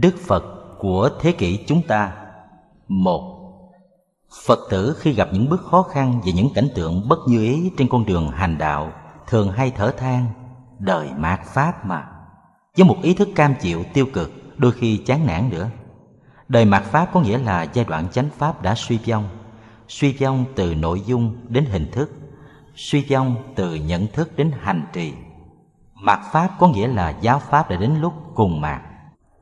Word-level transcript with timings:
Đức 0.00 0.14
Phật 0.26 0.44
của 0.78 1.10
thế 1.20 1.32
kỷ 1.32 1.64
chúng 1.66 1.82
ta. 1.82 2.12
Một, 2.88 3.34
Phật 4.46 4.58
tử 4.70 4.96
khi 5.00 5.12
gặp 5.12 5.28
những 5.32 5.48
bước 5.48 5.62
khó 5.70 5.82
khăn 5.82 6.20
và 6.24 6.32
những 6.34 6.48
cảnh 6.54 6.68
tượng 6.74 7.08
bất 7.08 7.18
như 7.26 7.44
ý 7.44 7.70
trên 7.78 7.88
con 7.88 8.06
đường 8.06 8.30
hành 8.30 8.58
đạo 8.58 8.92
thường 9.26 9.52
hay 9.52 9.70
thở 9.70 9.90
than, 9.90 10.26
đời 10.78 11.08
mạt 11.16 11.40
pháp 11.44 11.86
mà. 11.86 12.06
Với 12.76 12.86
một 12.86 12.96
ý 13.02 13.14
thức 13.14 13.28
cam 13.34 13.54
chịu, 13.60 13.84
tiêu 13.92 14.06
cực, 14.12 14.32
đôi 14.58 14.72
khi 14.72 14.96
chán 14.96 15.26
nản 15.26 15.50
nữa. 15.50 15.70
Đời 16.48 16.64
mạt 16.64 16.82
pháp 16.82 17.10
có 17.12 17.20
nghĩa 17.20 17.38
là 17.38 17.62
giai 17.62 17.84
đoạn 17.84 18.08
chánh 18.12 18.28
pháp 18.38 18.62
đã 18.62 18.74
suy 18.74 18.98
vong. 19.06 19.28
Suy 19.88 20.12
vong 20.12 20.44
từ 20.54 20.74
nội 20.74 21.02
dung 21.06 21.36
đến 21.48 21.64
hình 21.64 21.90
thức, 21.92 22.10
suy 22.76 23.04
vong 23.10 23.36
từ 23.54 23.74
nhận 23.74 24.06
thức 24.06 24.36
đến 24.36 24.52
hành 24.60 24.86
trì. 24.92 25.12
Mạt 25.94 26.20
pháp 26.32 26.50
có 26.58 26.68
nghĩa 26.68 26.86
là 26.88 27.14
giáo 27.20 27.38
pháp 27.38 27.70
đã 27.70 27.76
đến 27.76 28.00
lúc 28.00 28.12
cùng 28.34 28.60
mạt 28.60 28.82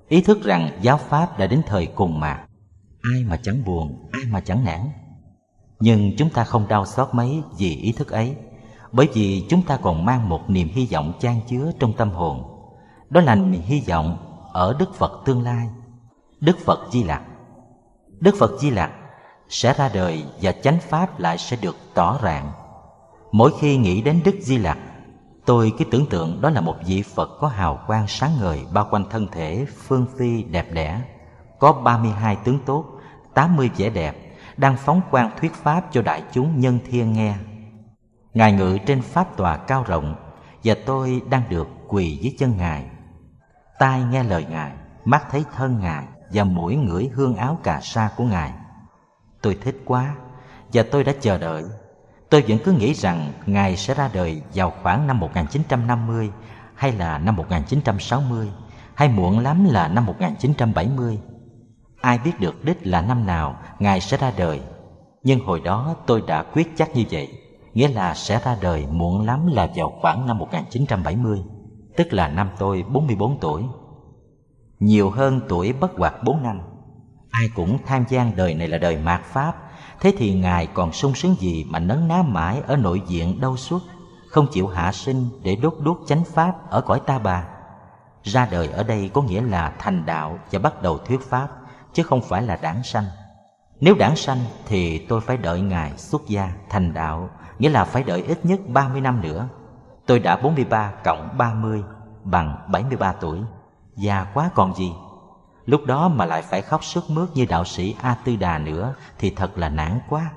ý 0.08 0.20
thức 0.20 0.42
rằng 0.44 0.70
giáo 0.80 0.96
pháp 0.96 1.38
đã 1.38 1.46
đến 1.46 1.62
thời 1.66 1.86
cùng 1.86 2.20
mà. 2.20 2.44
Ai 3.02 3.24
mà 3.24 3.36
chẳng 3.36 3.64
buồn, 3.64 4.08
ai 4.12 4.22
mà 4.30 4.40
chẳng 4.40 4.64
nản. 4.64 4.80
Nhưng 5.80 6.16
chúng 6.16 6.30
ta 6.30 6.44
không 6.44 6.68
đau 6.68 6.86
xót 6.86 7.08
mấy 7.12 7.42
vì 7.58 7.76
ý 7.76 7.92
thức 7.92 8.10
ấy, 8.10 8.36
bởi 8.92 9.08
vì 9.14 9.46
chúng 9.48 9.62
ta 9.62 9.76
còn 9.76 10.04
mang 10.04 10.28
một 10.28 10.50
niềm 10.50 10.68
hy 10.68 10.88
vọng 10.92 11.12
chan 11.20 11.40
chứa 11.48 11.72
trong 11.78 11.92
tâm 11.92 12.10
hồn. 12.10 12.42
Đó 13.10 13.20
là 13.20 13.34
niềm 13.34 13.62
hy 13.62 13.82
vọng 13.88 14.16
ở 14.52 14.76
đức 14.78 14.94
phật 14.94 15.22
tương 15.24 15.42
lai. 15.42 15.68
Đức 16.40 16.58
phật 16.64 16.88
di 16.90 17.04
lặc. 17.04 17.22
Đức 18.20 18.34
phật 18.38 18.60
di 18.60 18.70
lặc 18.70 18.90
sẽ 19.48 19.74
ra 19.74 19.90
đời 19.94 20.24
và 20.42 20.52
chánh 20.52 20.78
pháp 20.80 21.20
lại 21.20 21.38
sẽ 21.38 21.56
được 21.62 21.76
tỏ 21.94 22.18
rạng. 22.22 22.52
Mỗi 23.32 23.52
khi 23.60 23.76
nghĩ 23.76 24.02
đến 24.02 24.20
đức 24.24 24.36
di 24.40 24.58
lặc 24.58 24.78
tôi 25.46 25.72
cứ 25.78 25.84
tưởng 25.84 26.06
tượng 26.06 26.40
đó 26.40 26.50
là 26.50 26.60
một 26.60 26.76
vị 26.86 27.02
phật 27.02 27.30
có 27.40 27.48
hào 27.48 27.80
quang 27.86 28.06
sáng 28.08 28.30
ngời, 28.40 28.66
bao 28.72 28.88
quanh 28.90 29.04
thân 29.10 29.26
thể, 29.32 29.66
phương 29.78 30.06
phi, 30.18 30.42
đẹp 30.42 30.66
đẽ. 30.72 31.00
Có 31.58 31.72
32 31.72 32.36
tướng 32.36 32.58
tốt 32.66 32.84
80 33.34 33.70
vẻ 33.76 33.90
đẹp, 33.90 34.16
đang 34.56 34.76
phóng 34.76 35.00
quang 35.10 35.30
thuyết 35.40 35.54
pháp 35.54 35.84
cho 35.90 36.02
đại 36.02 36.22
chúng 36.32 36.60
nhân 36.60 36.78
thiên 36.90 37.12
nghe. 37.12 37.34
Ngài 38.34 38.52
ngự 38.52 38.78
trên 38.86 39.02
pháp 39.02 39.36
tòa 39.36 39.56
cao 39.56 39.84
rộng, 39.86 40.14
và 40.64 40.74
tôi 40.86 41.22
đang 41.30 41.42
được 41.48 41.68
quỳ 41.88 42.16
dưới 42.16 42.34
chân 42.38 42.56
ngài. 42.56 42.84
Tai 43.78 44.02
nghe 44.02 44.22
lời 44.22 44.46
ngài, 44.50 44.72
mắt 45.04 45.26
thấy 45.30 45.44
thân 45.56 45.80
ngài 45.80 46.04
và 46.32 46.44
mũi 46.44 46.76
ngửi 46.76 47.10
hương 47.14 47.36
áo 47.36 47.58
cà 47.62 47.80
sa 47.80 48.10
của 48.16 48.24
ngài. 48.24 48.52
Tôi 49.42 49.58
thích 49.62 49.82
quá, 49.84 50.14
và 50.72 50.84
tôi 50.90 51.04
đã 51.04 51.12
chờ 51.20 51.38
đợi 51.38 51.64
tôi 52.30 52.44
vẫn 52.48 52.58
cứ 52.64 52.72
nghĩ 52.72 52.94
rằng 52.94 53.32
ngài 53.46 53.76
sẽ 53.76 53.94
ra 53.94 54.10
đời 54.12 54.42
vào 54.54 54.72
khoảng 54.82 55.06
năm 55.06 55.20
1950 55.20 56.30
hay 56.74 56.92
là 56.92 57.18
năm 57.18 57.36
1960 57.36 58.48
hay 58.94 59.08
muộn 59.08 59.38
lắm 59.38 59.64
là 59.64 59.88
năm 59.88 60.06
1970 60.06 61.18
ai 62.06 62.18
biết 62.18 62.40
được 62.40 62.64
đích 62.64 62.86
là 62.86 63.02
năm 63.02 63.26
nào 63.26 63.56
ngài 63.78 64.00
sẽ 64.00 64.16
ra 64.16 64.32
đời. 64.36 64.60
Nhưng 65.22 65.40
hồi 65.40 65.60
đó 65.60 65.94
tôi 66.06 66.22
đã 66.26 66.42
quyết 66.42 66.68
chắc 66.76 66.94
như 66.94 67.04
vậy, 67.10 67.28
nghĩa 67.74 67.88
là 67.88 68.14
sẽ 68.14 68.40
ra 68.44 68.56
đời 68.60 68.86
muộn 68.90 69.26
lắm 69.26 69.46
là 69.46 69.68
vào 69.76 69.98
khoảng 70.00 70.26
năm 70.26 70.38
1970 70.38 71.42
tức 71.96 72.12
là 72.12 72.28
năm 72.28 72.50
tôi 72.58 72.84
44 72.92 73.40
tuổi. 73.40 73.62
Nhiều 74.80 75.10
hơn 75.10 75.40
tuổi 75.48 75.72
bất 75.72 75.92
hoạt 75.98 76.14
4 76.24 76.42
năm. 76.42 76.60
Ai 77.30 77.48
cũng 77.54 77.78
tham 77.86 78.04
gian 78.08 78.36
đời 78.36 78.54
này 78.54 78.68
là 78.68 78.78
đời 78.78 78.96
mạt 78.96 79.20
pháp 79.24 79.65
thế 80.00 80.12
thì 80.18 80.34
ngài 80.34 80.66
còn 80.66 80.92
sung 80.92 81.14
sướng 81.14 81.34
gì 81.38 81.66
mà 81.70 81.78
nấn 81.78 82.08
ná 82.08 82.22
mãi 82.22 82.62
ở 82.66 82.76
nội 82.76 83.02
diện 83.06 83.40
đau 83.40 83.56
suốt, 83.56 83.80
không 84.30 84.46
chịu 84.52 84.68
hạ 84.68 84.92
sinh 84.92 85.28
để 85.42 85.56
đốt 85.56 85.74
đốt 85.80 85.98
chánh 86.06 86.24
pháp 86.24 86.70
ở 86.70 86.80
cõi 86.80 87.00
ta 87.06 87.18
bà 87.18 87.44
ra 88.22 88.48
đời 88.50 88.68
ở 88.68 88.82
đây 88.82 89.10
có 89.14 89.22
nghĩa 89.22 89.42
là 89.42 89.72
thành 89.78 90.06
đạo 90.06 90.38
và 90.50 90.58
bắt 90.58 90.82
đầu 90.82 90.98
thuyết 90.98 91.20
pháp, 91.30 91.48
chứ 91.92 92.02
không 92.02 92.20
phải 92.20 92.42
là 92.42 92.56
đảng 92.62 92.82
sanh 92.82 93.04
nếu 93.80 93.94
đảng 93.94 94.16
sanh 94.16 94.38
thì 94.66 94.98
tôi 94.98 95.20
phải 95.20 95.36
đợi 95.36 95.60
ngài 95.60 95.98
xuất 95.98 96.22
gia 96.28 96.52
thành 96.68 96.94
đạo, 96.94 97.30
nghĩa 97.58 97.70
là 97.70 97.84
phải 97.84 98.02
đợi 98.02 98.22
ít 98.22 98.44
nhất 98.44 98.60
30 98.68 99.00
năm 99.00 99.20
nữa. 99.20 99.48
Tôi 100.06 100.18
đã 100.18 100.36
43 100.36 100.92
cộng 101.04 101.28
30 101.38 101.82
bằng 102.24 102.56
73 102.68 103.12
tuổi. 103.12 103.38
Già 103.96 104.26
quá 104.34 104.50
còn 104.54 104.74
gì. 104.74 104.92
Lúc 105.66 105.86
đó 105.86 106.08
mà 106.08 106.24
lại 106.24 106.42
phải 106.42 106.62
khóc 106.62 106.84
sướt 106.84 107.10
mướt 107.10 107.28
như 107.34 107.44
đạo 107.44 107.64
sĩ 107.64 107.94
A 108.02 108.14
Tư 108.24 108.36
Đà 108.36 108.58
nữa 108.58 108.94
thì 109.18 109.30
thật 109.30 109.58
là 109.58 109.68
nản 109.68 110.00
quá. 110.08 110.32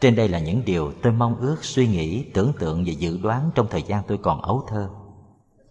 Trên 0.00 0.16
đây 0.16 0.28
là 0.28 0.38
những 0.38 0.64
điều 0.64 0.92
tôi 1.02 1.12
mong 1.12 1.36
ước, 1.40 1.64
suy 1.64 1.86
nghĩ, 1.86 2.24
tưởng 2.34 2.52
tượng 2.58 2.84
và 2.86 2.92
dự 2.92 3.18
đoán 3.22 3.50
trong 3.54 3.66
thời 3.70 3.82
gian 3.82 4.02
tôi 4.08 4.18
còn 4.18 4.40
ấu 4.40 4.64
thơ. 4.68 4.88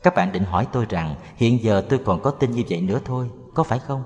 Các 0.03 0.15
bạn 0.15 0.31
định 0.31 0.43
hỏi 0.43 0.67
tôi 0.71 0.85
rằng 0.89 1.15
hiện 1.35 1.63
giờ 1.63 1.81
tôi 1.89 1.99
còn 2.05 2.21
có 2.21 2.31
tin 2.31 2.51
như 2.51 2.63
vậy 2.69 2.81
nữa 2.81 2.99
thôi, 3.05 3.29
có 3.53 3.63
phải 3.63 3.79
không? 3.79 4.03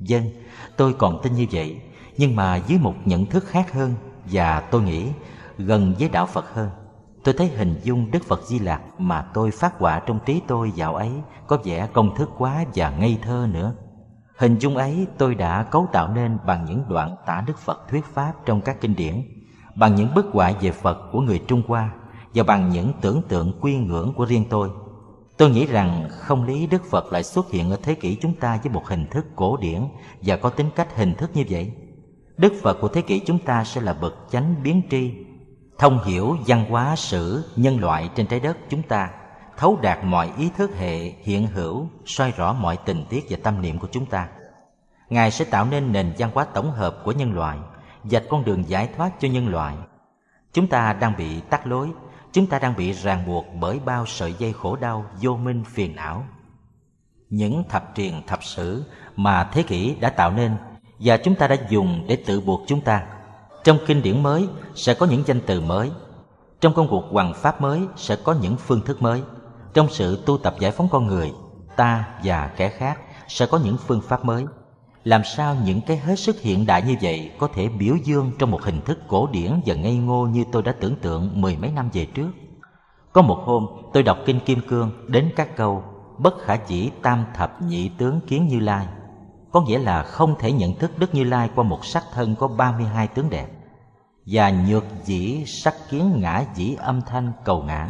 Dân, 0.00 0.22
vâng, 0.22 0.32
tôi 0.76 0.92
còn 0.92 1.22
tin 1.22 1.34
như 1.34 1.46
vậy, 1.52 1.80
nhưng 2.16 2.36
mà 2.36 2.56
dưới 2.56 2.78
một 2.78 2.94
nhận 3.04 3.26
thức 3.26 3.44
khác 3.46 3.72
hơn 3.72 3.94
và 4.24 4.60
tôi 4.60 4.82
nghĩ 4.82 5.08
gần 5.58 5.94
với 5.98 6.08
đạo 6.08 6.26
Phật 6.26 6.52
hơn. 6.52 6.70
Tôi 7.26 7.34
thấy 7.38 7.48
hình 7.48 7.80
dung 7.82 8.10
Đức 8.10 8.24
Phật 8.24 8.42
Di 8.42 8.58
Lặc 8.58 8.82
mà 8.98 9.22
tôi 9.34 9.50
phát 9.50 9.78
họa 9.78 10.02
trong 10.06 10.18
trí 10.26 10.40
tôi 10.46 10.72
dạo 10.74 10.94
ấy 10.94 11.10
có 11.46 11.58
vẻ 11.64 11.88
công 11.92 12.14
thức 12.16 12.30
quá 12.38 12.64
và 12.74 12.90
ngây 12.90 13.18
thơ 13.22 13.48
nữa. 13.52 13.74
Hình 14.38 14.58
dung 14.58 14.76
ấy 14.76 15.06
tôi 15.18 15.34
đã 15.34 15.62
cấu 15.62 15.88
tạo 15.92 16.08
nên 16.14 16.38
bằng 16.46 16.64
những 16.64 16.82
đoạn 16.88 17.16
tả 17.26 17.44
Đức 17.46 17.58
Phật 17.58 17.88
thuyết 17.90 18.04
pháp 18.04 18.32
trong 18.46 18.60
các 18.60 18.80
kinh 18.80 18.96
điển, 18.96 19.22
bằng 19.76 19.94
những 19.94 20.14
bức 20.14 20.26
họa 20.32 20.52
về 20.60 20.70
Phật 20.70 20.98
của 21.12 21.20
người 21.20 21.42
Trung 21.48 21.62
Hoa 21.66 21.90
và 22.34 22.42
bằng 22.42 22.70
những 22.70 22.92
tưởng 23.00 23.22
tượng 23.28 23.52
quy 23.60 23.76
ngưỡng 23.76 24.12
của 24.16 24.24
riêng 24.24 24.44
tôi. 24.50 24.70
Tôi 25.36 25.50
nghĩ 25.50 25.66
rằng 25.66 26.08
không 26.10 26.44
lý 26.44 26.66
Đức 26.66 26.84
Phật 26.84 27.12
lại 27.12 27.22
xuất 27.22 27.50
hiện 27.50 27.70
ở 27.70 27.76
thế 27.82 27.94
kỷ 27.94 28.14
chúng 28.14 28.34
ta 28.34 28.58
với 28.62 28.72
một 28.72 28.86
hình 28.86 29.06
thức 29.10 29.26
cổ 29.36 29.56
điển 29.56 29.80
và 30.22 30.36
có 30.36 30.50
tính 30.50 30.70
cách 30.76 30.96
hình 30.96 31.14
thức 31.14 31.30
như 31.34 31.44
vậy. 31.48 31.72
Đức 32.36 32.52
Phật 32.62 32.80
của 32.80 32.88
thế 32.88 33.02
kỷ 33.02 33.18
chúng 33.18 33.38
ta 33.38 33.64
sẽ 33.64 33.80
là 33.80 33.94
bậc 34.00 34.14
chánh 34.30 34.54
biến 34.62 34.82
tri 34.90 35.25
thông 35.78 36.04
hiểu 36.04 36.36
văn 36.46 36.64
hóa 36.70 36.96
sử 36.96 37.44
nhân 37.56 37.80
loại 37.80 38.10
trên 38.14 38.26
trái 38.26 38.40
đất 38.40 38.56
chúng 38.68 38.82
ta, 38.82 39.10
thấu 39.56 39.78
đạt 39.82 39.98
mọi 40.04 40.32
ý 40.38 40.50
thức 40.56 40.70
hệ, 40.78 40.98
hiện 41.22 41.46
hữu, 41.46 41.88
soi 42.06 42.32
rõ 42.36 42.52
mọi 42.52 42.76
tình 42.76 43.04
tiết 43.08 43.26
và 43.30 43.38
tâm 43.42 43.62
niệm 43.62 43.78
của 43.78 43.88
chúng 43.92 44.06
ta. 44.06 44.28
Ngài 45.10 45.30
sẽ 45.30 45.44
tạo 45.44 45.64
nên 45.64 45.92
nền 45.92 46.12
văn 46.18 46.30
hóa 46.34 46.44
tổng 46.44 46.70
hợp 46.70 46.96
của 47.04 47.12
nhân 47.12 47.34
loại, 47.34 47.58
dạch 48.04 48.22
con 48.30 48.44
đường 48.44 48.68
giải 48.68 48.88
thoát 48.96 49.20
cho 49.20 49.28
nhân 49.28 49.48
loại. 49.48 49.76
Chúng 50.52 50.66
ta 50.66 50.92
đang 50.92 51.16
bị 51.16 51.40
tắt 51.40 51.66
lối, 51.66 51.88
chúng 52.32 52.46
ta 52.46 52.58
đang 52.58 52.76
bị 52.76 52.92
ràng 52.92 53.26
buộc 53.26 53.46
bởi 53.60 53.80
bao 53.84 54.06
sợi 54.06 54.34
dây 54.38 54.52
khổ 54.52 54.76
đau, 54.76 55.04
vô 55.20 55.36
minh, 55.36 55.64
phiền 55.64 55.96
não. 55.96 56.24
Những 57.30 57.64
thập 57.68 57.92
truyền 57.96 58.12
thập 58.26 58.44
sử 58.44 58.84
mà 59.16 59.48
thế 59.52 59.62
kỷ 59.62 59.94
đã 59.94 60.10
tạo 60.10 60.30
nên 60.30 60.56
và 60.98 61.16
chúng 61.16 61.34
ta 61.34 61.48
đã 61.48 61.56
dùng 61.68 62.04
để 62.08 62.16
tự 62.26 62.40
buộc 62.40 62.60
chúng 62.66 62.80
ta 62.80 63.06
trong 63.66 63.78
kinh 63.86 64.02
điển 64.02 64.22
mới 64.22 64.48
sẽ 64.74 64.94
có 64.94 65.06
những 65.06 65.22
danh 65.26 65.40
từ 65.46 65.60
mới. 65.60 65.90
Trong 66.60 66.74
công 66.74 66.88
cuộc 66.88 67.04
hoàng 67.10 67.34
pháp 67.34 67.60
mới 67.60 67.80
sẽ 67.96 68.16
có 68.16 68.34
những 68.42 68.56
phương 68.56 68.80
thức 68.80 69.02
mới. 69.02 69.22
Trong 69.74 69.88
sự 69.90 70.22
tu 70.26 70.38
tập 70.38 70.54
giải 70.58 70.70
phóng 70.70 70.88
con 70.90 71.06
người, 71.06 71.32
ta 71.76 72.08
và 72.24 72.50
kẻ 72.56 72.68
khác 72.68 72.98
sẽ 73.28 73.46
có 73.46 73.60
những 73.64 73.76
phương 73.86 74.00
pháp 74.00 74.24
mới. 74.24 74.46
Làm 75.04 75.24
sao 75.24 75.56
những 75.64 75.80
cái 75.80 75.96
hết 75.96 76.18
sức 76.18 76.40
hiện 76.40 76.66
đại 76.66 76.82
như 76.82 76.96
vậy 77.02 77.30
có 77.38 77.48
thể 77.54 77.68
biểu 77.68 77.94
dương 78.04 78.32
trong 78.38 78.50
một 78.50 78.62
hình 78.62 78.80
thức 78.80 78.98
cổ 79.08 79.28
điển 79.32 79.60
và 79.66 79.74
ngây 79.74 79.96
ngô 79.96 80.26
như 80.26 80.44
tôi 80.52 80.62
đã 80.62 80.72
tưởng 80.80 80.96
tượng 80.96 81.40
mười 81.40 81.56
mấy 81.56 81.70
năm 81.70 81.88
về 81.92 82.06
trước? 82.14 82.30
Có 83.12 83.22
một 83.22 83.42
hôm 83.44 83.66
tôi 83.92 84.02
đọc 84.02 84.18
Kinh 84.26 84.40
Kim 84.40 84.60
Cương 84.68 84.90
đến 85.06 85.30
các 85.36 85.56
câu 85.56 85.84
Bất 86.18 86.38
khả 86.38 86.56
chỉ 86.56 86.90
tam 87.02 87.24
thập 87.34 87.62
nhị 87.62 87.88
tướng 87.88 88.20
kiến 88.20 88.48
như 88.48 88.60
lai 88.60 88.86
Có 89.52 89.60
nghĩa 89.60 89.78
là 89.78 90.02
không 90.02 90.34
thể 90.38 90.52
nhận 90.52 90.74
thức 90.74 90.98
Đức 90.98 91.14
Như 91.14 91.24
Lai 91.24 91.50
qua 91.54 91.64
một 91.64 91.84
sắc 91.84 92.04
thân 92.14 92.34
có 92.36 92.48
32 92.48 93.08
tướng 93.08 93.30
đẹp 93.30 93.55
và 94.26 94.50
nhược 94.50 94.84
dĩ 95.04 95.44
sắc 95.46 95.74
kiến 95.90 96.20
ngã 96.20 96.44
dĩ 96.54 96.76
âm 96.78 97.02
thanh 97.02 97.32
cầu 97.44 97.62
ngã. 97.62 97.88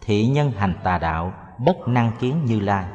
Thị 0.00 0.26
nhân 0.26 0.50
hành 0.50 0.74
tà 0.84 0.98
đạo, 0.98 1.32
bất 1.58 1.88
năng 1.88 2.12
kiến 2.20 2.44
như 2.44 2.60
lai. 2.60 2.86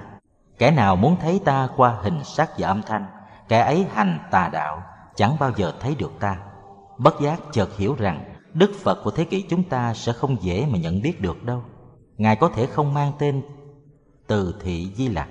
Kẻ 0.57 0.71
nào 0.71 0.95
muốn 0.95 1.15
thấy 1.21 1.41
ta 1.45 1.69
qua 1.77 1.97
hình 2.01 2.23
sắc 2.23 2.49
và 2.57 2.67
âm 2.67 2.81
thanh, 2.81 3.05
kẻ 3.47 3.59
ấy 3.59 3.85
hành 3.93 4.19
tà 4.31 4.49
đạo, 4.53 4.83
chẳng 5.15 5.35
bao 5.39 5.51
giờ 5.55 5.73
thấy 5.79 5.95
được 5.95 6.11
ta. 6.19 6.37
Bất 6.97 7.21
giác 7.21 7.39
chợt 7.51 7.77
hiểu 7.77 7.95
rằng, 7.99 8.33
đức 8.53 8.71
phật 8.83 9.03
của 9.03 9.11
thế 9.11 9.23
kỷ 9.23 9.41
chúng 9.49 9.63
ta 9.63 9.93
sẽ 9.93 10.13
không 10.13 10.41
dễ 10.41 10.65
mà 10.71 10.77
nhận 10.77 11.01
biết 11.01 11.21
được 11.21 11.43
đâu. 11.43 11.63
Ngài 12.17 12.35
có 12.35 12.49
thể 12.55 12.65
không 12.65 12.93
mang 12.93 13.11
tên 13.19 13.41
từ 14.27 14.55
thị 14.63 14.93
di 14.95 15.07
lặc. 15.07 15.27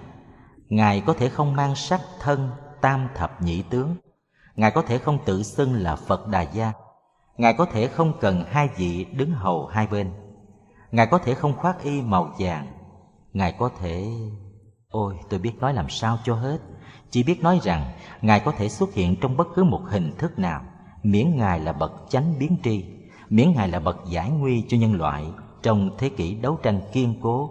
Ngài 0.68 1.00
có 1.00 1.12
thể 1.12 1.28
không 1.28 1.56
mang 1.56 1.74
sắc 1.74 2.00
thân 2.20 2.50
tam 2.80 3.08
thập 3.14 3.42
nhị 3.42 3.62
tướng. 3.62 3.96
Ngài 4.56 4.70
có 4.70 4.82
thể 4.82 4.98
không 4.98 5.18
tự 5.24 5.42
xưng 5.42 5.74
là 5.74 5.96
phật 5.96 6.26
đà 6.28 6.42
gia. 6.42 6.72
Ngài 7.40 7.54
có 7.54 7.64
thể 7.64 7.86
không 7.88 8.12
cần 8.20 8.44
hai 8.48 8.68
vị 8.76 9.06
đứng 9.12 9.30
hầu 9.30 9.66
hai 9.66 9.86
bên. 9.86 10.10
Ngài 10.92 11.06
có 11.06 11.18
thể 11.18 11.34
không 11.34 11.56
khoác 11.56 11.82
y 11.82 12.02
màu 12.02 12.34
vàng. 12.38 12.66
Ngài 13.32 13.52
có 13.52 13.70
thể... 13.80 14.08
Ôi 14.90 15.14
tôi 15.30 15.40
biết 15.40 15.52
nói 15.60 15.74
làm 15.74 15.88
sao 15.88 16.18
cho 16.24 16.34
hết. 16.34 16.58
Chỉ 17.10 17.22
biết 17.22 17.42
nói 17.42 17.60
rằng 17.62 17.92
Ngài 18.22 18.40
có 18.40 18.52
thể 18.52 18.68
xuất 18.68 18.94
hiện 18.94 19.16
trong 19.20 19.36
bất 19.36 19.48
cứ 19.54 19.64
một 19.64 19.80
hình 19.88 20.12
thức 20.18 20.38
nào. 20.38 20.62
Miễn 21.02 21.36
Ngài 21.36 21.60
là 21.60 21.72
bậc 21.72 21.92
chánh 22.08 22.34
biến 22.38 22.56
tri 22.62 22.84
Miễn 23.28 23.52
Ngài 23.52 23.68
là 23.68 23.80
bậc 23.80 23.96
giải 24.08 24.30
nguy 24.30 24.64
cho 24.68 24.76
nhân 24.76 24.94
loại 24.94 25.24
Trong 25.62 25.90
thế 25.98 26.08
kỷ 26.08 26.34
đấu 26.34 26.58
tranh 26.62 26.80
kiên 26.92 27.14
cố 27.22 27.50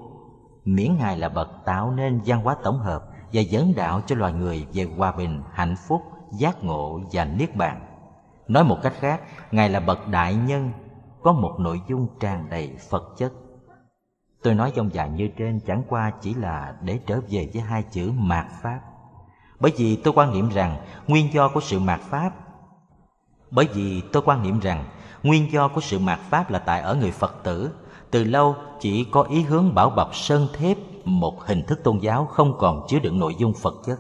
Miễn 0.66 0.98
Ngài 0.98 1.18
là 1.18 1.30
bậc 1.30 1.50
tạo 1.66 1.92
nên 1.92 2.22
văn 2.26 2.42
hóa 2.44 2.56
tổng 2.64 2.80
hợp 2.80 3.04
và 3.34 3.42
dẫn 3.42 3.74
đạo 3.76 4.02
cho 4.08 4.16
loài 4.16 4.34
người 4.34 4.66
về 4.74 4.88
hòa 4.98 5.12
bình, 5.12 5.42
hạnh 5.54 5.76
phúc, 5.88 6.02
giác 6.32 6.64
ngộ 6.64 7.02
và 7.12 7.26
niết 7.26 7.56
bàn. 7.56 7.89
Nói 8.50 8.64
một 8.64 8.78
cách 8.84 8.94
khác, 9.00 9.22
Ngài 9.52 9.70
là 9.70 9.80
bậc 9.80 10.08
đại 10.08 10.36
nhân, 10.36 10.72
có 11.24 11.32
một 11.32 11.56
nội 11.60 11.82
dung 11.88 12.08
tràn 12.20 12.50
đầy 12.50 12.76
Phật 12.90 13.04
chất. 13.18 13.32
Tôi 14.44 14.56
nói 14.56 14.72
trong 14.76 14.94
dài 14.94 15.10
như 15.10 15.30
trên 15.38 15.60
chẳng 15.68 15.84
qua 15.90 16.12
chỉ 16.22 16.34
là 16.34 16.76
để 16.82 17.00
trở 17.06 17.22
về 17.30 17.50
với 17.54 17.62
hai 17.62 17.84
chữ 17.84 18.12
mạt 18.16 18.46
Pháp. 18.62 18.80
Bởi 19.60 19.72
vì 19.78 19.96
tôi 19.96 20.14
quan 20.14 20.34
niệm 20.34 20.50
rằng 20.50 20.78
nguyên 21.08 21.34
do 21.34 21.50
của 21.50 21.60
sự 21.60 21.80
mạt 21.80 22.00
Pháp 22.00 22.34
Bởi 23.52 23.68
vì 23.74 24.02
tôi 24.02 24.24
quan 24.26 24.44
niệm 24.44 24.60
rằng 24.60 24.86
nguyên 25.24 25.52
do 25.52 25.68
của 25.68 25.82
sự 25.82 26.00
mạt 26.00 26.20
Pháp 26.20 26.52
là 26.52 26.60
tại 26.60 26.82
ở 26.82 26.96
người 26.96 27.12
Phật 27.12 27.44
tử 27.44 27.72
Từ 28.12 28.24
lâu 28.24 28.56
chỉ 28.80 29.04
có 29.12 29.22
ý 29.22 29.42
hướng 29.42 29.76
bảo 29.76 29.90
bọc 29.90 30.16
sơn 30.16 30.48
thép 30.54 30.78
một 31.06 31.44
hình 31.44 31.64
thức 31.68 31.84
tôn 31.84 31.98
giáo 31.98 32.26
không 32.26 32.58
còn 32.58 32.86
chứa 32.88 33.00
đựng 33.00 33.20
nội 33.20 33.36
dung 33.38 33.54
Phật 33.54 33.74
chất 33.86 34.00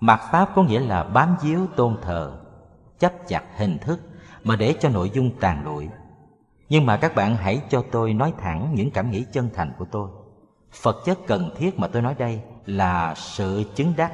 Mạt 0.00 0.20
Pháp 0.32 0.48
có 0.54 0.62
nghĩa 0.62 0.80
là 0.80 1.04
bám 1.04 1.36
víu 1.42 1.66
tôn 1.76 1.96
thờ 2.02 2.38
Chấp 2.98 3.12
chặt 3.28 3.42
hình 3.56 3.78
thức 3.78 4.00
mà 4.44 4.56
để 4.56 4.74
cho 4.80 4.88
nội 4.88 5.10
dung 5.14 5.30
tàn 5.40 5.64
lụi. 5.64 5.88
Nhưng 6.68 6.86
mà 6.86 6.96
các 6.96 7.14
bạn 7.14 7.36
hãy 7.36 7.60
cho 7.70 7.84
tôi 7.90 8.12
nói 8.12 8.32
thẳng 8.38 8.72
những 8.74 8.90
cảm 8.90 9.10
nghĩ 9.10 9.24
chân 9.32 9.50
thành 9.54 9.72
của 9.78 9.84
tôi. 9.84 10.08
Phật 10.72 10.96
chất 11.04 11.18
cần 11.26 11.50
thiết 11.56 11.78
mà 11.78 11.88
tôi 11.88 12.02
nói 12.02 12.14
đây 12.18 12.40
là 12.66 13.14
sự 13.14 13.64
chứng 13.74 13.92
đắc, 13.96 14.12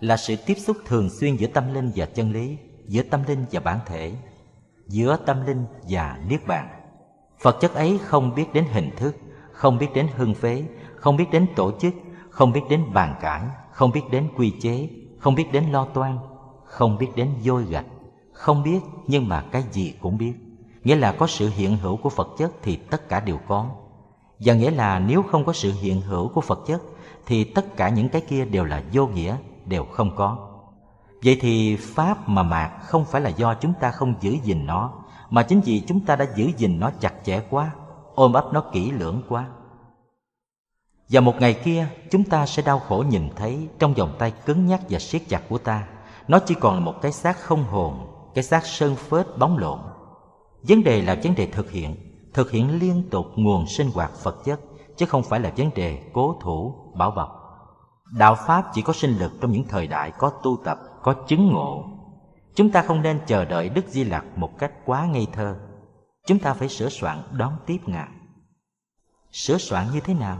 là 0.00 0.16
sự 0.16 0.36
tiếp 0.46 0.54
xúc 0.54 0.76
thường 0.86 1.10
xuyên 1.10 1.36
giữa 1.36 1.46
tâm 1.46 1.74
linh 1.74 1.92
và 1.96 2.06
chân 2.06 2.32
lý, 2.32 2.56
giữa 2.86 3.02
tâm 3.02 3.20
linh 3.28 3.44
và 3.50 3.60
bản 3.60 3.78
thể, 3.86 4.12
giữa 4.86 5.16
tâm 5.26 5.46
linh 5.46 5.64
và 5.88 6.18
niết 6.28 6.46
bàn. 6.46 6.68
Phật 7.40 7.56
chất 7.60 7.74
ấy 7.74 7.98
không 8.04 8.34
biết 8.34 8.46
đến 8.52 8.64
hình 8.72 8.90
thức, 8.96 9.16
không 9.52 9.78
biết 9.78 9.88
đến 9.94 10.08
hưng 10.16 10.34
phế, 10.34 10.64
không 10.96 11.16
biết 11.16 11.26
đến 11.32 11.46
tổ 11.56 11.72
chức, 11.80 11.94
không 12.30 12.52
biết 12.52 12.62
đến 12.70 12.84
bàn 12.94 13.14
cãi, 13.20 13.42
không 13.72 13.90
biết 13.90 14.02
đến 14.10 14.28
quy 14.36 14.52
chế, 14.60 14.88
không 15.18 15.34
biết 15.34 15.46
đến 15.52 15.64
lo 15.72 15.84
toan, 15.84 16.18
không 16.64 16.98
biết 16.98 17.08
đến 17.16 17.30
dôi 17.40 17.64
gạch 17.64 17.86
không 18.40 18.62
biết 18.62 18.80
nhưng 19.06 19.28
mà 19.28 19.44
cái 19.52 19.64
gì 19.72 19.94
cũng 20.00 20.18
biết 20.18 20.32
nghĩa 20.84 20.96
là 20.96 21.12
có 21.12 21.26
sự 21.26 21.48
hiện 21.48 21.76
hữu 21.76 21.96
của 21.96 22.08
Phật 22.08 22.28
chất 22.38 22.52
thì 22.62 22.76
tất 22.76 23.08
cả 23.08 23.20
đều 23.20 23.38
có. 23.48 23.66
Và 24.38 24.54
nghĩa 24.54 24.70
là 24.70 24.98
nếu 24.98 25.22
không 25.22 25.44
có 25.44 25.52
sự 25.52 25.72
hiện 25.80 26.00
hữu 26.00 26.28
của 26.28 26.40
Phật 26.40 26.58
chất 26.66 26.82
thì 27.26 27.44
tất 27.44 27.76
cả 27.76 27.88
những 27.88 28.08
cái 28.08 28.22
kia 28.28 28.44
đều 28.44 28.64
là 28.64 28.82
vô 28.92 29.06
nghĩa, 29.06 29.36
đều 29.66 29.84
không 29.84 30.16
có. 30.16 30.48
Vậy 31.24 31.38
thì 31.40 31.76
Pháp 31.76 32.28
mà 32.28 32.42
mạc 32.42 32.78
không 32.82 33.04
phải 33.04 33.20
là 33.20 33.30
do 33.30 33.54
chúng 33.54 33.72
ta 33.80 33.90
không 33.90 34.14
giữ 34.20 34.36
gìn 34.42 34.66
nó, 34.66 34.92
mà 35.30 35.42
chính 35.42 35.60
vì 35.60 35.82
chúng 35.86 36.00
ta 36.00 36.16
đã 36.16 36.26
giữ 36.34 36.50
gìn 36.56 36.80
nó 36.80 36.90
chặt 37.00 37.14
chẽ 37.24 37.42
quá, 37.50 37.70
ôm 38.14 38.32
ấp 38.32 38.52
nó 38.52 38.64
kỹ 38.72 38.90
lưỡng 38.90 39.22
quá. 39.28 39.46
Và 41.08 41.20
một 41.20 41.34
ngày 41.40 41.54
kia 41.54 41.88
chúng 42.10 42.24
ta 42.24 42.46
sẽ 42.46 42.62
đau 42.62 42.78
khổ 42.78 43.04
nhìn 43.08 43.28
thấy 43.36 43.68
trong 43.78 43.94
vòng 43.94 44.14
tay 44.18 44.32
cứng 44.46 44.66
nhắc 44.66 44.80
và 44.90 44.98
siết 44.98 45.22
chặt 45.28 45.42
của 45.48 45.58
ta, 45.58 45.86
nó 46.28 46.38
chỉ 46.38 46.54
còn 46.54 46.74
là 46.74 46.80
một 46.80 46.94
cái 47.02 47.12
xác 47.12 47.40
không 47.40 47.64
hồn, 47.64 48.09
cái 48.34 48.44
xác 48.44 48.66
sơn 48.66 48.96
phết 48.96 49.26
bóng 49.38 49.58
lộn 49.58 49.78
Vấn 50.62 50.84
đề 50.84 51.02
là 51.02 51.16
vấn 51.22 51.34
đề 51.34 51.46
thực 51.46 51.70
hiện, 51.70 51.96
thực 52.34 52.50
hiện 52.50 52.80
liên 52.80 53.08
tục 53.10 53.26
nguồn 53.36 53.66
sinh 53.66 53.90
hoạt 53.94 54.10
vật 54.22 54.44
chất, 54.44 54.60
chứ 54.96 55.06
không 55.06 55.22
phải 55.22 55.40
là 55.40 55.52
vấn 55.56 55.70
đề 55.74 56.02
cố 56.12 56.38
thủ, 56.42 56.74
bảo 56.94 57.10
bọc. 57.10 57.36
Đạo 58.18 58.36
Pháp 58.46 58.64
chỉ 58.72 58.82
có 58.82 58.92
sinh 58.92 59.18
lực 59.18 59.32
trong 59.40 59.52
những 59.52 59.64
thời 59.68 59.86
đại 59.86 60.12
có 60.18 60.30
tu 60.42 60.56
tập, 60.64 60.78
có 61.02 61.14
chứng 61.28 61.48
ngộ. 61.48 61.84
Chúng 62.54 62.70
ta 62.70 62.82
không 62.82 63.02
nên 63.02 63.20
chờ 63.26 63.44
đợi 63.44 63.68
Đức 63.68 63.84
Di 63.88 64.04
Lặc 64.04 64.24
một 64.36 64.58
cách 64.58 64.72
quá 64.84 65.06
ngây 65.06 65.26
thơ. 65.32 65.56
Chúng 66.26 66.38
ta 66.38 66.54
phải 66.54 66.68
sửa 66.68 66.88
soạn 66.88 67.22
đón 67.32 67.52
tiếp 67.66 67.78
Ngài. 67.86 68.08
Sửa 69.32 69.58
soạn 69.58 69.86
như 69.92 70.00
thế 70.00 70.14
nào? 70.14 70.38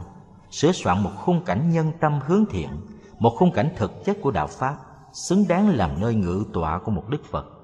Sửa 0.49 0.71
soạn 0.71 1.03
một 1.03 1.11
khung 1.17 1.43
cảnh 1.45 1.71
nhân 1.71 1.91
tâm 2.01 2.19
hướng 2.27 2.45
thiện, 2.49 2.69
một 3.19 3.35
khung 3.37 3.51
cảnh 3.51 3.73
thực 3.77 4.05
chất 4.05 4.17
của 4.21 4.31
Đạo 4.31 4.47
Pháp, 4.47 4.75
xứng 5.13 5.47
đáng 5.47 5.69
làm 5.69 6.01
nơi 6.01 6.15
ngự 6.15 6.43
tọa 6.53 6.79
của 6.79 6.91
một 6.91 7.03
Đức 7.09 7.25
Phật 7.31 7.60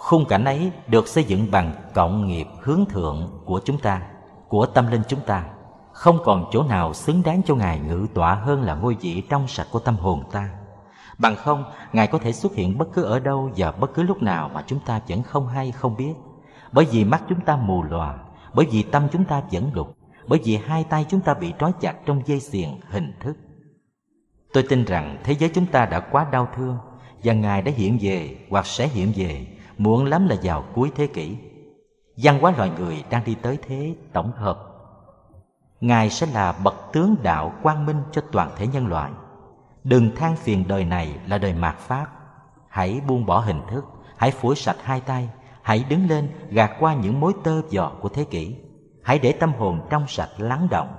Khung 0.00 0.24
cảnh 0.24 0.44
ấy 0.44 0.72
được 0.88 1.08
xây 1.08 1.24
dựng 1.24 1.50
bằng 1.50 1.72
cộng 1.94 2.26
nghiệp 2.26 2.46
hướng 2.62 2.84
thượng 2.88 3.40
của 3.44 3.60
chúng 3.64 3.78
ta, 3.78 4.02
của 4.48 4.66
tâm 4.66 4.86
linh 4.90 5.02
chúng 5.08 5.20
ta. 5.20 5.44
Không 5.92 6.18
còn 6.24 6.44
chỗ 6.52 6.62
nào 6.62 6.94
xứng 6.94 7.22
đáng 7.22 7.42
cho 7.46 7.54
Ngài 7.54 7.78
ngự 7.78 8.06
tọa 8.14 8.34
hơn 8.34 8.62
là 8.62 8.74
ngôi 8.74 8.96
vị 9.00 9.22
trong 9.30 9.48
sạch 9.48 9.66
của 9.72 9.78
tâm 9.78 9.96
hồn 9.96 10.22
ta. 10.32 10.50
Bằng 11.18 11.36
không, 11.36 11.64
Ngài 11.92 12.06
có 12.06 12.18
thể 12.18 12.32
xuất 12.32 12.54
hiện 12.54 12.78
bất 12.78 12.88
cứ 12.94 13.02
ở 13.02 13.18
đâu 13.18 13.50
và 13.56 13.72
bất 13.72 13.94
cứ 13.94 14.02
lúc 14.02 14.22
nào 14.22 14.50
mà 14.54 14.64
chúng 14.66 14.80
ta 14.86 15.00
vẫn 15.08 15.22
không 15.22 15.48
hay 15.48 15.72
không 15.72 15.96
biết. 15.96 16.12
Bởi 16.72 16.84
vì 16.84 17.04
mắt 17.04 17.22
chúng 17.28 17.40
ta 17.40 17.56
mù 17.56 17.82
lòa, 17.82 18.18
bởi 18.54 18.66
vì 18.70 18.82
tâm 18.82 19.08
chúng 19.12 19.24
ta 19.24 19.42
vẫn 19.52 19.70
lục 19.74 19.96
bởi 20.30 20.40
vì 20.44 20.56
hai 20.56 20.84
tay 20.84 21.06
chúng 21.08 21.20
ta 21.20 21.34
bị 21.34 21.52
trói 21.58 21.72
chặt 21.80 21.94
trong 22.06 22.22
dây 22.26 22.40
xiềng 22.40 22.80
hình 22.90 23.12
thức. 23.20 23.36
Tôi 24.52 24.64
tin 24.68 24.84
rằng 24.84 25.20
thế 25.24 25.32
giới 25.32 25.50
chúng 25.54 25.66
ta 25.66 25.86
đã 25.86 26.00
quá 26.00 26.26
đau 26.32 26.48
thương 26.56 26.78
và 27.24 27.32
Ngài 27.32 27.62
đã 27.62 27.72
hiện 27.76 27.98
về 28.00 28.36
hoặc 28.50 28.66
sẽ 28.66 28.88
hiện 28.88 29.12
về 29.16 29.46
muộn 29.80 30.04
lắm 30.04 30.28
là 30.28 30.36
vào 30.42 30.64
cuối 30.74 30.92
thế 30.94 31.06
kỷ. 31.06 31.36
Văn 32.16 32.38
hóa 32.40 32.52
loài 32.56 32.70
người 32.78 33.04
đang 33.10 33.24
đi 33.24 33.34
tới 33.34 33.58
thế 33.68 33.94
tổng 34.12 34.32
hợp. 34.32 34.58
Ngài 35.80 36.10
sẽ 36.10 36.26
là 36.26 36.54
bậc 36.64 36.74
tướng 36.92 37.16
đạo 37.22 37.52
quang 37.62 37.86
minh 37.86 37.96
cho 38.12 38.22
toàn 38.32 38.50
thể 38.56 38.66
nhân 38.66 38.86
loại. 38.86 39.10
Đừng 39.84 40.16
than 40.16 40.36
phiền 40.36 40.64
đời 40.68 40.84
này 40.84 41.18
là 41.26 41.38
đời 41.38 41.54
mạt 41.54 41.78
pháp. 41.78 42.06
Hãy 42.68 43.00
buông 43.08 43.26
bỏ 43.26 43.38
hình 43.38 43.60
thức, 43.70 43.84
hãy 44.16 44.30
phủi 44.30 44.56
sạch 44.56 44.76
hai 44.82 45.00
tay, 45.00 45.28
hãy 45.62 45.84
đứng 45.88 46.08
lên 46.08 46.28
gạt 46.50 46.70
qua 46.80 46.94
những 46.94 47.20
mối 47.20 47.32
tơ 47.44 47.62
vò 47.72 47.92
của 48.00 48.08
thế 48.08 48.24
kỷ. 48.24 48.56
Hãy 49.02 49.18
để 49.18 49.32
tâm 49.32 49.52
hồn 49.58 49.80
trong 49.90 50.04
sạch 50.08 50.30
lắng 50.38 50.68
động 50.70 50.94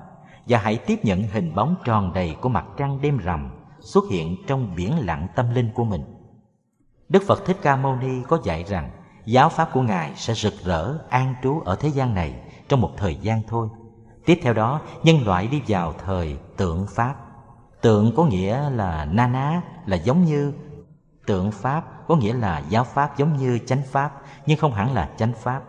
và 0.47 0.57
hãy 0.57 0.77
tiếp 0.77 0.99
nhận 1.03 1.23
hình 1.23 1.55
bóng 1.55 1.75
tròn 1.83 2.13
đầy 2.13 2.35
của 2.41 2.49
mặt 2.49 2.65
trăng 2.77 3.01
đêm 3.01 3.17
rằm 3.17 3.49
xuất 3.79 4.03
hiện 4.11 4.37
trong 4.47 4.75
biển 4.75 5.05
lặng 5.05 5.27
tâm 5.35 5.53
linh 5.53 5.69
của 5.73 5.83
mình. 5.83 6.20
Đức 7.11 7.23
Phật 7.27 7.45
Thích 7.45 7.57
Ca 7.61 7.75
Mâu 7.75 7.95
Ni 7.95 8.23
có 8.27 8.37
dạy 8.43 8.63
rằng 8.63 8.91
giáo 9.25 9.49
pháp 9.49 9.69
của 9.73 9.81
Ngài 9.81 10.11
sẽ 10.15 10.33
rực 10.33 10.53
rỡ 10.63 10.97
an 11.09 11.35
trú 11.43 11.59
ở 11.65 11.75
thế 11.75 11.89
gian 11.89 12.13
này 12.13 12.35
trong 12.69 12.81
một 12.81 12.91
thời 12.97 13.15
gian 13.15 13.41
thôi. 13.47 13.67
Tiếp 14.25 14.39
theo 14.41 14.53
đó, 14.53 14.81
nhân 15.03 15.25
loại 15.25 15.47
đi 15.47 15.61
vào 15.67 15.93
thời 16.05 16.37
tượng 16.57 16.87
pháp. 16.89 17.15
Tượng 17.81 18.15
có 18.15 18.25
nghĩa 18.25 18.69
là 18.69 19.05
na 19.05 19.27
ná, 19.27 19.61
là 19.85 19.97
giống 19.97 20.25
như 20.25 20.53
tượng 21.25 21.51
pháp 21.51 21.83
có 22.07 22.15
nghĩa 22.15 22.33
là 22.33 22.63
giáo 22.69 22.83
pháp 22.83 23.17
giống 23.17 23.37
như 23.37 23.59
chánh 23.65 23.81
pháp 23.91 24.11
nhưng 24.45 24.57
không 24.57 24.73
hẳn 24.73 24.93
là 24.93 25.09
chánh 25.17 25.33
pháp. 25.33 25.61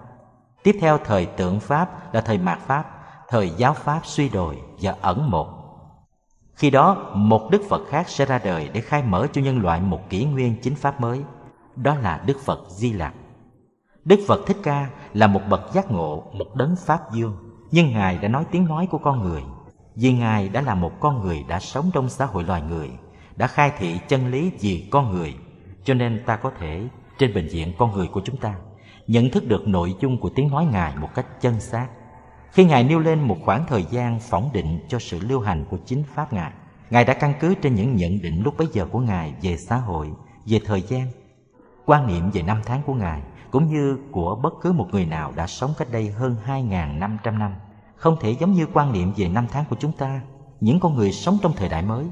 Tiếp 0.63 0.77
theo 0.81 0.99
thời 0.99 1.27
tượng 1.27 1.61
pháp 1.61 2.15
là 2.15 2.21
thời 2.21 2.39
mạt 2.39 2.59
pháp, 2.67 2.85
thời 3.29 3.51
giáo 3.51 3.75
pháp 3.75 4.01
suy 4.05 4.29
đồi 4.29 4.59
và 4.81 4.97
ẩn 5.01 5.31
một 5.31 5.62
khi 6.55 6.71
đó, 6.71 7.13
một 7.15 7.51
Đức 7.51 7.63
Phật 7.69 7.83
khác 7.89 8.09
sẽ 8.09 8.27
ra 8.27 8.41
đời 8.45 8.71
để 8.73 8.81
khai 8.81 9.03
mở 9.03 9.27
cho 9.33 9.41
nhân 9.41 9.63
loại 9.63 9.81
một 9.81 10.11
kỷ 10.11 10.25
nguyên 10.25 10.57
chính 10.63 10.75
pháp 10.75 11.01
mới. 11.01 11.21
Đó 11.77 11.95
là 11.95 12.23
Đức 12.27 12.41
Phật 12.45 12.61
Di 12.69 12.93
Lặc. 12.93 13.15
Đức 14.05 14.21
Phật 14.29 14.47
Thích 14.47 14.57
Ca 14.63 14.91
là 15.15 15.27
một 15.27 15.41
bậc 15.49 15.73
giác 15.73 15.91
ngộ, 15.91 16.23
một 16.33 16.55
đấng 16.55 16.77
Pháp 16.77 17.13
Dương. 17.13 17.37
Nhưng 17.71 17.93
Ngài 17.93 18.19
đã 18.19 18.29
nói 18.29 18.45
tiếng 18.51 18.65
nói 18.65 18.89
của 18.91 18.99
con 18.99 19.23
người. 19.23 19.43
Vì 19.97 20.13
Ngài 20.13 20.49
đã 20.49 20.61
là 20.61 20.75
một 20.75 21.01
con 21.01 21.23
người 21.23 21.45
đã 21.49 21.61
sống 21.61 21.91
trong 21.95 22.09
xã 22.09 22.25
hội 22.25 22.45
loài 22.45 22.63
người, 22.63 22.91
đã 23.37 23.47
khai 23.47 23.73
thị 23.79 23.99
chân 24.09 24.31
lý 24.31 24.53
vì 24.61 24.89
con 24.91 25.13
người. 25.13 25.35
Cho 25.85 25.95
nên 25.95 26.23
ta 26.27 26.37
có 26.37 26.51
thể, 26.59 26.89
trên 27.19 27.35
bệnh 27.35 27.49
viện 27.49 27.73
con 27.79 27.93
người 27.93 28.07
của 28.07 28.21
chúng 28.25 28.37
ta, 28.37 28.55
nhận 29.07 29.31
thức 29.31 29.49
được 29.49 29.69
nội 29.69 29.95
dung 30.01 30.21
của 30.21 30.31
tiếng 30.35 30.51
nói 30.51 30.67
Ngài 30.73 30.97
một 30.97 31.09
cách 31.15 31.27
chân 31.41 31.61
xác 31.61 31.89
khi 32.53 32.65
Ngài 32.65 32.85
nêu 32.85 32.99
lên 32.99 33.21
một 33.21 33.37
khoảng 33.45 33.67
thời 33.67 33.85
gian 33.91 34.21
phỏng 34.21 34.51
định 34.53 34.79
cho 34.89 34.99
sự 34.99 35.21
lưu 35.21 35.41
hành 35.41 35.65
của 35.71 35.77
chính 35.87 36.05
Pháp 36.15 36.33
Ngài, 36.33 36.53
Ngài 36.91 37.05
đã 37.05 37.15
căn 37.15 37.35
cứ 37.41 37.55
trên 37.55 37.75
những 37.75 37.97
nhận 37.97 38.23
định 38.23 38.43
lúc 38.43 38.55
bấy 38.59 38.69
giờ 38.73 38.87
của 38.93 39.01
Ngài 39.01 39.35
về 39.43 39.57
xã 39.57 39.77
hội, 39.77 40.11
về 40.47 40.61
thời 40.65 40.83
gian, 40.83 41.07
quan 41.87 42.07
niệm 42.07 42.31
về 42.31 42.43
năm 42.43 42.61
tháng 42.65 42.83
của 42.87 42.95
Ngài, 42.95 43.23
cũng 43.51 43.67
như 43.67 43.99
của 44.11 44.35
bất 44.43 44.53
cứ 44.63 44.73
một 44.73 44.89
người 44.93 45.07
nào 45.07 45.33
đã 45.37 45.47
sống 45.47 45.75
cách 45.79 45.89
đây 45.93 46.11
hơn 46.11 46.37
2.500 46.47 47.39
năm. 47.39 47.55
Không 47.97 48.17
thể 48.21 48.31
giống 48.31 48.53
như 48.53 48.67
quan 48.73 48.93
niệm 48.93 49.13
về 49.17 49.29
năm 49.29 49.47
tháng 49.51 49.65
của 49.71 49.77
chúng 49.81 49.93
ta, 49.93 50.21
những 50.61 50.81
con 50.81 50.95
người 50.95 51.13
sống 51.13 51.39
trong 51.43 51.53
thời 51.57 51.69
đại 51.69 51.83
mới. 51.83 52.07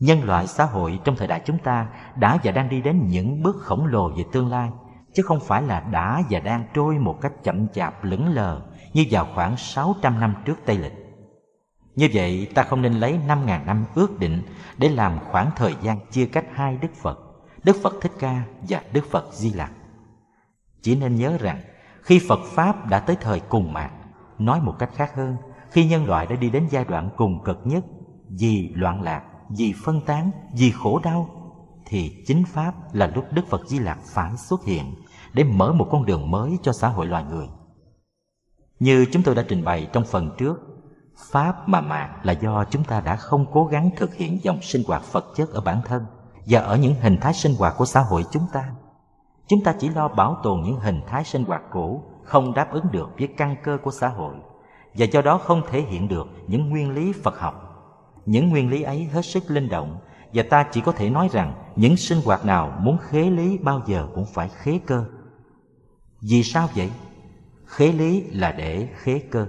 Nhân 0.00 0.24
loại 0.24 0.46
xã 0.46 0.64
hội 0.64 1.00
trong 1.04 1.16
thời 1.16 1.28
đại 1.28 1.40
chúng 1.44 1.58
ta 1.58 1.88
đã 2.16 2.38
và 2.44 2.52
đang 2.52 2.68
đi 2.68 2.80
đến 2.80 3.08
những 3.08 3.42
bước 3.42 3.56
khổng 3.60 3.86
lồ 3.86 4.08
về 4.08 4.24
tương 4.32 4.48
lai, 4.48 4.70
chứ 5.14 5.22
không 5.22 5.40
phải 5.40 5.62
là 5.62 5.80
đã 5.80 6.22
và 6.30 6.40
đang 6.40 6.64
trôi 6.74 6.98
một 6.98 7.20
cách 7.20 7.32
chậm 7.44 7.68
chạp 7.68 8.04
lững 8.04 8.28
lờ 8.28 8.60
như 8.92 9.04
vào 9.10 9.28
khoảng 9.34 9.56
600 9.56 10.20
năm 10.20 10.34
trước 10.44 10.58
Tây 10.66 10.78
Lịch. 10.78 10.92
Như 11.96 12.08
vậy 12.12 12.48
ta 12.54 12.62
không 12.62 12.82
nên 12.82 12.92
lấy 12.92 13.18
5.000 13.28 13.64
năm 13.64 13.84
ước 13.94 14.18
định 14.18 14.42
để 14.78 14.88
làm 14.88 15.18
khoảng 15.30 15.50
thời 15.56 15.74
gian 15.82 15.98
chia 16.10 16.26
cách 16.26 16.46
hai 16.54 16.76
Đức 16.76 16.94
Phật, 16.94 17.18
Đức 17.64 17.76
Phật 17.82 17.94
Thích 18.00 18.12
Ca 18.18 18.42
và 18.68 18.82
Đức 18.92 19.04
Phật 19.10 19.32
Di 19.32 19.52
Lặc. 19.52 19.72
Chỉ 20.82 20.96
nên 20.96 21.16
nhớ 21.16 21.36
rằng 21.40 21.60
khi 22.02 22.20
Phật 22.28 22.40
Pháp 22.44 22.86
đã 22.86 23.00
tới 23.00 23.16
thời 23.20 23.40
cùng 23.40 23.72
mạt 23.72 23.90
nói 24.38 24.60
một 24.60 24.74
cách 24.78 24.90
khác 24.94 25.14
hơn, 25.14 25.36
khi 25.70 25.84
nhân 25.88 26.06
loại 26.06 26.26
đã 26.26 26.36
đi 26.36 26.50
đến 26.50 26.66
giai 26.70 26.84
đoạn 26.84 27.10
cùng 27.16 27.44
cực 27.44 27.60
nhất, 27.64 27.84
vì 28.28 28.72
loạn 28.74 29.02
lạc, 29.02 29.22
vì 29.48 29.74
phân 29.84 30.00
tán, 30.00 30.30
vì 30.52 30.70
khổ 30.70 31.00
đau, 31.04 31.28
thì 31.86 32.22
chính 32.26 32.44
Pháp 32.44 32.94
là 32.94 33.10
lúc 33.14 33.24
Đức 33.32 33.46
Phật 33.48 33.66
Di 33.66 33.78
Lặc 33.78 33.98
phải 34.04 34.36
xuất 34.36 34.64
hiện 34.64 34.94
để 35.32 35.44
mở 35.44 35.72
một 35.72 35.88
con 35.90 36.06
đường 36.06 36.30
mới 36.30 36.58
cho 36.62 36.72
xã 36.72 36.88
hội 36.88 37.06
loài 37.06 37.24
người. 37.24 37.46
Như 38.80 39.06
chúng 39.12 39.22
tôi 39.22 39.34
đã 39.34 39.44
trình 39.48 39.64
bày 39.64 39.88
trong 39.92 40.04
phần 40.04 40.30
trước, 40.38 40.60
pháp 41.30 41.68
mà 41.68 41.80
màng 41.80 42.20
là 42.22 42.32
do 42.32 42.64
chúng 42.70 42.84
ta 42.84 43.00
đã 43.00 43.16
không 43.16 43.46
cố 43.52 43.64
gắng 43.64 43.90
thực 43.96 44.14
hiện 44.14 44.38
dòng 44.42 44.62
sinh 44.62 44.82
hoạt 44.86 45.12
vật 45.12 45.26
chất 45.36 45.52
ở 45.52 45.60
bản 45.60 45.80
thân 45.84 46.04
và 46.46 46.60
ở 46.60 46.76
những 46.76 46.94
hình 46.94 47.18
thái 47.20 47.34
sinh 47.34 47.54
hoạt 47.54 47.74
của 47.76 47.84
xã 47.84 48.00
hội 48.00 48.24
chúng 48.30 48.46
ta. 48.52 48.64
Chúng 49.48 49.64
ta 49.64 49.74
chỉ 49.78 49.88
lo 49.88 50.08
bảo 50.08 50.40
tồn 50.42 50.62
những 50.62 50.76
hình 50.80 51.00
thái 51.06 51.24
sinh 51.24 51.44
hoạt 51.44 51.62
cũ 51.70 52.02
không 52.24 52.54
đáp 52.54 52.72
ứng 52.72 52.84
được 52.92 53.08
với 53.18 53.28
căn 53.36 53.56
cơ 53.64 53.78
của 53.82 53.90
xã 53.90 54.08
hội 54.08 54.34
và 54.94 55.06
do 55.06 55.22
đó 55.22 55.38
không 55.38 55.62
thể 55.70 55.80
hiện 55.80 56.08
được 56.08 56.26
những 56.46 56.70
nguyên 56.70 56.90
lý 56.90 57.12
phật 57.12 57.38
học. 57.38 57.66
Những 58.26 58.48
nguyên 58.48 58.70
lý 58.70 58.82
ấy 58.82 59.04
hết 59.04 59.22
sức 59.22 59.42
linh 59.48 59.68
động 59.68 59.98
và 60.34 60.42
ta 60.50 60.66
chỉ 60.72 60.80
có 60.80 60.92
thể 60.92 61.10
nói 61.10 61.28
rằng 61.32 61.54
những 61.76 61.96
sinh 61.96 62.18
hoạt 62.24 62.44
nào 62.44 62.78
muốn 62.80 62.98
khế 62.98 63.30
lý 63.30 63.58
bao 63.58 63.82
giờ 63.86 64.08
cũng 64.14 64.26
phải 64.34 64.48
khế 64.48 64.80
cơ. 64.86 65.04
Vì 66.20 66.42
sao 66.42 66.68
vậy? 66.74 66.90
Khế 67.70 67.92
lý 67.92 68.22
là 68.30 68.52
để 68.52 68.88
khế 68.96 69.18
cơ. 69.18 69.46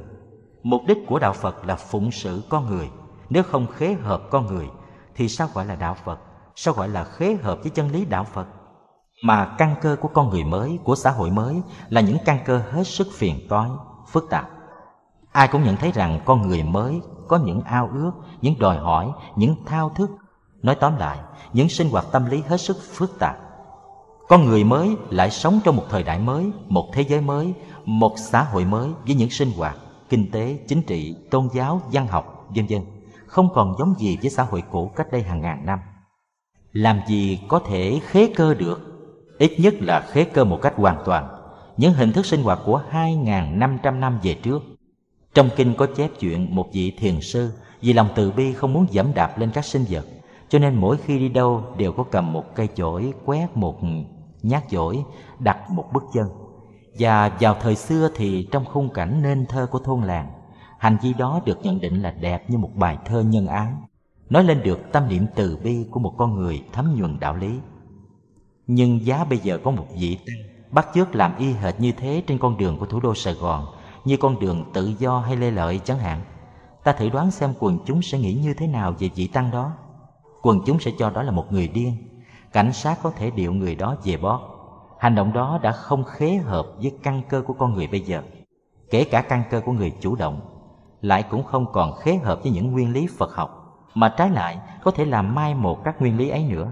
Mục 0.63 0.81
đích 0.87 0.97
của 1.07 1.19
đạo 1.19 1.33
phật 1.33 1.65
là 1.65 1.75
phụng 1.75 2.11
sự 2.11 2.43
con 2.49 2.69
người. 2.69 2.89
Nếu 3.29 3.43
không 3.43 3.67
khế 3.67 3.93
hợp 3.93 4.21
con 4.29 4.45
người, 4.45 4.69
thì 5.15 5.29
sao 5.29 5.47
gọi 5.53 5.65
là 5.65 5.75
đạo 5.75 5.95
phật? 6.05 6.19
Sao 6.55 6.73
gọi 6.73 6.89
là 6.89 7.03
khế 7.03 7.37
hợp 7.41 7.59
với 7.61 7.69
chân 7.69 7.91
lý 7.91 8.05
đạo 8.05 8.23
phật? 8.23 8.45
Mà 9.23 9.55
căn 9.57 9.75
cơ 9.81 9.95
của 10.01 10.07
con 10.07 10.29
người 10.29 10.43
mới, 10.43 10.79
của 10.83 10.95
xã 10.95 11.11
hội 11.11 11.29
mới, 11.31 11.61
là 11.89 12.01
những 12.01 12.17
căn 12.25 12.39
cơ 12.45 12.61
hết 12.71 12.87
sức 12.87 13.07
phiền 13.13 13.47
toái, 13.49 13.69
phức 14.11 14.29
tạp. 14.29 14.49
Ai 15.31 15.47
cũng 15.47 15.63
nhận 15.63 15.75
thấy 15.75 15.91
rằng 15.91 16.19
con 16.25 16.47
người 16.47 16.63
mới 16.63 17.01
có 17.27 17.37
những 17.37 17.61
ao 17.61 17.89
ước, 17.93 18.11
những 18.41 18.59
đòi 18.59 18.77
hỏi, 18.77 19.11
những 19.35 19.55
thao 19.65 19.89
thức. 19.89 20.11
Nói 20.61 20.75
tóm 20.75 20.97
lại, 20.97 21.17
những 21.53 21.69
sinh 21.69 21.89
hoạt 21.89 22.05
tâm 22.11 22.25
lý 22.25 22.41
hết 22.47 22.57
sức 22.57 22.77
phức 22.93 23.19
tạp. 23.19 23.37
Con 24.27 24.45
người 24.45 24.63
mới 24.63 24.97
lại 25.09 25.29
sống 25.29 25.59
trong 25.63 25.75
một 25.75 25.83
thời 25.89 26.03
đại 26.03 26.19
mới, 26.19 26.51
một 26.67 26.89
thế 26.93 27.01
giới 27.01 27.21
mới 27.21 27.53
một 28.00 28.13
xã 28.17 28.43
hội 28.43 28.65
mới 28.65 28.89
với 29.05 29.15
những 29.15 29.29
sinh 29.29 29.51
hoạt 29.57 29.77
kinh 30.10 30.31
tế 30.31 30.60
chính 30.67 30.81
trị 30.81 31.15
tôn 31.31 31.48
giáo 31.53 31.81
văn 31.91 32.07
học 32.07 32.48
vân 32.55 32.65
vân 32.69 32.81
không 33.25 33.50
còn 33.53 33.75
giống 33.79 33.95
gì 34.00 34.17
với 34.21 34.29
xã 34.29 34.43
hội 34.43 34.63
cũ 34.71 34.91
cách 34.95 35.12
đây 35.12 35.24
hàng 35.24 35.41
ngàn 35.41 35.65
năm 35.65 35.79
làm 36.74 37.00
gì 37.07 37.39
có 37.48 37.60
thể 37.60 38.00
khế 38.05 38.33
cơ 38.36 38.53
được 38.53 38.79
ít 39.38 39.51
nhất 39.60 39.74
là 39.79 40.00
khế 40.12 40.24
cơ 40.24 40.43
một 40.43 40.60
cách 40.62 40.74
hoàn 40.77 40.98
toàn 41.05 41.41
những 41.77 41.93
hình 41.93 42.12
thức 42.12 42.25
sinh 42.25 42.43
hoạt 42.43 42.60
của 42.65 42.81
2.500 42.91 44.00
năm 44.00 44.19
về 44.24 44.33
trước. 44.33 44.63
Trong 45.33 45.50
kinh 45.55 45.74
có 45.77 45.88
chép 45.95 46.12
chuyện 46.19 46.55
một 46.55 46.67
vị 46.74 46.91
thiền 47.00 47.21
sư 47.21 47.51
vì 47.81 47.93
lòng 47.93 48.10
từ 48.15 48.31
bi 48.31 48.53
không 48.53 48.74
muốn 48.74 48.86
dẫm 48.89 49.13
đạp 49.13 49.38
lên 49.38 49.51
các 49.53 49.65
sinh 49.65 49.86
vật, 49.89 50.05
cho 50.50 50.60
nên 50.60 50.75
mỗi 50.75 50.98
khi 50.98 51.19
đi 51.19 51.29
đâu 51.29 51.63
đều 51.77 51.91
có 51.91 52.03
cầm 52.03 52.33
một 52.33 52.55
cây 52.55 52.67
chổi 52.75 53.13
quét 53.25 53.48
một 53.55 53.79
nhát 54.41 54.63
chổi 54.69 55.03
đặt 55.39 55.69
một 55.69 55.86
bước 55.93 56.03
chân. 56.13 56.27
Và 57.00 57.38
vào 57.39 57.55
thời 57.62 57.75
xưa 57.75 58.10
thì 58.15 58.48
trong 58.51 58.65
khung 58.65 58.89
cảnh 58.89 59.21
nên 59.21 59.45
thơ 59.45 59.67
của 59.71 59.79
thôn 59.79 60.01
làng, 60.01 60.31
hành 60.79 60.98
vi 61.01 61.13
đó 61.13 61.41
được 61.45 61.60
nhận 61.63 61.79
định 61.79 62.01
là 62.01 62.12
đẹp 62.12 62.50
như 62.50 62.57
một 62.57 62.71
bài 62.75 62.98
thơ 63.05 63.21
nhân 63.21 63.48
ái, 63.48 63.74
nói 64.29 64.43
lên 64.43 64.63
được 64.63 64.91
tâm 64.91 65.07
niệm 65.07 65.25
từ 65.36 65.57
bi 65.63 65.86
của 65.91 66.00
một 66.00 66.13
con 66.17 66.36
người 66.36 66.63
thấm 66.74 66.95
nhuần 66.98 67.19
đạo 67.19 67.36
lý. 67.36 67.60
Nhưng 68.67 69.05
giá 69.05 69.24
bây 69.24 69.39
giờ 69.39 69.60
có 69.63 69.71
một 69.71 69.86
vị 70.00 70.17
tăng 70.27 70.51
bắt 70.71 70.88
chước 70.93 71.15
làm 71.15 71.38
y 71.38 71.53
hệt 71.53 71.79
như 71.79 71.91
thế 71.91 72.24
trên 72.27 72.38
con 72.38 72.57
đường 72.57 72.77
của 72.77 72.86
thủ 72.86 73.00
đô 73.00 73.15
Sài 73.15 73.33
Gòn, 73.33 73.65
như 74.05 74.17
con 74.17 74.39
đường 74.39 74.65
tự 74.74 74.93
do 75.00 75.19
hay 75.19 75.36
lê 75.36 75.51
lợi 75.51 75.79
chẳng 75.83 76.00
hạn. 76.00 76.21
Ta 76.83 76.91
thử 76.91 77.10
đoán 77.10 77.31
xem 77.31 77.53
quần 77.60 77.79
chúng 77.86 78.01
sẽ 78.01 78.19
nghĩ 78.19 78.33
như 78.33 78.53
thế 78.53 78.67
nào 78.67 78.95
về 79.00 79.10
vị 79.15 79.27
tăng 79.27 79.51
đó. 79.51 79.74
Quần 80.41 80.60
chúng 80.65 80.79
sẽ 80.79 80.91
cho 81.00 81.10
đó 81.10 81.24
là 81.24 81.31
một 81.31 81.51
người 81.51 81.67
điên. 81.67 81.98
Cảnh 82.53 82.74
sát 82.74 83.00
có 83.03 83.12
thể 83.12 83.31
điệu 83.31 83.53
người 83.53 83.75
đó 83.75 83.95
về 84.03 84.17
bót. 84.17 84.41
Hành 85.01 85.15
động 85.15 85.34
đó 85.34 85.60
đã 85.62 85.72
không 85.72 86.03
khế 86.03 86.36
hợp 86.36 86.67
với 86.77 86.91
căn 87.03 87.22
cơ 87.29 87.41
của 87.41 87.53
con 87.53 87.74
người 87.74 87.88
bây 87.88 88.00
giờ. 88.00 88.22
Kể 88.89 89.03
cả 89.03 89.22
căn 89.22 89.43
cơ 89.50 89.62
của 89.65 89.72
người 89.72 89.93
chủ 90.01 90.15
động, 90.15 90.41
lại 91.01 91.24
cũng 91.29 91.43
không 91.43 91.72
còn 91.72 91.93
khế 91.96 92.15
hợp 92.15 92.39
với 92.43 92.51
những 92.51 92.72
nguyên 92.72 92.93
lý 92.93 93.08
Phật 93.17 93.36
học, 93.36 93.50
mà 93.93 94.13
trái 94.17 94.29
lại 94.29 94.60
có 94.84 94.91
thể 94.91 95.05
làm 95.05 95.36
mai 95.36 95.55
một 95.55 95.84
các 95.84 96.01
nguyên 96.01 96.17
lý 96.17 96.29
ấy 96.29 96.43
nữa. 96.43 96.72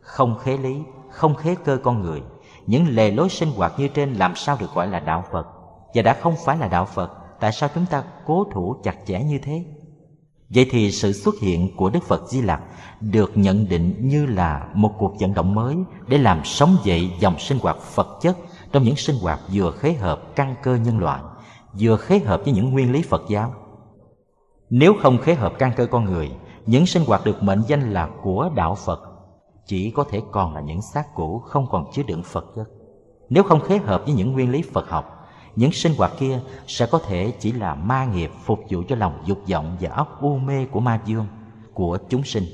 Không 0.00 0.38
khế 0.38 0.56
lý 0.56 0.82
không 1.14 1.34
khế 1.34 1.54
cơ 1.64 1.78
con 1.84 2.00
người 2.02 2.22
những 2.66 2.86
lề 2.88 3.10
lối 3.10 3.28
sinh 3.28 3.48
hoạt 3.56 3.72
như 3.78 3.88
trên 3.88 4.12
làm 4.12 4.34
sao 4.34 4.56
được 4.60 4.74
gọi 4.74 4.86
là 4.86 5.00
đạo 5.00 5.24
phật 5.32 5.46
và 5.94 6.02
đã 6.02 6.14
không 6.14 6.34
phải 6.44 6.58
là 6.58 6.68
đạo 6.68 6.84
phật 6.84 7.10
tại 7.40 7.52
sao 7.52 7.68
chúng 7.74 7.86
ta 7.86 8.02
cố 8.26 8.44
thủ 8.52 8.76
chặt 8.82 8.96
chẽ 9.06 9.22
như 9.22 9.38
thế 9.38 9.64
vậy 10.54 10.66
thì 10.70 10.90
sự 10.90 11.12
xuất 11.12 11.34
hiện 11.40 11.76
của 11.76 11.90
đức 11.90 12.02
phật 12.02 12.28
di 12.28 12.42
lặc 12.42 12.60
được 13.00 13.32
nhận 13.34 13.68
định 13.68 13.94
như 14.00 14.26
là 14.26 14.68
một 14.74 14.92
cuộc 14.98 15.20
vận 15.20 15.34
động 15.34 15.54
mới 15.54 15.76
để 16.06 16.18
làm 16.18 16.44
sống 16.44 16.76
dậy 16.84 17.10
dòng 17.20 17.38
sinh 17.38 17.58
hoạt 17.58 17.76
phật 17.80 18.18
chất 18.20 18.36
trong 18.72 18.82
những 18.82 18.96
sinh 18.96 19.16
hoạt 19.16 19.40
vừa 19.52 19.70
khế 19.70 19.92
hợp 19.92 20.36
căn 20.36 20.54
cơ 20.62 20.76
nhân 20.76 20.98
loại 20.98 21.20
vừa 21.80 21.96
khế 21.96 22.18
hợp 22.18 22.40
với 22.44 22.52
những 22.52 22.70
nguyên 22.70 22.92
lý 22.92 23.02
phật 23.02 23.22
giáo 23.28 23.54
nếu 24.70 24.94
không 25.02 25.18
khế 25.18 25.34
hợp 25.34 25.52
căn 25.58 25.72
cơ 25.76 25.86
con 25.86 26.04
người 26.04 26.30
những 26.66 26.86
sinh 26.86 27.04
hoạt 27.04 27.24
được 27.24 27.42
mệnh 27.42 27.62
danh 27.68 27.92
là 27.92 28.08
của 28.22 28.50
đạo 28.54 28.74
phật 28.74 29.14
chỉ 29.66 29.90
có 29.90 30.04
thể 30.10 30.22
còn 30.30 30.54
là 30.54 30.60
những 30.60 30.82
xác 30.82 31.14
cũ 31.14 31.38
không 31.38 31.66
còn 31.70 31.84
chứa 31.92 32.02
đựng 32.02 32.22
Phật 32.22 32.44
chất. 32.56 32.64
Nếu 33.30 33.42
không 33.42 33.60
khế 33.60 33.78
hợp 33.78 34.02
với 34.04 34.14
những 34.14 34.32
nguyên 34.32 34.50
lý 34.50 34.62
Phật 34.62 34.88
học, 34.88 35.23
những 35.56 35.72
sinh 35.72 35.92
hoạt 35.98 36.12
kia 36.18 36.40
sẽ 36.66 36.86
có 36.86 36.98
thể 36.98 37.32
chỉ 37.40 37.52
là 37.52 37.74
ma 37.74 38.04
nghiệp 38.04 38.30
phục 38.44 38.60
vụ 38.70 38.82
cho 38.88 38.96
lòng 38.96 39.22
dục 39.26 39.38
vọng 39.50 39.76
và 39.80 39.90
óc 39.90 40.22
u 40.22 40.38
mê 40.38 40.66
của 40.66 40.80
ma 40.80 41.00
dương, 41.06 41.26
của 41.74 41.98
chúng 42.08 42.24
sinh. 42.24 42.44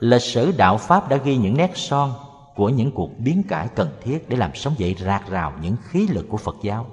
Lịch 0.00 0.22
sử 0.22 0.52
đạo 0.56 0.76
Pháp 0.76 1.08
đã 1.08 1.16
ghi 1.16 1.36
những 1.36 1.56
nét 1.56 1.70
son 1.74 2.12
của 2.56 2.68
những 2.68 2.92
cuộc 2.92 3.18
biến 3.18 3.42
cải 3.48 3.68
cần 3.68 3.88
thiết 4.02 4.28
để 4.28 4.36
làm 4.36 4.54
sống 4.54 4.74
dậy 4.78 4.96
rạc 4.98 5.30
rào 5.30 5.52
những 5.62 5.76
khí 5.82 6.08
lực 6.08 6.26
của 6.28 6.36
Phật 6.36 6.56
giáo. 6.62 6.86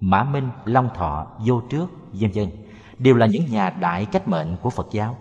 Mã 0.00 0.24
Minh, 0.24 0.48
Long 0.64 0.88
Thọ, 0.94 1.26
Vô 1.46 1.60
Trước, 1.70 1.86
vân 2.12 2.30
vân 2.34 2.50
đều 2.98 3.14
là 3.14 3.26
những 3.26 3.46
nhà 3.50 3.70
đại 3.70 4.04
cách 4.04 4.28
mệnh 4.28 4.56
của 4.62 4.70
Phật 4.70 4.86
giáo. 4.90 5.16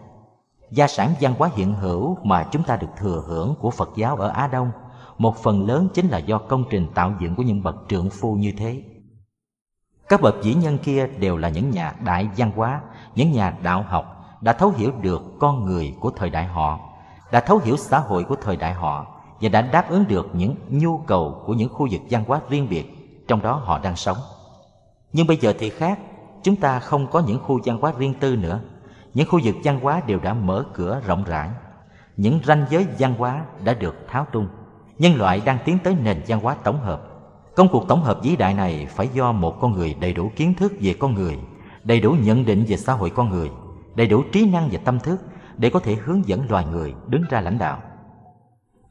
Gia 0.71 0.87
sản 0.87 1.13
văn 1.21 1.33
hóa 1.37 1.49
hiện 1.55 1.73
hữu 1.73 2.17
mà 2.23 2.47
chúng 2.51 2.63
ta 2.63 2.75
được 2.75 2.87
thừa 2.97 3.23
hưởng 3.27 3.55
của 3.59 3.71
Phật 3.71 3.89
giáo 3.95 4.15
ở 4.15 4.27
Á 4.27 4.47
Đông 4.47 4.71
một 5.17 5.37
phần 5.37 5.67
lớn 5.67 5.87
chính 5.93 6.07
là 6.07 6.17
do 6.17 6.37
công 6.37 6.63
trình 6.69 6.87
tạo 6.93 7.13
dựng 7.19 7.35
của 7.35 7.43
những 7.43 7.63
bậc 7.63 7.75
trượng 7.89 8.09
phu 8.09 8.35
như 8.35 8.53
thế. 8.57 8.81
Các 10.09 10.21
bậc 10.21 10.35
vĩ 10.43 10.53
nhân 10.53 10.77
kia 10.77 11.07
đều 11.19 11.37
là 11.37 11.49
những 11.49 11.71
nhà 11.71 11.93
đại 12.03 12.29
văn 12.37 12.51
hóa, 12.55 12.81
những 13.15 13.31
nhà 13.31 13.53
đạo 13.63 13.85
học 13.87 14.25
đã 14.41 14.53
thấu 14.53 14.73
hiểu 14.77 14.91
được 15.01 15.21
con 15.39 15.65
người 15.65 15.95
của 15.99 16.11
thời 16.15 16.29
đại 16.29 16.45
họ, 16.45 16.79
đã 17.31 17.39
thấu 17.39 17.57
hiểu 17.57 17.77
xã 17.77 17.99
hội 17.99 18.23
của 18.23 18.35
thời 18.35 18.55
đại 18.55 18.73
họ 18.73 19.05
và 19.41 19.49
đã 19.49 19.61
đáp 19.61 19.89
ứng 19.89 20.07
được 20.07 20.29
những 20.33 20.55
nhu 20.69 20.97
cầu 20.97 21.43
của 21.45 21.53
những 21.53 21.69
khu 21.73 21.87
vực 21.91 22.01
văn 22.09 22.23
hóa 22.27 22.39
riêng 22.49 22.67
biệt 22.69 22.85
trong 23.27 23.41
đó 23.41 23.53
họ 23.53 23.79
đang 23.79 23.95
sống. 23.95 24.17
Nhưng 25.13 25.27
bây 25.27 25.37
giờ 25.37 25.53
thì 25.59 25.69
khác, 25.69 25.99
chúng 26.43 26.55
ta 26.55 26.79
không 26.79 27.07
có 27.07 27.23
những 27.27 27.39
khu 27.43 27.59
văn 27.65 27.77
hóa 27.81 27.93
riêng 27.97 28.13
tư 28.19 28.35
nữa. 28.35 28.59
Những 29.13 29.27
khu 29.29 29.39
vực 29.43 29.55
văn 29.63 29.79
hóa 29.79 30.01
đều 30.07 30.19
đã 30.19 30.33
mở 30.33 30.65
cửa 30.73 31.01
rộng 31.05 31.23
rãi. 31.23 31.49
Những 32.17 32.39
ranh 32.45 32.65
giới 32.69 32.87
văn 32.99 33.15
hóa 33.17 33.45
đã 33.63 33.73
được 33.73 33.95
tháo 34.07 34.25
tung. 34.31 34.47
Nhân 34.97 35.15
loại 35.15 35.41
đang 35.45 35.57
tiến 35.65 35.77
tới 35.83 35.95
nền 36.03 36.21
văn 36.27 36.39
hóa 36.39 36.55
tổng 36.63 36.79
hợp 36.79 37.01
công 37.55 37.67
cuộc 37.71 37.87
tổng 37.87 38.03
hợp 38.03 38.19
vĩ 38.23 38.35
đại 38.35 38.53
này 38.53 38.87
phải 38.89 39.07
do 39.07 39.31
một 39.31 39.59
con 39.59 39.71
người 39.71 39.95
đầy 39.99 40.13
đủ 40.13 40.31
kiến 40.35 40.53
thức 40.53 40.73
về 40.79 40.93
con 40.99 41.13
người 41.13 41.39
đầy 41.83 41.99
đủ 41.99 42.11
nhận 42.11 42.45
định 42.45 42.65
về 42.67 42.77
xã 42.77 42.93
hội 42.93 43.09
con 43.09 43.29
người 43.29 43.51
đầy 43.95 44.07
đủ 44.07 44.23
trí 44.31 44.45
năng 44.45 44.69
và 44.71 44.79
tâm 44.83 44.99
thức 44.99 45.21
để 45.57 45.69
có 45.69 45.79
thể 45.79 45.95
hướng 45.95 46.27
dẫn 46.27 46.45
loài 46.49 46.65
người 46.65 46.93
đứng 47.07 47.23
ra 47.29 47.41
lãnh 47.41 47.57
đạo 47.57 47.81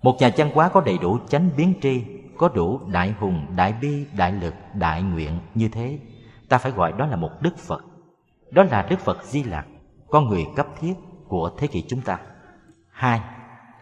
một 0.02 0.16
nhà 0.20 0.30
văn 0.36 0.50
hóa 0.54 0.68
có 0.68 0.80
đầy 0.80 0.98
đủ 0.98 1.18
chánh 1.28 1.50
biến 1.56 1.74
tri 1.82 2.04
có 2.38 2.48
đủ 2.48 2.80
đại 2.86 3.14
hùng 3.20 3.46
đại 3.56 3.74
bi 3.80 4.06
đại 4.16 4.32
lực 4.32 4.54
đại 4.74 5.02
nguyện 5.02 5.38
như 5.54 5.68
thế 5.68 5.98
ta 6.48 6.58
phải 6.58 6.72
gọi 6.72 6.92
đó 6.92 7.06
là 7.06 7.16
một 7.16 7.30
đức 7.40 7.58
phật 7.58 7.84
đó 8.50 8.62
là 8.62 8.86
đức 8.90 9.00
phật 9.00 9.24
di 9.24 9.42
lặc 9.42 9.66
con 10.14 10.28
người 10.28 10.46
cấp 10.56 10.66
thiết 10.80 10.94
của 11.28 11.50
thế 11.58 11.66
kỷ 11.66 11.84
chúng 11.88 12.00
ta. 12.00 12.18
Hai, 12.90 13.20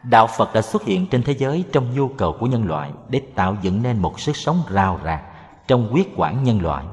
đạo 0.03 0.27
Phật 0.27 0.55
đã 0.55 0.63
xuất 0.63 0.85
hiện 0.85 1.07
trên 1.07 1.23
thế 1.23 1.35
giới 1.35 1.65
trong 1.73 1.95
nhu 1.95 2.09
cầu 2.09 2.37
của 2.41 2.47
nhân 2.47 2.65
loại 2.65 2.91
để 3.09 3.21
tạo 3.35 3.57
dựng 3.63 3.83
nên 3.83 3.99
một 3.99 4.21
sức 4.21 4.37
sống 4.37 4.63
rào 4.69 5.01
rạc 5.05 5.23
trong 5.69 5.89
quyết 5.93 6.13
quản 6.17 6.45
nhân 6.45 6.63
loại. 6.63 6.85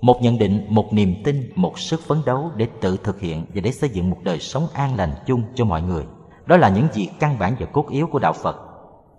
Một 0.00 0.22
nhận 0.22 0.38
định, 0.38 0.66
một 0.68 0.92
niềm 0.92 1.14
tin, 1.24 1.52
một 1.54 1.78
sức 1.78 2.00
phấn 2.00 2.18
đấu 2.26 2.50
để 2.56 2.68
tự 2.80 2.96
thực 3.04 3.20
hiện 3.20 3.46
và 3.54 3.60
để 3.60 3.72
xây 3.72 3.90
dựng 3.90 4.10
một 4.10 4.18
đời 4.22 4.38
sống 4.38 4.66
an 4.72 4.96
lành 4.96 5.14
chung 5.26 5.42
cho 5.54 5.64
mọi 5.64 5.82
người. 5.82 6.04
Đó 6.46 6.56
là 6.56 6.68
những 6.68 6.88
gì 6.92 7.08
căn 7.20 7.38
bản 7.38 7.56
và 7.60 7.66
cốt 7.66 7.88
yếu 7.90 8.06
của 8.06 8.18
đạo 8.18 8.32
Phật. 8.32 8.56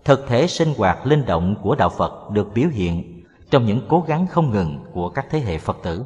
Thực 0.05 0.27
thể 0.27 0.48
sinh 0.48 0.74
hoạt 0.77 1.05
linh 1.05 1.25
động 1.25 1.55
của 1.62 1.75
đạo 1.75 1.89
Phật 1.89 2.29
được 2.31 2.53
biểu 2.53 2.69
hiện 2.69 3.24
trong 3.51 3.65
những 3.65 3.81
cố 3.88 4.03
gắng 4.07 4.27
không 4.27 4.50
ngừng 4.50 4.79
của 4.93 5.10
các 5.10 5.25
thế 5.29 5.39
hệ 5.39 5.57
Phật 5.57 5.77
tử 5.84 6.05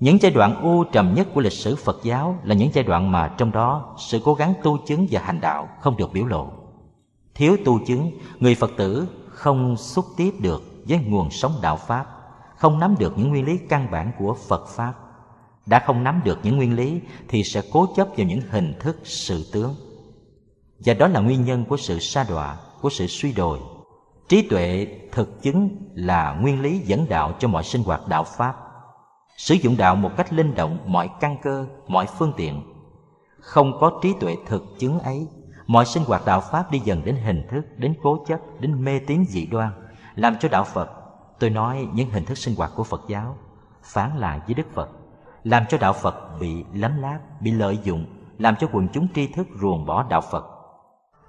những 0.00 0.18
giai 0.20 0.32
đoạn 0.32 0.62
u 0.62 0.84
trầm 0.84 1.14
nhất 1.14 1.28
của 1.34 1.40
lịch 1.40 1.52
sử 1.52 1.76
Phật 1.76 2.00
giáo 2.02 2.38
là 2.44 2.54
những 2.54 2.70
giai 2.72 2.84
đoạn 2.84 3.12
mà 3.12 3.28
trong 3.38 3.52
đó 3.52 3.94
sự 3.98 4.20
cố 4.24 4.34
gắng 4.34 4.54
tu 4.62 4.78
chứng 4.86 5.06
và 5.10 5.20
hành 5.20 5.40
đạo 5.40 5.68
không 5.80 5.96
được 5.96 6.12
biểu 6.12 6.26
lộ. 6.26 6.50
Thiếu 7.34 7.56
tu 7.64 7.78
chứng, 7.86 8.10
người 8.38 8.54
Phật 8.54 8.70
tử 8.76 9.08
không 9.28 9.76
xúc 9.76 10.04
tiếp 10.16 10.30
được 10.40 10.62
với 10.88 10.98
nguồn 10.98 11.30
sống 11.30 11.52
đạo 11.62 11.76
Pháp, 11.76 12.06
không 12.56 12.78
nắm 12.78 12.94
được 12.98 13.18
những 13.18 13.30
nguyên 13.30 13.44
lý 13.44 13.58
căn 13.68 13.90
bản 13.90 14.12
của 14.18 14.36
Phật 14.48 14.68
Pháp. 14.68 14.92
Đã 15.66 15.82
không 15.86 16.04
nắm 16.04 16.20
được 16.24 16.38
những 16.42 16.56
nguyên 16.56 16.76
lý 16.76 17.00
thì 17.28 17.44
sẽ 17.44 17.62
cố 17.72 17.86
chấp 17.96 18.08
vào 18.16 18.26
những 18.26 18.40
hình 18.50 18.74
thức 18.80 18.98
sự 19.04 19.50
tướng. 19.52 19.74
Và 20.78 20.94
đó 20.94 21.08
là 21.08 21.20
nguyên 21.20 21.44
nhân 21.44 21.64
của 21.64 21.76
sự 21.76 21.98
sa 21.98 22.26
đọa, 22.28 22.56
của 22.80 22.90
sự 22.90 23.06
suy 23.06 23.32
đồi. 23.32 23.58
Trí 24.28 24.48
tuệ 24.48 24.86
thực 25.12 25.42
chứng 25.42 25.68
là 25.94 26.38
nguyên 26.40 26.60
lý 26.60 26.78
dẫn 26.78 27.06
đạo 27.08 27.32
cho 27.38 27.48
mọi 27.48 27.64
sinh 27.64 27.82
hoạt 27.82 28.08
đạo 28.08 28.24
Pháp 28.24 28.63
sử 29.36 29.54
dụng 29.54 29.76
đạo 29.76 29.96
một 29.96 30.10
cách 30.16 30.32
linh 30.32 30.54
động 30.54 30.78
mọi 30.86 31.10
căn 31.20 31.36
cơ, 31.42 31.66
mọi 31.88 32.06
phương 32.18 32.32
tiện. 32.36 32.62
Không 33.40 33.78
có 33.80 33.98
trí 34.02 34.14
tuệ 34.20 34.36
thực 34.46 34.64
chứng 34.78 34.98
ấy, 34.98 35.28
mọi 35.66 35.86
sinh 35.86 36.04
hoạt 36.04 36.22
đạo 36.26 36.40
pháp 36.40 36.70
đi 36.70 36.78
dần 36.78 37.04
đến 37.04 37.16
hình 37.16 37.46
thức, 37.50 37.62
đến 37.76 37.94
cố 38.02 38.24
chấp, 38.26 38.40
đến 38.60 38.84
mê 38.84 38.98
tín 38.98 39.24
dị 39.28 39.46
đoan, 39.46 39.70
làm 40.14 40.36
cho 40.40 40.48
đạo 40.48 40.64
phật, 40.64 40.90
tôi 41.38 41.50
nói 41.50 41.88
những 41.92 42.10
hình 42.10 42.24
thức 42.24 42.38
sinh 42.38 42.54
hoạt 42.56 42.70
của 42.76 42.84
phật 42.84 43.04
giáo, 43.08 43.36
phán 43.82 44.16
lại 44.16 44.40
với 44.46 44.54
đức 44.54 44.66
phật, 44.74 44.88
làm 45.44 45.64
cho 45.68 45.78
đạo 45.78 45.92
phật 45.92 46.38
bị 46.40 46.64
lấm 46.74 47.02
láp 47.02 47.40
bị 47.40 47.50
lợi 47.50 47.78
dụng, 47.84 48.06
làm 48.38 48.56
cho 48.56 48.68
quần 48.72 48.88
chúng 48.88 49.08
tri 49.14 49.26
thức 49.26 49.46
ruồng 49.60 49.86
bỏ 49.86 50.06
đạo 50.08 50.20
phật. 50.20 50.44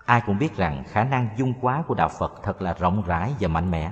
Ai 0.06 0.22
cũng 0.26 0.38
biết 0.38 0.58
rằng 0.58 0.84
khả 0.88 1.04
năng 1.04 1.30
dung 1.38 1.54
quá 1.62 1.84
của 1.88 1.94
đạo 1.94 2.10
phật 2.20 2.34
thật 2.44 2.62
là 2.62 2.74
rộng 2.80 3.04
rãi 3.06 3.34
và 3.40 3.48
mạnh 3.48 3.72
mẽ. 3.72 3.92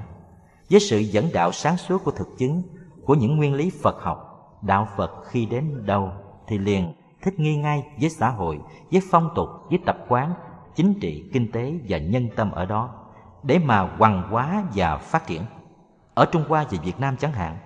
Với 0.70 0.80
sự 0.80 0.98
dẫn 0.98 1.30
đạo 1.34 1.52
sáng 1.52 1.78
suốt 1.78 2.04
của 2.04 2.12
thực 2.12 2.28
chứng 2.38 2.64
của 3.06 3.16
những 3.16 3.38
nguyên 3.38 3.54
lý 3.54 3.72
phật 3.84 4.02
học. 4.02 4.30
Đạo 4.62 4.88
phật 4.98 5.12
khi 5.26 5.46
đến 5.46 5.86
đâu 5.86 6.12
thì 6.48 6.58
liền 6.58 6.94
thích 7.22 7.40
nghi 7.40 7.56
ngay 7.56 7.84
với 8.00 8.10
xã 8.10 8.30
hội, 8.30 8.60
với 8.92 9.02
phong 9.12 9.30
tục, 9.36 9.50
với 9.70 9.80
tập 9.86 9.98
quán, 10.08 10.34
chính 10.76 11.00
trị, 11.00 11.24
kinh 11.34 11.52
tế 11.52 11.74
và 11.90 11.98
nhân 11.98 12.30
tâm 12.36 12.52
ở 12.52 12.66
đó, 12.66 12.90
để 13.44 13.60
mà 13.60 13.96
hoằng 13.98 14.24
hóa 14.30 14.64
và 14.76 14.98
phát 14.98 15.28
triển. 15.28 15.42
Ở 16.14 16.26
trung 16.26 16.44
hoa 16.48 16.66
và 16.72 16.78
việt 16.84 17.00
nam 17.00 17.18
chẳng 17.18 17.32
hạn, 17.32 17.58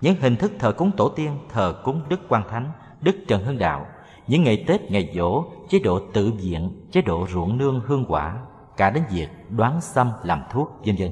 những 0.00 0.20
hình 0.20 0.36
thức 0.36 0.52
thờ 0.58 0.72
cúng 0.72 0.90
tổ 0.96 1.08
tiên, 1.08 1.38
thờ 1.48 1.80
cúng 1.84 2.02
đức 2.08 2.20
quan 2.28 2.42
thánh, 2.48 2.70
đức 3.00 3.16
trần 3.28 3.44
hưng 3.44 3.58
đạo, 3.58 3.86
những 4.26 4.44
ngày 4.44 4.64
tết, 4.66 4.90
ngày 4.90 5.12
dỗ 5.14 5.44
chế 5.68 5.78
độ 5.78 6.00
tự 6.12 6.32
viện, 6.32 6.88
chế 6.90 7.02
độ 7.02 7.26
ruộng 7.32 7.58
nương 7.58 7.80
hương 7.86 8.04
quả, 8.08 8.36
cả 8.76 8.90
đến 8.90 9.04
việc 9.10 9.28
đoán 9.50 9.80
xăm 9.80 10.10
làm 10.22 10.42
thuốc, 10.50 10.70
vân 10.86 10.96
vân, 10.98 11.10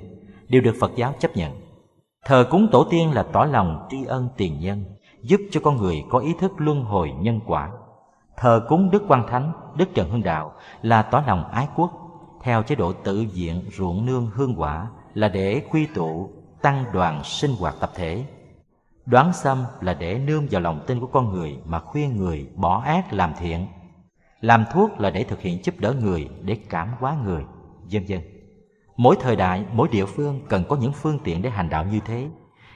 đều 0.49 0.62
được 0.62 0.75
phật 0.81 0.93
giáo 0.97 1.14
chấp 1.19 1.37
nhận 1.37 1.53
thờ 2.25 2.47
cúng 2.50 2.69
tổ 2.73 2.85
tiên 2.90 3.12
là 3.12 3.23
tỏ 3.23 3.45
lòng 3.45 3.87
tri 3.90 4.04
ân 4.04 4.28
tiền 4.37 4.61
nhân, 4.61 4.85
giúp 5.23 5.40
cho 5.50 5.61
con 5.64 5.76
người 5.76 6.04
có 6.11 6.19
ý 6.19 6.35
thức 6.40 6.52
luân 6.57 6.85
hồi 6.85 7.12
nhân 7.21 7.40
quả. 7.47 7.71
Thờ 8.37 8.66
cúng 8.69 8.90
đức 8.90 9.02
quan 9.09 9.26
thánh, 9.28 9.52
đức 9.76 9.88
trần 9.95 10.11
hưng 10.11 10.23
đạo 10.23 10.52
là 10.83 11.02
tỏ 11.02 11.23
lòng 11.26 11.45
ái 11.50 11.69
quốc. 11.76 11.93
Theo 12.43 12.62
chế 12.62 12.75
độ 12.75 12.93
tự 12.93 13.21
diện 13.21 13.62
ruộng 13.73 14.07
nương 14.07 14.31
hương 14.35 14.54
quả 14.57 14.88
là 15.14 15.28
để 15.28 15.62
quy 15.71 15.87
tụ, 15.87 16.31
tăng 16.62 16.85
đoàn 16.93 17.25
sinh 17.25 17.50
hoạt 17.59 17.75
tập 17.81 17.90
thể. 17.95 18.25
Đoán 19.07 19.33
xâm 19.33 19.64
là 19.81 19.95
để 19.95 20.19
nương 20.19 20.47
vào 20.50 20.61
lòng 20.61 20.81
tin 20.87 21.00
của 21.00 21.07
con 21.07 21.33
người 21.33 21.59
mà 21.64 21.81
khuyên 21.81 22.16
người 22.16 22.49
bỏ 22.54 22.83
ác 22.85 23.12
làm 23.12 23.33
thiện. 23.38 23.66
Làm 24.40 24.64
thuốc 24.73 25.00
là 25.00 25.11
để 25.11 25.25
thực 25.25 25.40
hiện 25.40 25.64
giúp 25.64 25.75
đỡ 25.78 25.93
người 25.93 26.28
để 26.43 26.59
cảm 26.71 26.88
hóa 26.99 27.16
người, 27.25 27.45
vân 27.93 28.04
vân 28.09 28.34
mỗi 28.96 29.16
thời 29.20 29.36
đại, 29.36 29.64
mỗi 29.72 29.88
địa 29.88 30.06
phương 30.06 30.40
cần 30.48 30.64
có 30.68 30.76
những 30.76 30.92
phương 30.92 31.18
tiện 31.24 31.42
để 31.42 31.50
hành 31.50 31.68
đạo 31.68 31.84
như 31.84 32.00
thế. 32.06 32.28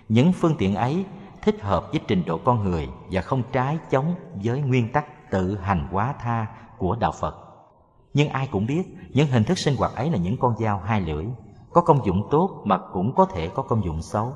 Những 0.08 0.32
phương 0.32 0.56
tiện 0.58 0.74
ấy 0.74 1.04
thích 1.42 1.62
hợp 1.62 1.88
với 1.90 2.00
trình 2.08 2.22
độ 2.26 2.38
con 2.44 2.64
người 2.64 2.88
và 3.10 3.20
không 3.20 3.42
trái 3.52 3.78
chống 3.90 4.14
với 4.44 4.60
nguyên 4.60 4.92
tắc 4.92 5.30
tự 5.30 5.56
hành 5.56 5.88
hóa 5.90 6.14
tha 6.20 6.46
của 6.78 6.96
đạo 7.00 7.12
phật. 7.12 7.36
Nhưng 8.14 8.28
ai 8.28 8.48
cũng 8.52 8.66
biết, 8.66 8.82
những 9.10 9.26
hình 9.26 9.44
thức 9.44 9.58
sinh 9.58 9.76
hoạt 9.76 9.94
ấy 9.94 10.10
là 10.10 10.18
những 10.18 10.36
con 10.36 10.54
dao 10.58 10.80
hai 10.84 11.00
lưỡi. 11.00 11.24
Có 11.72 11.80
công 11.80 12.06
dụng 12.06 12.28
tốt 12.30 12.62
mà 12.64 12.78
cũng 12.92 13.14
có 13.14 13.24
thể 13.24 13.48
có 13.48 13.62
công 13.62 13.84
dụng 13.84 14.02
xấu. 14.02 14.32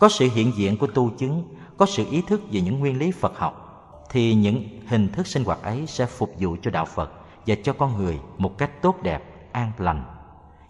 Có 0.00 0.08
sự 0.08 0.28
hiện 0.34 0.52
diện 0.56 0.78
của 0.78 0.86
tu 0.86 1.10
chứng, 1.10 1.42
có 1.76 1.86
sự 1.86 2.06
ý 2.10 2.22
thức 2.22 2.40
về 2.52 2.60
những 2.60 2.78
nguyên 2.78 2.98
lý 2.98 3.10
phật 3.10 3.38
học, 3.38 3.64
thì 4.10 4.34
những 4.34 4.64
hình 4.88 5.08
thức 5.12 5.26
sinh 5.26 5.44
hoạt 5.44 5.62
ấy 5.62 5.86
sẽ 5.86 6.06
phục 6.06 6.30
vụ 6.38 6.56
cho 6.62 6.70
đạo 6.70 6.84
phật 6.84 7.12
và 7.46 7.54
cho 7.62 7.72
con 7.72 7.96
người 7.96 8.20
một 8.38 8.58
cách 8.58 8.82
tốt 8.82 8.96
đẹp, 9.02 9.22
an 9.52 9.72
lành 9.78 10.17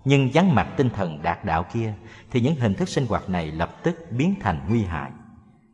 nhưng 0.05 0.31
vắng 0.35 0.55
mặt 0.55 0.69
tinh 0.76 0.90
thần 0.90 1.23
đạt 1.23 1.45
đạo 1.45 1.64
kia, 1.73 1.95
thì 2.31 2.40
những 2.40 2.55
hình 2.55 2.75
thức 2.75 2.88
sinh 2.88 3.07
hoạt 3.07 3.31
này 3.31 3.52
lập 3.52 3.71
tức 3.83 4.07
biến 4.11 4.35
thành 4.40 4.67
nguy 4.69 4.85
hại. 4.85 5.11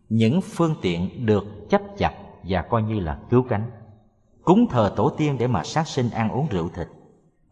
Những 0.09 0.41
phương 0.41 0.75
tiện 0.83 1.27
được 1.27 1.45
chấp 1.71 1.83
chặt 1.99 2.13
và 2.43 2.63
coi 2.63 2.83
như 2.83 3.01
là 3.01 3.19
cứu 3.31 3.43
cánh. 3.49 3.71
Cúng 4.45 4.67
thờ 4.71 4.93
tổ 4.97 5.09
tiên 5.09 5.37
để 5.39 5.47
mà 5.47 5.65
sát 5.65 5.89
sinh 5.89 6.11
ăn 6.11 6.31
uống 6.31 6.47
rượu 6.51 6.69
thịt, 6.69 6.89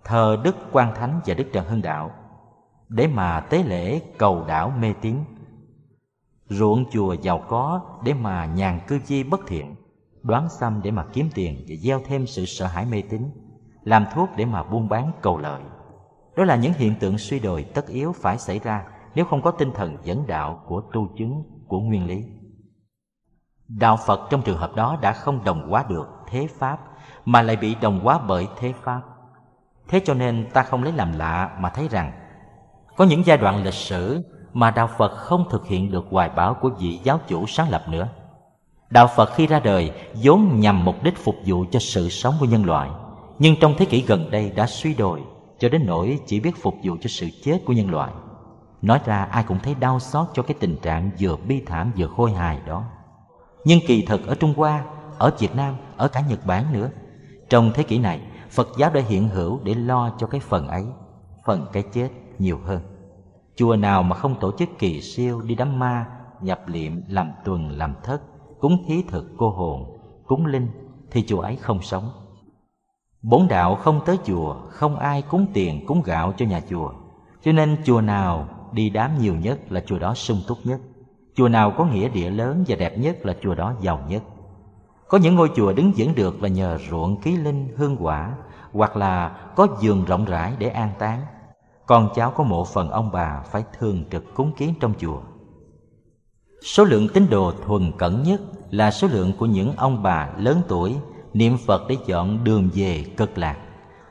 thờ 0.05 0.41
đức 0.45 0.57
quan 0.73 0.95
thánh 0.95 1.21
và 1.27 1.35
đức 1.35 1.47
trần 1.53 1.67
hưng 1.67 1.83
đạo, 1.83 2.11
để 2.89 3.07
mà 3.07 3.41
tế 3.41 3.63
lễ 3.63 4.01
cầu 4.19 4.45
đảo 4.49 4.73
mê 4.79 4.93
tín. 5.01 5.17
Ruộng 6.49 6.85
chùa 6.91 7.13
giàu 7.13 7.45
có 7.49 7.81
để 8.05 8.15
mà 8.15 8.47
nhàn 8.47 8.81
cư 8.87 8.99
chi 8.99 9.23
bất 9.23 9.41
thiện, 9.47 9.75
đoán 10.23 10.49
xăm 10.49 10.81
để 10.85 10.91
mà 10.91 11.05
kiếm 11.13 11.29
tiền 11.35 11.65
và 11.69 11.75
gieo 11.77 12.01
thêm 12.07 12.27
sự 12.27 12.47
sợ 12.47 12.67
hãi 12.67 12.85
mê 12.85 13.03
tín, 13.11 13.23
làm 13.85 14.07
thuốc 14.15 14.29
để 14.37 14.45
mà 14.45 14.63
buôn 14.63 14.89
bán 14.89 15.13
cầu 15.23 15.39
lợi 15.39 15.63
đó 16.37 16.45
là 16.45 16.57
những 16.57 16.73
hiện 16.73 16.95
tượng 17.01 17.19
suy 17.19 17.39
đồi 17.41 17.65
tất 17.75 17.87
yếu 17.87 18.13
phải 18.13 18.39
xảy 18.39 18.59
ra 18.59 18.85
nếu 19.15 19.25
không 19.25 19.43
có 19.43 19.51
tinh 19.51 19.73
thần 19.75 19.97
dẫn 20.05 20.27
đạo 20.27 20.63
của 20.67 20.81
tu 20.93 21.09
chứng 21.19 21.43
của 21.69 21.81
nguyên 21.81 22.07
lý 22.07 22.25
đạo 23.69 23.99
phật 24.07 24.21
trong 24.31 24.43
trường 24.43 24.59
hợp 24.59 24.75
đó 24.75 24.99
đã 25.01 25.13
không 25.13 25.45
đồng 25.45 25.71
hóa 25.71 25.85
được 25.89 26.09
thế 26.29 26.47
pháp 26.59 26.79
mà 27.25 27.43
lại 27.43 27.57
bị 27.57 27.75
đồng 27.75 28.01
hóa 28.01 28.21
bởi 28.29 28.49
thế 28.59 28.73
pháp 28.83 29.01
thế 29.89 30.01
cho 30.05 30.15
nên 30.15 30.51
ta 30.53 30.63
không 30.63 30.83
lấy 30.83 30.93
làm 30.93 31.13
lạ 31.19 31.57
mà 31.61 31.71
thấy 31.71 31.89
rằng 31.89 32.13
có 32.97 33.05
những 33.05 33.27
giai 33.27 33.37
đoạn 33.37 33.65
lịch 33.65 33.75
sử 33.75 34.23
mà 34.53 34.71
đạo 34.71 34.89
Phật 34.99 35.13
không 35.17 35.45
thực 35.51 35.67
hiện 35.67 35.91
được 35.91 36.05
hoài 36.11 36.29
bão 36.29 36.55
của 36.55 36.71
vị 36.79 37.01
giáo 37.05 37.21
chủ 37.29 37.47
sáng 37.47 37.71
lập 37.71 37.85
nữa. 37.89 38.09
Đạo 38.91 39.09
Phật 39.17 39.35
khi 39.35 39.47
ra 39.47 39.61
đời 39.61 39.93
vốn 40.23 40.61
nhằm 40.61 40.85
mục 40.85 41.03
đích 41.03 41.19
phục 41.19 41.37
vụ 41.47 41.65
cho 41.71 41.79
sự 41.79 42.09
sống 42.09 42.35
của 42.41 42.47
nhân 42.47 42.65
loại, 42.65 42.91
nhưng 43.39 43.57
trong 43.61 43.75
thế 43.79 43.85
kỷ 43.85 44.05
gần 44.07 44.31
đây 44.31 44.53
đã 44.57 44.67
suy 44.67 44.95
đồi 44.95 45.21
cho 45.63 45.69
đến 45.69 45.87
nỗi 45.87 46.19
chỉ 46.27 46.41
biết 46.41 46.57
phục 46.63 46.75
vụ 46.83 46.97
cho 47.01 47.09
sự 47.09 47.29
chết 47.43 47.59
của 47.67 47.73
nhân 47.73 47.91
loại. 47.91 48.13
Nói 48.83 49.01
ra 49.05 49.25
ai 49.25 49.45
cũng 49.45 49.59
thấy 49.63 49.75
đau 49.75 50.01
xót 50.01 50.27
cho 50.35 50.43
cái 50.43 50.57
tình 50.61 50.77
trạng 50.83 51.11
vừa 51.21 51.37
bi 51.37 51.63
thảm 51.67 51.93
vừa 51.97 52.07
khôi 52.07 52.33
hài 52.33 52.61
đó. 52.67 52.85
Nhưng 53.65 53.81
kỳ 53.87 54.07
thực 54.07 54.27
ở 54.27 54.35
Trung 54.35 54.55
Hoa, 54.57 54.85
ở 55.19 55.31
Việt 55.39 55.57
Nam, 55.57 55.75
ở 55.97 56.09
cả 56.09 56.23
Nhật 56.29 56.47
Bản 56.47 56.73
nữa, 56.73 56.91
trong 57.49 57.73
thế 57.75 57.83
kỷ 57.83 57.99
này, 57.99 58.21
Phật 58.51 58.69
giáo 58.79 58.91
đã 58.91 59.01
hiện 59.09 59.29
hữu 59.29 59.61
để 59.65 59.75
lo 59.75 60.15
cho 60.19 60.27
cái 60.27 60.41
phần 60.41 60.69
ấy, 60.69 60.85
phần 61.47 61.67
cái 61.73 61.83
chết 61.93 62.09
nhiều 62.39 62.59
hơn. 62.65 62.81
Chùa 63.57 63.77
nào 63.77 64.03
mà 64.03 64.17
không 64.17 64.41
tổ 64.41 64.53
chức 64.59 64.69
kỳ 64.79 65.01
siêu 65.01 65.41
đi 65.41 65.55
đám 65.55 65.79
ma, 65.79 66.07
nhập 66.41 66.61
liệm, 66.67 66.93
làm 67.09 67.31
tuần, 67.45 67.71
làm 67.71 67.95
thất, 68.03 68.23
cúng 68.61 68.85
thí 68.89 69.05
thực 69.09 69.25
cô 69.39 69.51
hồn, 69.51 69.99
cúng 70.27 70.47
linh, 70.47 70.69
thì 71.11 71.25
chùa 71.27 71.41
ấy 71.41 71.57
không 71.57 71.83
sống. 71.83 72.11
Bốn 73.23 73.49
đạo 73.49 73.77
không 73.77 74.01
tới 74.07 74.19
chùa, 74.25 74.55
không 74.69 74.97
ai 74.97 75.23
cúng 75.23 75.47
tiền, 75.55 75.87
cúng 75.87 76.03
gạo 76.05 76.33
cho 76.37 76.47
nhà 76.47 76.61
chùa. 76.71 76.93
Cho 77.43 77.53
nên 77.53 77.77
chùa 77.85 78.01
nào 78.01 78.49
đi 78.73 78.91
đám 78.91 79.19
nhiều 79.19 79.35
nhất 79.35 79.59
là 79.73 79.81
chùa 79.87 79.99
đó 79.99 80.15
sung 80.15 80.41
túc 80.49 80.59
nhất. 80.65 80.81
Chùa 81.35 81.49
nào 81.49 81.75
có 81.79 81.85
nghĩa 81.85 82.09
địa 82.09 82.31
lớn 82.31 82.65
và 82.69 82.77
đẹp 82.77 82.99
nhất 82.99 83.27
là 83.27 83.35
chùa 83.43 83.55
đó 83.55 83.75
giàu 83.81 84.01
nhất. 84.09 84.23
Có 85.09 85.19
những 85.19 85.35
ngôi 85.35 85.51
chùa 85.57 85.73
đứng 85.73 85.93
vững 85.97 86.15
được 86.15 86.43
là 86.43 86.49
nhờ 86.49 86.79
ruộng 86.91 87.21
ký 87.21 87.37
linh 87.37 87.69
hương 87.77 87.97
quả 88.01 88.35
hoặc 88.73 88.97
là 88.97 89.29
có 89.57 89.67
giường 89.81 90.05
rộng 90.05 90.25
rãi 90.25 90.53
để 90.59 90.69
an 90.69 90.91
táng 90.99 91.21
con 91.87 92.09
cháu 92.15 92.31
có 92.31 92.45
mộ 92.45 92.65
phần 92.65 92.91
ông 92.91 93.11
bà 93.13 93.43
phải 93.51 93.65
thường 93.79 94.05
trực 94.11 94.35
cúng 94.35 94.53
kiến 94.57 94.75
trong 94.81 94.95
chùa. 94.99 95.21
Số 96.63 96.85
lượng 96.85 97.09
tín 97.15 97.27
đồ 97.31 97.53
thuần 97.67 97.93
cẩn 97.99 98.23
nhất 98.23 98.41
là 98.71 98.91
số 98.91 99.09
lượng 99.09 99.33
của 99.39 99.47
những 99.47 99.77
ông 99.77 100.03
bà 100.03 100.29
lớn 100.37 100.63
tuổi 100.69 100.97
niệm 101.35 101.57
Phật 101.67 101.89
để 101.89 101.97
chọn 102.07 102.45
đường 102.45 102.71
về 102.75 103.05
cực 103.17 103.39
lạc. 103.39 103.59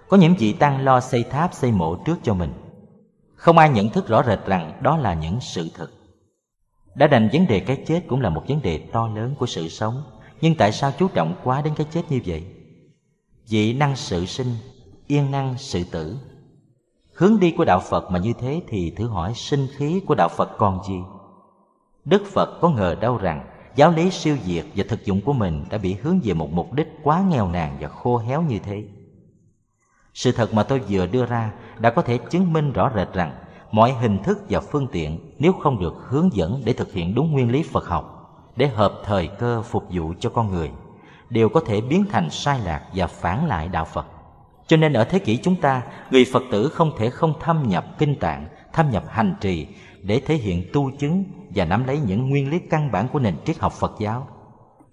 Có 0.09 0.17
những 0.17 0.35
vị 0.39 0.53
tăng 0.53 0.83
lo 0.83 0.99
xây 0.99 1.23
tháp 1.23 1.53
xây 1.53 1.71
mộ 1.71 1.95
trước 1.95 2.15
cho 2.23 2.33
mình. 2.33 2.53
Không 3.35 3.57
ai 3.57 3.69
nhận 3.69 3.89
thức 3.89 4.07
rõ 4.07 4.23
rệt 4.23 4.45
rằng 4.45 4.79
đó 4.81 4.97
là 4.97 5.13
những 5.13 5.37
sự 5.41 5.69
thật. 5.75 5.87
Đã 6.95 7.07
đành 7.07 7.29
vấn 7.33 7.47
đề 7.47 7.59
cái 7.59 7.83
chết 7.87 8.01
cũng 8.07 8.21
là 8.21 8.29
một 8.29 8.43
vấn 8.47 8.61
đề 8.61 8.77
to 8.77 9.07
lớn 9.07 9.35
của 9.39 9.45
sự 9.45 9.67
sống, 9.67 10.03
nhưng 10.41 10.55
tại 10.55 10.71
sao 10.71 10.91
chú 10.99 11.07
trọng 11.07 11.35
quá 11.43 11.61
đến 11.61 11.73
cái 11.77 11.87
chết 11.91 12.01
như 12.09 12.19
vậy? 12.25 12.43
Vị 13.47 13.73
năng 13.73 13.95
sự 13.95 14.25
sinh, 14.25 14.55
yên 15.07 15.31
năng 15.31 15.55
sự 15.57 15.83
tử 15.91 16.17
Hướng 17.21 17.39
đi 17.39 17.51
của 17.51 17.65
đạo 17.65 17.79
Phật 17.79 18.11
mà 18.11 18.19
như 18.19 18.33
thế 18.39 18.61
thì 18.67 18.91
thử 18.91 19.07
hỏi 19.07 19.33
sinh 19.35 19.67
khí 19.75 20.01
của 20.07 20.15
đạo 20.15 20.29
Phật 20.29 20.57
còn 20.57 20.83
gì? 20.87 20.99
Đức 22.05 22.23
Phật 22.33 22.59
có 22.61 22.69
ngờ 22.69 22.95
đâu 23.01 23.17
rằng 23.17 23.45
giáo 23.75 23.91
lý 23.91 24.11
siêu 24.11 24.37
diệt 24.45 24.65
và 24.75 24.83
thực 24.89 25.05
dụng 25.05 25.21
của 25.21 25.33
mình 25.33 25.65
đã 25.69 25.77
bị 25.77 25.95
hướng 26.01 26.19
về 26.23 26.33
một 26.33 26.51
mục 26.51 26.73
đích 26.73 26.87
quá 27.03 27.23
nghèo 27.29 27.47
nàn 27.47 27.77
và 27.79 27.87
khô 27.87 28.17
héo 28.17 28.41
như 28.41 28.59
thế. 28.59 28.83
Sự 30.13 30.31
thật 30.31 30.53
mà 30.53 30.63
tôi 30.63 30.79
vừa 30.79 31.07
đưa 31.07 31.25
ra 31.25 31.51
đã 31.79 31.89
có 31.89 32.01
thể 32.01 32.17
chứng 32.17 32.53
minh 32.53 32.73
rõ 32.73 32.91
rệt 32.95 33.13
rằng 33.13 33.31
mọi 33.71 33.93
hình 33.93 34.23
thức 34.23 34.39
và 34.49 34.59
phương 34.59 34.87
tiện 34.91 35.19
nếu 35.39 35.53
không 35.53 35.79
được 35.79 35.93
hướng 36.07 36.29
dẫn 36.33 36.61
để 36.65 36.73
thực 36.73 36.93
hiện 36.93 37.15
đúng 37.15 37.31
nguyên 37.31 37.51
lý 37.51 37.63
Phật 37.63 37.87
học, 37.87 38.17
để 38.55 38.67
hợp 38.67 38.93
thời 39.05 39.27
cơ 39.27 39.61
phục 39.61 39.83
vụ 39.89 40.13
cho 40.19 40.29
con 40.29 40.51
người, 40.51 40.71
đều 41.29 41.49
có 41.49 41.59
thể 41.59 41.81
biến 41.81 42.05
thành 42.11 42.29
sai 42.29 42.59
lạc 42.59 42.83
và 42.95 43.07
phản 43.07 43.45
lại 43.45 43.67
đạo 43.67 43.85
Phật. 43.85 44.05
Cho 44.67 44.77
nên 44.77 44.93
ở 44.93 45.03
thế 45.03 45.19
kỷ 45.19 45.37
chúng 45.37 45.55
ta, 45.55 45.81
người 46.11 46.25
Phật 46.33 46.43
tử 46.51 46.69
không 46.69 46.91
thể 46.97 47.09
không 47.09 47.33
thâm 47.39 47.69
nhập 47.69 47.85
kinh 47.97 48.15
tạng, 48.15 48.47
thâm 48.73 48.91
nhập 48.91 49.03
hành 49.09 49.35
trì 49.41 49.67
để 50.01 50.21
thể 50.25 50.35
hiện 50.35 50.63
tu 50.73 50.91
chứng 50.91 51.23
và 51.55 51.65
nắm 51.65 51.83
lấy 51.83 51.99
những 51.99 52.29
nguyên 52.29 52.49
lý 52.49 52.59
căn 52.59 52.91
bản 52.91 53.07
của 53.13 53.19
nền 53.19 53.35
triết 53.45 53.59
học 53.59 53.73
Phật 53.73 53.91
giáo. 53.99 54.27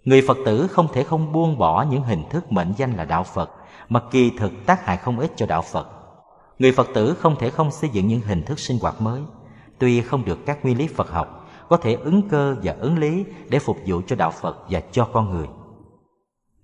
Người 0.05 0.23
Phật 0.29 0.37
tử 0.47 0.67
không 0.67 0.89
thể 0.93 1.05
không 1.05 1.33
buông 1.33 1.59
bỏ 1.59 1.87
những 1.91 2.03
hình 2.03 2.23
thức 2.31 2.53
mệnh 2.53 2.73
danh 2.77 2.93
là 2.93 3.05
đạo 3.05 3.25
Phật 3.25 3.51
mà 3.89 4.01
kỳ 4.11 4.31
thực 4.39 4.53
tác 4.67 4.87
hại 4.87 4.97
không 4.97 5.19
ít 5.19 5.33
cho 5.37 5.47
đạo 5.47 5.63
Phật. 5.63 5.89
Người 6.59 6.73
Phật 6.73 6.87
tử 6.95 7.15
không 7.15 7.37
thể 7.39 7.51
không 7.51 7.71
xây 7.71 7.91
dựng 7.91 8.07
những 8.07 8.21
hình 8.21 8.43
thức 8.43 8.59
sinh 8.59 8.79
hoạt 8.83 9.01
mới, 9.01 9.23
tuy 9.79 10.01
không 10.01 10.25
được 10.25 10.47
các 10.47 10.65
nguyên 10.65 10.79
lý 10.79 10.89
Phật 10.89 11.11
học 11.11 11.49
có 11.69 11.77
thể 11.77 11.95
ứng 11.95 12.29
cơ 12.29 12.57
và 12.63 12.77
ứng 12.79 12.99
lý 12.99 13.25
để 13.49 13.59
phục 13.59 13.77
vụ 13.87 14.01
cho 14.07 14.17
đạo 14.17 14.31
Phật 14.31 14.57
và 14.71 14.81
cho 14.93 15.09
con 15.13 15.31
người. 15.31 15.47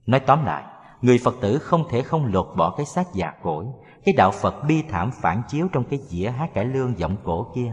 Nói 0.07 0.20
tóm 0.20 0.44
lại, 0.44 0.64
người 1.02 1.18
Phật 1.24 1.35
tử 1.40 1.59
không 1.59 1.85
thể 1.90 2.02
không 2.02 2.33
lột 2.33 2.46
bỏ 2.57 2.74
cái 2.76 2.87
xác 2.87 3.14
già 3.14 3.33
cỗi, 3.42 3.66
cái 4.04 4.14
đạo 4.16 4.30
Phật 4.30 4.54
bi 4.68 4.83
thảm 4.90 5.11
phản 5.20 5.42
chiếu 5.48 5.68
trong 5.72 5.85
cái 5.85 5.98
dĩa 5.98 6.30
hát 6.30 6.54
cải 6.54 6.64
lương 6.64 6.98
giọng 6.98 7.16
cổ 7.24 7.52
kia. 7.54 7.72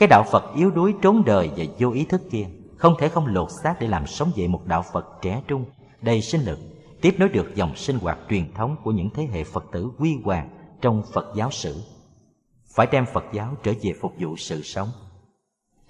Cái 0.00 0.08
đạo 0.08 0.24
Phật 0.30 0.54
yếu 0.54 0.70
đuối 0.70 0.94
trốn 1.02 1.24
đời 1.24 1.50
và 1.56 1.64
vô 1.78 1.90
ý 1.90 2.04
thức 2.04 2.22
kia, 2.30 2.46
không 2.76 2.94
thể 2.98 3.08
không 3.08 3.26
lột 3.26 3.48
xác 3.62 3.74
để 3.80 3.86
làm 3.86 4.06
sống 4.06 4.32
dậy 4.34 4.48
một 4.48 4.66
đạo 4.66 4.84
Phật 4.92 5.06
trẻ 5.22 5.42
trung, 5.48 5.64
đầy 6.02 6.22
sinh 6.22 6.40
lực, 6.40 6.58
tiếp 7.00 7.14
nối 7.18 7.28
được 7.28 7.54
dòng 7.54 7.76
sinh 7.76 7.98
hoạt 7.98 8.18
truyền 8.30 8.52
thống 8.54 8.76
của 8.84 8.90
những 8.90 9.10
thế 9.14 9.28
hệ 9.32 9.44
Phật 9.44 9.64
tử 9.72 9.90
quy 9.98 10.18
hoàng 10.24 10.48
trong 10.80 11.02
Phật 11.12 11.32
giáo 11.36 11.50
sử. 11.50 11.82
Phải 12.74 12.86
đem 12.92 13.06
Phật 13.12 13.24
giáo 13.32 13.54
trở 13.62 13.72
về 13.82 13.92
phục 14.00 14.12
vụ 14.18 14.36
sự 14.36 14.62
sống. 14.62 14.88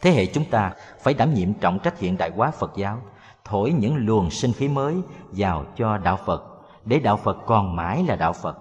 Thế 0.01 0.11
hệ 0.11 0.27
chúng 0.27 0.45
ta 0.45 0.73
phải 1.03 1.15
đảm 1.15 1.35
nhiệm 1.35 1.55
trọng 1.55 1.79
trách 1.79 1.99
hiện 1.99 2.17
đại 2.17 2.31
hóa 2.37 2.51
Phật 2.51 2.73
giáo, 2.77 3.03
thổi 3.45 3.73
những 3.73 3.97
luồng 3.97 4.31
sinh 4.31 4.53
khí 4.53 4.69
mới 4.69 4.95
vào 5.31 5.67
cho 5.77 5.99
đạo 5.99 6.19
Phật, 6.27 6.43
để 6.85 6.99
đạo 6.99 7.17
Phật 7.17 7.37
còn 7.47 7.77
mãi 7.77 8.05
là 8.09 8.17
đạo 8.17 8.33
Phật, 8.33 8.59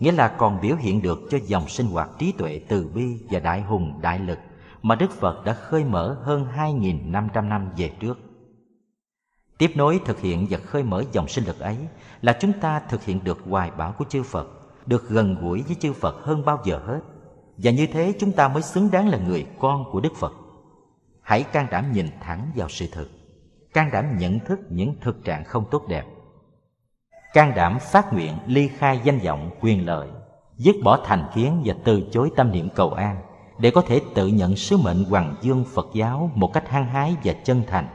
nghĩa 0.00 0.12
là 0.12 0.28
còn 0.28 0.60
biểu 0.60 0.76
hiện 0.76 1.02
được 1.02 1.18
cho 1.30 1.38
dòng 1.46 1.68
sinh 1.68 1.86
hoạt 1.86 2.10
trí 2.18 2.32
tuệ 2.32 2.60
từ 2.68 2.90
bi 2.94 3.06
và 3.30 3.40
đại 3.40 3.62
hùng 3.62 3.98
đại 4.02 4.18
lực 4.18 4.38
mà 4.82 4.94
Đức 4.94 5.10
Phật 5.10 5.44
đã 5.44 5.52
khơi 5.52 5.84
mở 5.84 6.16
hơn 6.22 6.46
2.500 6.56 7.48
năm 7.48 7.70
về 7.76 7.92
trước. 8.00 8.18
Tiếp 9.58 9.70
nối 9.74 10.00
thực 10.04 10.20
hiện 10.20 10.46
và 10.50 10.58
khơi 10.58 10.82
mở 10.82 11.04
dòng 11.12 11.28
sinh 11.28 11.44
lực 11.44 11.58
ấy 11.58 11.76
là 12.20 12.36
chúng 12.40 12.52
ta 12.52 12.80
thực 12.88 13.04
hiện 13.04 13.24
được 13.24 13.38
hoài 13.48 13.70
bão 13.70 13.92
của 13.92 14.04
chư 14.04 14.22
Phật, 14.22 14.48
được 14.86 15.08
gần 15.08 15.36
gũi 15.40 15.62
với 15.62 15.76
chư 15.80 15.92
Phật 15.92 16.24
hơn 16.24 16.44
bao 16.44 16.58
giờ 16.64 16.78
hết. 16.86 17.00
Và 17.56 17.70
như 17.70 17.86
thế 17.86 18.14
chúng 18.20 18.32
ta 18.32 18.48
mới 18.48 18.62
xứng 18.62 18.90
đáng 18.90 19.08
là 19.08 19.18
người 19.18 19.46
con 19.58 19.84
của 19.92 20.00
Đức 20.00 20.12
Phật. 20.16 20.32
Hãy 21.22 21.42
can 21.42 21.66
đảm 21.70 21.92
nhìn 21.92 22.06
thẳng 22.20 22.50
vào 22.56 22.68
sự 22.68 22.86
thực, 22.92 23.10
can 23.72 23.90
đảm 23.92 24.18
nhận 24.18 24.40
thức 24.40 24.60
những 24.70 24.94
thực 25.00 25.24
trạng 25.24 25.44
không 25.44 25.64
tốt 25.70 25.82
đẹp. 25.88 26.04
Can 27.32 27.52
đảm 27.54 27.78
phát 27.80 28.12
nguyện 28.12 28.38
ly 28.46 28.68
khai 28.68 29.00
danh 29.04 29.18
vọng, 29.18 29.50
quyền 29.60 29.86
lợi, 29.86 30.08
dứt 30.56 30.76
bỏ 30.84 30.98
thành 31.04 31.30
kiến 31.34 31.62
và 31.64 31.74
từ 31.84 32.02
chối 32.12 32.30
tâm 32.36 32.52
niệm 32.52 32.68
cầu 32.74 32.92
an 32.92 33.16
để 33.60 33.70
có 33.70 33.80
thể 33.80 34.00
tự 34.14 34.26
nhận 34.26 34.56
sứ 34.56 34.76
mệnh 34.76 35.04
hoàng 35.04 35.34
dương 35.42 35.64
Phật 35.64 35.86
giáo 35.94 36.30
một 36.34 36.52
cách 36.52 36.68
hăng 36.68 36.86
hái 36.86 37.16
và 37.24 37.32
chân 37.44 37.62
thành. 37.66 37.88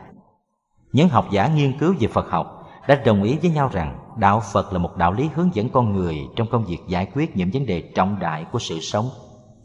Những 0.91 1.09
học 1.09 1.27
giả 1.31 1.47
nghiên 1.47 1.79
cứu 1.79 1.93
về 1.99 2.07
Phật 2.07 2.29
học 2.29 2.69
đã 2.87 3.01
đồng 3.05 3.23
ý 3.23 3.37
với 3.41 3.51
nhau 3.51 3.69
rằng 3.73 3.99
đạo 4.17 4.41
Phật 4.53 4.73
là 4.73 4.79
một 4.79 4.97
đạo 4.97 5.13
lý 5.13 5.29
hướng 5.35 5.55
dẫn 5.55 5.69
con 5.69 5.93
người 5.93 6.17
trong 6.35 6.47
công 6.51 6.65
việc 6.65 6.77
giải 6.87 7.07
quyết 7.13 7.37
những 7.37 7.49
vấn 7.53 7.65
đề 7.65 7.81
trọng 7.95 8.19
đại 8.19 8.45
của 8.51 8.59
sự 8.59 8.79
sống. 8.79 9.09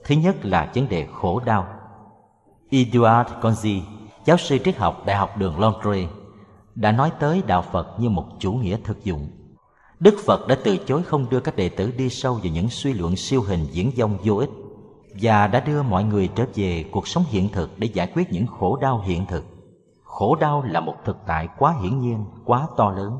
Thứ 0.04 0.14
nhất 0.14 0.44
là 0.44 0.70
vấn 0.74 0.88
đề 0.88 1.06
khổ 1.12 1.40
đau. 1.44 1.66
Eduard 2.70 3.30
Conzi, 3.40 3.80
giáo 4.24 4.36
sư 4.36 4.58
triết 4.64 4.76
học 4.76 5.02
Đại 5.06 5.16
học 5.16 5.36
đường 5.36 5.60
Londres, 5.60 6.08
đã 6.74 6.92
nói 6.92 7.12
tới 7.20 7.42
đạo 7.46 7.64
Phật 7.72 8.00
như 8.00 8.08
một 8.08 8.26
chủ 8.38 8.52
nghĩa 8.52 8.76
thực 8.84 9.04
dụng. 9.04 9.28
Đức 10.00 10.14
Phật 10.26 10.48
đã 10.48 10.56
từ 10.64 10.76
chối 10.76 11.02
không 11.02 11.30
đưa 11.30 11.40
các 11.40 11.56
đệ 11.56 11.68
tử 11.68 11.92
đi 11.96 12.08
sâu 12.08 12.34
vào 12.34 12.52
những 12.52 12.68
suy 12.68 12.92
luận 12.92 13.16
siêu 13.16 13.42
hình 13.42 13.66
diễn 13.70 13.90
dông 13.96 14.18
vô 14.24 14.36
ích 14.36 14.50
và 15.20 15.46
đã 15.46 15.60
đưa 15.60 15.82
mọi 15.82 16.04
người 16.04 16.28
trở 16.34 16.44
về 16.54 16.84
cuộc 16.92 17.08
sống 17.08 17.24
hiện 17.28 17.48
thực 17.48 17.78
để 17.78 17.88
giải 17.94 18.12
quyết 18.14 18.32
những 18.32 18.46
khổ 18.46 18.76
đau 18.76 19.02
hiện 19.04 19.26
thực. 19.26 19.44
Khổ 20.04 20.36
đau 20.40 20.62
là 20.62 20.80
một 20.80 20.94
thực 21.04 21.16
tại 21.26 21.48
quá 21.58 21.74
hiển 21.82 22.00
nhiên, 22.00 22.24
quá 22.44 22.66
to 22.76 22.90
lớn. 22.90 23.18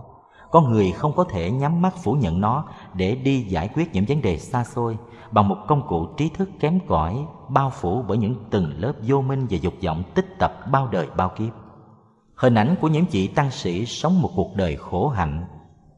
Con 0.50 0.70
người 0.70 0.92
không 0.92 1.12
có 1.16 1.24
thể 1.24 1.50
nhắm 1.50 1.82
mắt 1.82 1.94
phủ 2.02 2.12
nhận 2.12 2.40
nó 2.40 2.64
để 2.94 3.14
đi 3.14 3.40
giải 3.40 3.68
quyết 3.74 3.92
những 3.92 4.04
vấn 4.08 4.22
đề 4.22 4.38
xa 4.38 4.64
xôi 4.64 4.98
bằng 5.30 5.48
một 5.48 5.56
công 5.68 5.86
cụ 5.88 6.06
trí 6.16 6.28
thức 6.28 6.50
kém 6.60 6.78
cỏi 6.88 7.26
bao 7.48 7.70
phủ 7.70 8.02
bởi 8.08 8.18
những 8.18 8.34
từng 8.50 8.72
lớp 8.76 8.92
vô 9.02 9.20
minh 9.20 9.46
và 9.50 9.58
dục 9.60 9.74
vọng 9.84 10.02
tích 10.14 10.38
tập 10.38 10.52
bao 10.72 10.88
đời 10.88 11.06
bao 11.16 11.32
kiếp. 11.36 11.52
Hình 12.34 12.54
ảnh 12.54 12.74
của 12.80 12.88
những 12.88 13.04
vị 13.10 13.26
tăng 13.26 13.50
sĩ 13.50 13.86
sống 13.86 14.22
một 14.22 14.30
cuộc 14.36 14.56
đời 14.56 14.76
khổ 14.76 15.08
hạnh, 15.08 15.44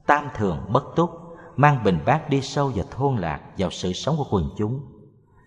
tam 0.07 0.29
thường 0.37 0.59
bất 0.69 0.85
túc, 0.97 1.11
mang 1.57 1.85
bình 1.85 1.99
bát 2.07 2.29
đi 2.29 2.41
sâu 2.41 2.73
và 2.75 2.85
thôn 2.91 3.17
lạc 3.17 3.41
vào 3.59 3.71
sự 3.71 3.93
sống 3.93 4.17
của 4.17 4.27
quần 4.31 4.51
chúng 4.57 4.81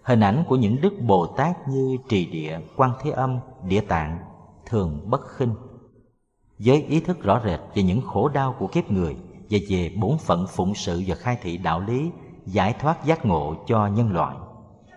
hình 0.05 0.19
ảnh 0.19 0.43
của 0.47 0.55
những 0.55 0.81
đức 0.81 0.93
Bồ 1.01 1.27
Tát 1.27 1.67
như 1.67 1.97
Trì 2.09 2.25
Địa, 2.25 2.59
Quan 2.75 2.91
Thế 3.01 3.11
Âm, 3.11 3.39
Địa 3.63 3.81
Tạng 3.81 4.19
thường 4.65 5.09
bất 5.09 5.21
khinh. 5.37 5.55
Với 6.59 6.83
ý 6.83 6.99
thức 6.99 7.23
rõ 7.23 7.41
rệt 7.45 7.59
về 7.75 7.83
những 7.83 8.01
khổ 8.01 8.29
đau 8.29 8.55
của 8.59 8.67
kiếp 8.67 8.91
người 8.91 9.15
và 9.49 9.57
về 9.69 9.91
bổn 10.01 10.17
phận 10.17 10.45
phụng 10.47 10.75
sự 10.75 11.03
và 11.07 11.15
khai 11.15 11.37
thị 11.41 11.57
đạo 11.57 11.79
lý, 11.79 12.09
giải 12.45 12.73
thoát 12.79 13.05
giác 13.05 13.25
ngộ 13.25 13.55
cho 13.67 13.87
nhân 13.87 14.13
loại 14.13 14.35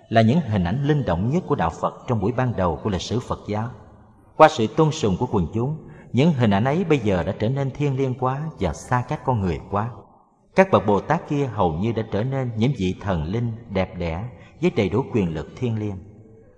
là 0.08 0.22
những 0.22 0.40
hình 0.40 0.64
ảnh 0.64 0.84
linh 0.84 1.04
động 1.04 1.30
nhất 1.30 1.44
của 1.46 1.54
đạo 1.54 1.70
Phật 1.80 1.94
trong 2.06 2.20
buổi 2.20 2.32
ban 2.32 2.56
đầu 2.56 2.80
của 2.82 2.90
lịch 2.90 3.02
sử 3.02 3.20
Phật 3.20 3.38
giáo. 3.48 3.68
Qua 4.36 4.48
sự 4.48 4.66
tôn 4.66 4.90
sùng 4.90 5.16
của 5.18 5.26
quần 5.32 5.46
chúng, 5.54 5.76
những 6.12 6.32
hình 6.32 6.50
ảnh 6.50 6.64
ấy 6.64 6.84
bây 6.84 6.98
giờ 6.98 7.22
đã 7.22 7.34
trở 7.38 7.48
nên 7.48 7.70
thiêng 7.70 7.96
liêng 7.96 8.14
quá 8.14 8.42
và 8.60 8.72
xa 8.72 9.04
cách 9.08 9.20
con 9.24 9.40
người 9.40 9.60
quá. 9.70 9.90
Các 10.54 10.68
bậc 10.72 10.86
Bồ 10.86 11.00
Tát 11.00 11.28
kia 11.28 11.46
hầu 11.46 11.72
như 11.72 11.92
đã 11.92 12.02
trở 12.12 12.24
nên 12.24 12.50
những 12.56 12.72
vị 12.78 12.94
thần 13.00 13.24
linh 13.24 13.52
đẹp 13.70 13.98
đẽ 13.98 14.24
với 14.60 14.70
đầy 14.76 14.88
đủ 14.88 15.04
quyền 15.12 15.34
lực 15.34 15.48
thiên 15.56 15.78
liêng. 15.78 15.96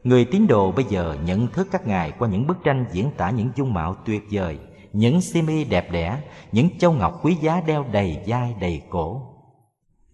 Người 0.04 0.24
tín 0.24 0.46
đồ 0.46 0.72
bây 0.72 0.84
giờ 0.84 1.16
nhận 1.24 1.46
thức 1.46 1.68
các 1.70 1.86
ngài 1.86 2.12
qua 2.18 2.28
những 2.28 2.46
bức 2.46 2.56
tranh 2.64 2.84
diễn 2.92 3.10
tả 3.16 3.30
những 3.30 3.50
dung 3.56 3.74
mạo 3.74 3.96
tuyệt 4.06 4.22
vời, 4.32 4.58
những 4.92 5.20
simi 5.20 5.64
đẹp 5.64 5.92
đẽ, 5.92 6.22
những 6.52 6.78
châu 6.78 6.92
ngọc 6.92 7.20
quý 7.24 7.34
giá 7.34 7.60
đeo 7.66 7.84
đầy 7.92 8.18
vai 8.26 8.54
đầy 8.60 8.82
cổ. 8.90 9.22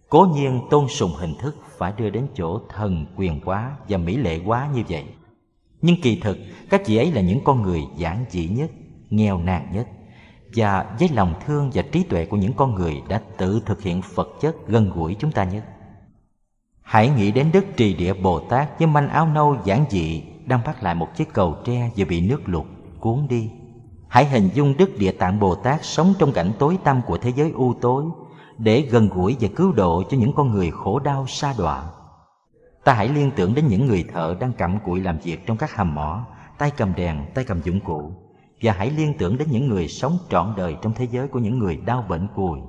Cố 0.09 0.27
nhiên 0.35 0.61
tôn 0.69 0.87
sùng 0.87 1.11
hình 1.17 1.35
thức 1.39 1.55
phải 1.77 1.93
đưa 1.97 2.09
đến 2.09 2.27
chỗ 2.35 2.61
thần 2.69 3.05
quyền 3.15 3.41
quá 3.45 3.77
và 3.89 3.97
mỹ 3.97 4.17
lệ 4.17 4.39
quá 4.45 4.69
như 4.73 4.83
vậy. 4.89 5.05
Nhưng 5.81 6.01
kỳ 6.01 6.19
thực, 6.19 6.37
các 6.69 6.81
chị 6.85 6.97
ấy 6.97 7.11
là 7.11 7.21
những 7.21 7.39
con 7.43 7.61
người 7.61 7.81
giản 7.97 8.25
dị 8.29 8.47
nhất, 8.47 8.71
nghèo 9.09 9.37
nàn 9.37 9.71
nhất 9.73 9.87
và 10.55 10.95
với 10.99 11.09
lòng 11.13 11.33
thương 11.45 11.71
và 11.73 11.81
trí 11.81 12.03
tuệ 12.03 12.25
của 12.25 12.37
những 12.37 12.53
con 12.53 12.75
người 12.75 13.01
đã 13.07 13.21
tự 13.37 13.61
thực 13.65 13.81
hiện 13.81 14.01
Phật 14.01 14.29
chất 14.41 14.67
gần 14.67 14.91
gũi 14.95 15.15
chúng 15.19 15.31
ta 15.31 15.43
nhất. 15.43 15.63
Hãy 16.87 17.09
nghĩ 17.09 17.31
đến 17.31 17.49
Đức 17.53 17.65
Trì 17.77 17.93
Địa 17.93 18.13
Bồ 18.13 18.39
Tát 18.39 18.79
với 18.79 18.87
manh 18.87 19.09
áo 19.09 19.27
nâu 19.27 19.57
giản 19.63 19.85
dị 19.89 20.23
đang 20.45 20.59
bắt 20.65 20.83
lại 20.83 20.95
một 20.95 21.15
chiếc 21.15 21.33
cầu 21.33 21.55
tre 21.65 21.91
vừa 21.97 22.05
bị 22.05 22.21
nước 22.21 22.41
lụt 22.45 22.65
cuốn 22.99 23.27
đi. 23.29 23.51
Hãy 24.07 24.25
hình 24.25 24.49
dung 24.53 24.77
Đức 24.77 24.89
Địa 24.97 25.11
Tạng 25.11 25.39
Bồ 25.39 25.55
Tát 25.55 25.85
sống 25.85 26.13
trong 26.19 26.31
cảnh 26.31 26.51
tối 26.59 26.77
tăm 26.83 27.01
của 27.07 27.17
thế 27.17 27.29
giới 27.35 27.51
u 27.51 27.73
tối 27.73 28.03
để 28.57 28.81
gần 28.81 29.09
gũi 29.09 29.37
và 29.39 29.47
cứu 29.55 29.71
độ 29.71 30.03
cho 30.09 30.17
những 30.17 30.33
con 30.33 30.51
người 30.51 30.71
khổ 30.71 30.99
đau 30.99 31.27
sa 31.27 31.53
đọa. 31.57 31.83
Ta 32.83 32.93
hãy 32.93 33.07
liên 33.07 33.31
tưởng 33.35 33.55
đến 33.55 33.67
những 33.67 33.85
người 33.85 34.03
thợ 34.13 34.35
đang 34.39 34.53
cặm 34.53 34.79
cụi 34.79 35.01
làm 35.01 35.17
việc 35.17 35.45
trong 35.45 35.57
các 35.57 35.75
hầm 35.75 35.95
mỏ, 35.95 36.25
tay 36.57 36.71
cầm 36.77 36.93
đèn, 36.95 37.25
tay 37.33 37.45
cầm 37.45 37.61
dụng 37.61 37.79
cụ 37.79 38.11
và 38.61 38.73
hãy 38.73 38.89
liên 38.89 39.13
tưởng 39.17 39.37
đến 39.37 39.47
những 39.51 39.67
người 39.67 39.87
sống 39.87 40.17
trọn 40.29 40.53
đời 40.57 40.75
trong 40.81 40.93
thế 40.93 41.07
giới 41.11 41.27
của 41.27 41.39
những 41.39 41.59
người 41.59 41.77
đau 41.85 42.05
bệnh 42.09 42.27
cùi, 42.35 42.59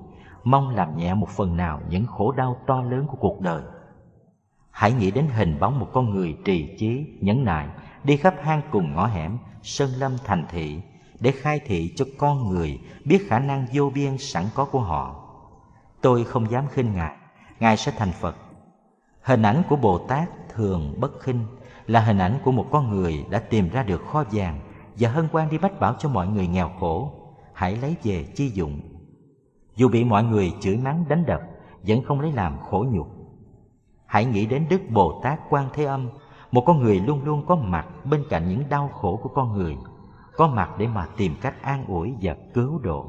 mong 0.44 0.68
làm 0.68 0.96
nhẹ 0.96 1.14
một 1.14 1.28
phần 1.28 1.57
nào 1.57 1.81
những 1.88 2.07
khổ 2.07 2.33
đau 2.33 2.57
to 2.66 2.83
lớn 2.83 3.07
của 3.09 3.16
cuộc 3.20 3.40
đời. 3.40 3.62
Hãy 4.79 4.93
nghĩ 4.93 5.11
đến 5.11 5.29
hình 5.29 5.59
bóng 5.61 5.79
một 5.79 5.88
con 5.93 6.11
người 6.11 6.37
trì 6.45 6.77
trí, 6.79 7.07
nhẫn 7.21 7.45
nại, 7.45 7.69
đi 8.05 8.17
khắp 8.17 8.35
hang 8.43 8.62
cùng 8.71 8.95
ngõ 8.95 9.07
hẻm, 9.07 9.38
sơn 9.62 9.91
lâm 9.99 10.17
thành 10.25 10.47
thị, 10.51 10.81
để 11.21 11.31
khai 11.31 11.61
thị 11.67 11.93
cho 11.97 12.05
con 12.19 12.49
người 12.49 12.79
biết 13.05 13.29
khả 13.29 13.38
năng 13.38 13.67
vô 13.73 13.91
biên 13.95 14.19
sẵn 14.19 14.45
có 14.55 14.64
của 14.64 14.81
họ. 14.81 15.25
Tôi 16.01 16.25
không 16.25 16.51
dám 16.51 16.67
khinh 16.69 16.93
Ngài, 16.93 17.17
Ngài 17.61 17.77
sẽ 17.77 17.93
thành 17.97 18.12
Phật. 18.12 18.37
Hình 19.23 19.43
ảnh 19.43 19.62
của 19.69 19.77
Bồ 19.77 19.99
Tát 19.99 20.29
thường 20.55 21.01
bất 21.01 21.21
khinh 21.21 21.45
là 21.87 22.01
hình 22.01 22.19
ảnh 22.19 22.38
của 22.45 22.53
một 22.53 22.67
con 22.71 22.91
người 22.91 23.25
đã 23.31 23.38
tìm 23.38 23.69
ra 23.69 23.83
được 23.83 24.03
kho 24.07 24.25
vàng 24.33 24.61
và 24.99 25.11
hân 25.11 25.29
hoan 25.33 25.51
đi 25.51 25.59
bách 25.59 25.81
bảo 25.81 25.95
cho 25.99 26.09
mọi 26.09 26.29
người 26.29 26.47
nghèo 26.47 26.71
khổ. 26.81 27.12
Hãy 27.53 27.77
lấy 27.77 27.97
về 28.03 28.25
chi 28.35 28.51
dụng. 28.55 28.81
Dù 29.77 29.88
bị 29.88 30.05
mọi 30.05 30.25
người 30.25 30.53
chửi 30.61 30.77
mắng 30.77 31.05
đánh 31.09 31.27
đập, 31.27 31.41
vẫn 31.83 32.03
không 32.03 32.21
lấy 32.21 32.33
làm 32.33 32.59
khổ 32.59 32.87
nhục 32.93 33.17
Hãy 34.09 34.25
nghĩ 34.25 34.47
đến 34.47 34.66
Đức 34.71 34.81
Bồ 34.90 35.21
Tát 35.23 35.40
Quan 35.51 35.68
Thế 35.75 35.85
Âm, 35.85 36.09
một 36.51 36.64
con 36.66 36.83
người 36.83 37.01
luôn 37.01 37.25
luôn 37.25 37.47
có 37.47 37.57
mặt 37.57 37.87
bên 38.05 38.25
cạnh 38.31 38.49
những 38.49 38.68
đau 38.68 38.88
khổ 38.88 39.21
của 39.23 39.29
con 39.29 39.53
người, 39.53 39.77
có 40.37 40.49
mặt 40.49 40.71
để 40.79 40.87
mà 40.87 41.07
tìm 41.16 41.35
cách 41.40 41.62
an 41.62 41.85
ủi 41.87 42.14
và 42.23 42.37
cứu 42.55 42.79
độ. 42.79 43.07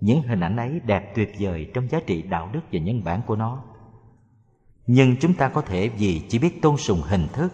Những 0.00 0.22
hình 0.22 0.40
ảnh 0.40 0.56
ấy 0.56 0.80
đẹp 0.84 1.12
tuyệt 1.14 1.32
vời 1.38 1.70
trong 1.74 1.88
giá 1.88 2.00
trị 2.06 2.22
đạo 2.22 2.48
đức 2.52 2.60
và 2.72 2.80
nhân 2.80 3.04
bản 3.04 3.20
của 3.26 3.36
nó. 3.36 3.62
Nhưng 4.86 5.16
chúng 5.20 5.34
ta 5.34 5.48
có 5.48 5.60
thể 5.60 5.88
vì 5.88 6.22
chỉ 6.28 6.38
biết 6.38 6.62
tôn 6.62 6.76
sùng 6.76 7.00
hình 7.08 7.26
thức 7.32 7.52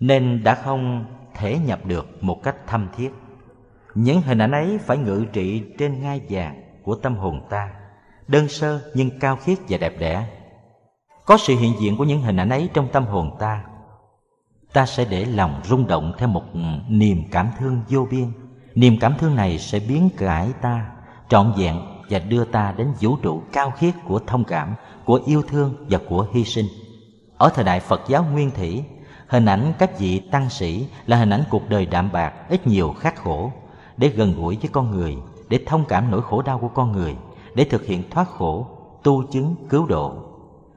nên 0.00 0.44
đã 0.44 0.54
không 0.54 1.04
thể 1.34 1.58
nhập 1.58 1.86
được 1.86 2.24
một 2.24 2.42
cách 2.42 2.56
thâm 2.66 2.88
thiết. 2.96 3.10
Những 3.94 4.22
hình 4.22 4.38
ảnh 4.38 4.50
ấy 4.50 4.78
phải 4.78 4.98
ngự 4.98 5.24
trị 5.32 5.62
trên 5.78 6.02
ngai 6.02 6.20
vàng 6.28 6.62
của 6.82 6.94
tâm 6.94 7.16
hồn 7.16 7.46
ta, 7.50 7.70
đơn 8.28 8.48
sơ 8.48 8.90
nhưng 8.94 9.18
cao 9.20 9.36
khiết 9.36 9.58
và 9.68 9.78
đẹp 9.78 9.94
đẽ 9.98 10.37
có 11.28 11.36
sự 11.36 11.56
hiện 11.56 11.74
diện 11.80 11.96
của 11.96 12.04
những 12.04 12.22
hình 12.22 12.36
ảnh 12.36 12.48
ấy 12.48 12.68
trong 12.74 12.88
tâm 12.92 13.06
hồn 13.06 13.36
ta. 13.38 13.64
Ta 14.72 14.86
sẽ 14.86 15.04
để 15.04 15.24
lòng 15.24 15.60
rung 15.64 15.86
động 15.86 16.12
theo 16.18 16.28
một 16.28 16.42
niềm 16.88 17.22
cảm 17.30 17.50
thương 17.58 17.80
vô 17.88 18.06
biên. 18.10 18.32
Niềm 18.74 18.96
cảm 19.00 19.14
thương 19.18 19.36
này 19.36 19.58
sẽ 19.58 19.80
biến 19.88 20.10
cải 20.16 20.52
ta 20.62 20.90
trọn 21.28 21.52
vẹn 21.56 21.80
và 22.10 22.18
đưa 22.18 22.44
ta 22.44 22.74
đến 22.76 22.92
vũ 23.00 23.16
trụ 23.16 23.42
cao 23.52 23.70
khiết 23.70 23.94
của 24.08 24.20
thông 24.26 24.44
cảm 24.44 24.74
của 25.04 25.20
yêu 25.26 25.42
thương 25.48 25.86
và 25.90 25.98
của 26.08 26.26
hy 26.32 26.44
sinh. 26.44 26.66
Ở 27.38 27.48
thời 27.54 27.64
đại 27.64 27.80
phật 27.80 28.00
giáo 28.08 28.24
nguyên 28.32 28.50
thủy 28.50 28.84
Hình 29.26 29.46
ảnh 29.46 29.72
các 29.78 29.98
vị 29.98 30.18
tăng 30.18 30.50
sĩ 30.50 30.86
là 31.06 31.16
hình 31.16 31.30
ảnh 31.30 31.44
cuộc 31.50 31.68
đời 31.68 31.86
đạm 31.86 32.12
bạc, 32.12 32.32
ít 32.48 32.66
nhiều 32.66 32.94
khắc 32.98 33.16
khổ, 33.16 33.52
để 33.96 34.08
gần 34.08 34.34
gũi 34.36 34.58
với 34.60 34.70
con 34.72 34.90
người, 34.90 35.16
để 35.48 35.60
thông 35.66 35.84
cảm 35.84 36.10
nỗi 36.10 36.22
khổ 36.22 36.42
đau 36.42 36.58
của 36.58 36.68
con 36.68 36.92
người, 36.92 37.16
để 37.54 37.64
thực 37.64 37.86
hiện 37.86 38.10
thoát 38.10 38.28
khổ, 38.28 38.66
tu 39.02 39.22
chứng, 39.32 39.54
cứu 39.68 39.86
độ. 39.86 40.28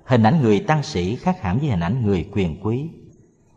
Hình 0.05 0.23
ảnh 0.23 0.41
người 0.41 0.59
tăng 0.59 0.83
sĩ 0.83 1.15
khác 1.15 1.41
hẳn 1.41 1.59
với 1.59 1.69
hình 1.69 1.79
ảnh 1.79 2.05
người 2.05 2.29
quyền 2.31 2.61
quý. 2.63 2.89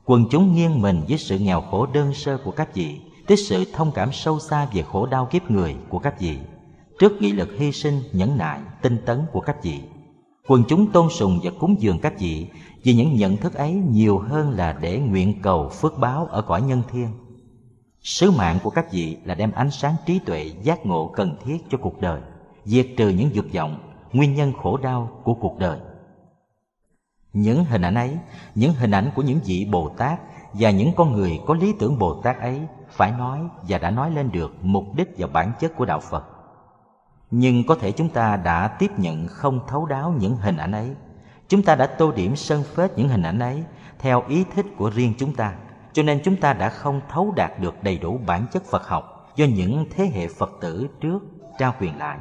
Quần 0.05 0.25
chúng 0.31 0.55
nghiêng 0.55 0.83
mình 0.83 1.03
với 1.09 1.19
sự 1.19 1.39
nghèo 1.39 1.61
khổ 1.61 1.87
đơn 1.87 2.15
sơ 2.15 2.39
của 2.45 2.51
các 2.51 2.75
vị, 2.75 3.01
tới 3.27 3.37
sự 3.37 3.65
thông 3.73 3.93
cảm 3.95 4.13
sâu 4.13 4.39
xa 4.39 4.69
về 4.73 4.83
khổ 4.83 5.07
đau 5.07 5.27
kiếp 5.27 5.51
người 5.51 5.77
của 5.89 5.99
các 5.99 6.21
vị, 6.21 6.39
trước 6.99 7.13
nghị 7.21 7.33
lực 7.33 7.49
hy 7.59 7.73
sinh, 7.73 8.03
nhẫn 8.13 8.39
nại, 8.39 8.61
tinh 8.83 8.99
tấn 9.07 9.23
của 9.33 9.41
các 9.41 9.63
vị. 9.63 9.81
Quần 10.49 10.65
chúng 10.69 10.93
tôn 10.93 11.09
sùng 11.11 11.41
và 11.43 11.51
cúng 11.59 11.77
dường 11.79 11.99
các 11.99 12.15
vị 12.19 12.47
vì 12.83 12.95
những 12.95 13.17
nhận 13.17 13.37
thức 13.37 13.55
ấy 13.55 13.73
nhiều 13.73 14.19
hơn 14.19 14.51
là 14.51 14.79
để 14.81 14.99
nguyện 14.99 15.43
cầu 15.43 15.69
phước 15.69 15.99
báo 15.99 16.27
ở 16.27 16.43
cõi 16.43 16.63
nhân 16.63 16.83
thiên. 16.93 17.09
Sứ 18.03 18.31
mạng 18.31 18.59
của 18.63 18.71
các 18.71 18.93
vị 18.93 19.17
là 19.25 19.35
đem 19.35 19.53
ánh 19.53 19.71
sáng 19.71 19.95
trí 20.07 20.19
tuệ 20.19 20.51
giác 20.63 20.87
ngộ 20.87 21.13
cần 21.15 21.37
thiết 21.45 21.57
cho 21.71 21.79
cuộc 21.79 22.01
đời, 22.01 22.21
diệt 22.65 22.87
trừ 22.97 23.09
những 23.09 23.35
dục 23.35 23.47
vọng, 23.55 23.79
nguyên 24.13 24.35
nhân 24.35 24.53
khổ 24.63 24.77
đau 24.77 25.21
của 25.25 25.35
cuộc 25.35 25.59
đời. 25.59 25.79
Những 27.35 27.65
hình 27.65 27.83
ảnh 27.83 27.95
ấy, 27.95 28.19
những 28.55 28.75
hình 28.75 28.91
ảnh 28.91 29.11
của 29.15 29.23
những 29.23 29.41
vị 29.45 29.69
Bồ 29.71 29.89
Tát 29.89 30.21
và 30.53 30.71
những 30.71 30.93
con 30.97 31.13
người 31.13 31.41
có 31.47 31.55
lý 31.55 31.75
tưởng 31.79 31.99
Bồ 31.99 32.21
Tát 32.23 32.41
ấy 32.41 32.61
phải 32.91 33.13
nói 33.13 33.41
và 33.69 33.79
đã 33.79 33.91
nói 33.91 34.11
lên 34.11 34.31
được 34.33 34.55
mục 34.63 34.85
đích 34.95 35.09
và 35.19 35.27
bản 35.27 35.53
chất 35.61 35.77
của 35.77 35.85
đạo 35.85 36.01
Phật. 36.01 36.25
Nhưng 37.31 37.67
có 37.67 37.75
thể 37.75 37.93
chúng 37.93 38.09
ta 38.09 38.37
đã 38.37 38.69
tiếp 38.69 38.91
nhận 38.99 39.27
không 39.29 39.61
thấu 39.67 39.87
đáo 39.87 40.15
những 40.19 40.37
hình 40.37 40.57
ảnh 40.57 40.73
ấy. 40.73 40.95
Chúng 41.49 41.63
ta 41.63 41.75
đã 41.75 41.87
tô 41.87 42.13
điểm 42.13 42.37
sơn 42.37 42.63
phết 42.75 42.99
những 42.99 43.09
hình 43.09 43.23
ảnh 43.23 43.39
ấy 43.39 43.65
theo 43.99 44.23
ý 44.29 44.45
thích 44.55 44.67
của 44.77 44.91
riêng 44.91 45.15
chúng 45.19 45.35
ta. 45.35 45.55
Cho 45.93 46.03
nên 46.03 46.21
chúng 46.25 46.37
ta 46.37 46.53
đã 46.53 46.69
không 46.69 47.01
thấu 47.09 47.33
đạt 47.37 47.61
được 47.61 47.83
đầy 47.83 47.99
đủ 47.99 48.21
bản 48.27 48.47
chất 48.53 48.63
Phật 48.65 48.89
học 48.89 49.33
do 49.37 49.47
những 49.47 49.87
thế 49.91 50.11
hệ 50.15 50.29
Phật 50.29 50.51
tử 50.61 50.89
trước 51.01 51.19
trao 51.59 51.75
quyền 51.81 51.99
lại. 51.99 52.19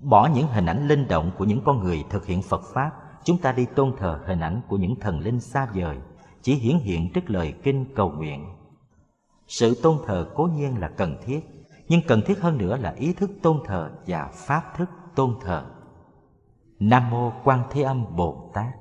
Bỏ 0.00 0.28
những 0.34 0.46
hình 0.48 0.66
ảnh 0.66 0.88
linh 0.88 1.08
động 1.08 1.30
của 1.38 1.44
những 1.44 1.60
con 1.64 1.84
người 1.84 2.04
thực 2.10 2.26
hiện 2.26 2.42
Phật 2.42 2.62
Pháp, 2.74 2.90
chúng 3.24 3.38
ta 3.38 3.52
đi 3.52 3.66
tôn 3.74 3.92
thờ 3.98 4.20
hình 4.26 4.40
ảnh 4.40 4.60
của 4.68 4.76
những 4.76 4.96
thần 5.00 5.20
linh 5.20 5.40
xa 5.40 5.66
vời, 5.74 5.96
chỉ 6.42 6.54
hiển 6.54 6.78
hiện 6.78 7.12
trước 7.12 7.30
lời 7.30 7.54
kinh 7.62 7.84
cầu 7.94 8.10
nguyện. 8.10 8.46
Sự 9.46 9.74
tôn 9.82 9.98
thờ 10.06 10.28
cố 10.34 10.44
nhiên 10.44 10.78
là 10.78 10.88
cần 10.88 11.16
thiết, 11.24 11.40
nhưng 11.88 12.00
cần 12.06 12.22
thiết 12.26 12.40
hơn 12.40 12.58
nữa 12.58 12.76
là 12.76 12.94
ý 12.96 13.12
thức 13.12 13.30
tôn 13.42 13.58
thờ 13.66 13.90
và 14.06 14.30
pháp 14.34 14.76
thức 14.76 14.90
tôn 15.14 15.34
thờ. 15.40 15.64
Nam 16.80 17.10
mô 17.10 17.32
Quan 17.44 17.62
Thế 17.70 17.82
Âm 17.82 18.16
Bồ 18.16 18.50
Tát. 18.54 18.74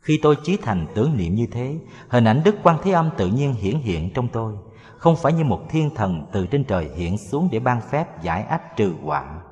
Khi 0.00 0.18
tôi 0.22 0.36
chí 0.44 0.56
thành 0.56 0.86
tưởng 0.94 1.16
niệm 1.16 1.34
như 1.34 1.46
thế, 1.52 1.78
hình 2.08 2.24
ảnh 2.24 2.40
Đức 2.44 2.56
Quan 2.62 2.78
Thế 2.82 2.90
Âm 2.90 3.10
tự 3.16 3.28
nhiên 3.28 3.54
hiển 3.54 3.76
hiện 3.76 4.10
trong 4.14 4.28
tôi, 4.28 4.54
không 4.96 5.16
phải 5.16 5.32
như 5.32 5.44
một 5.44 5.60
thiên 5.68 5.90
thần 5.94 6.26
từ 6.32 6.46
trên 6.46 6.64
trời 6.64 6.90
hiện 6.96 7.18
xuống 7.18 7.48
để 7.52 7.60
ban 7.60 7.80
phép 7.80 8.22
giải 8.22 8.42
ách 8.42 8.76
trừ 8.76 8.94
họa, 9.02 9.42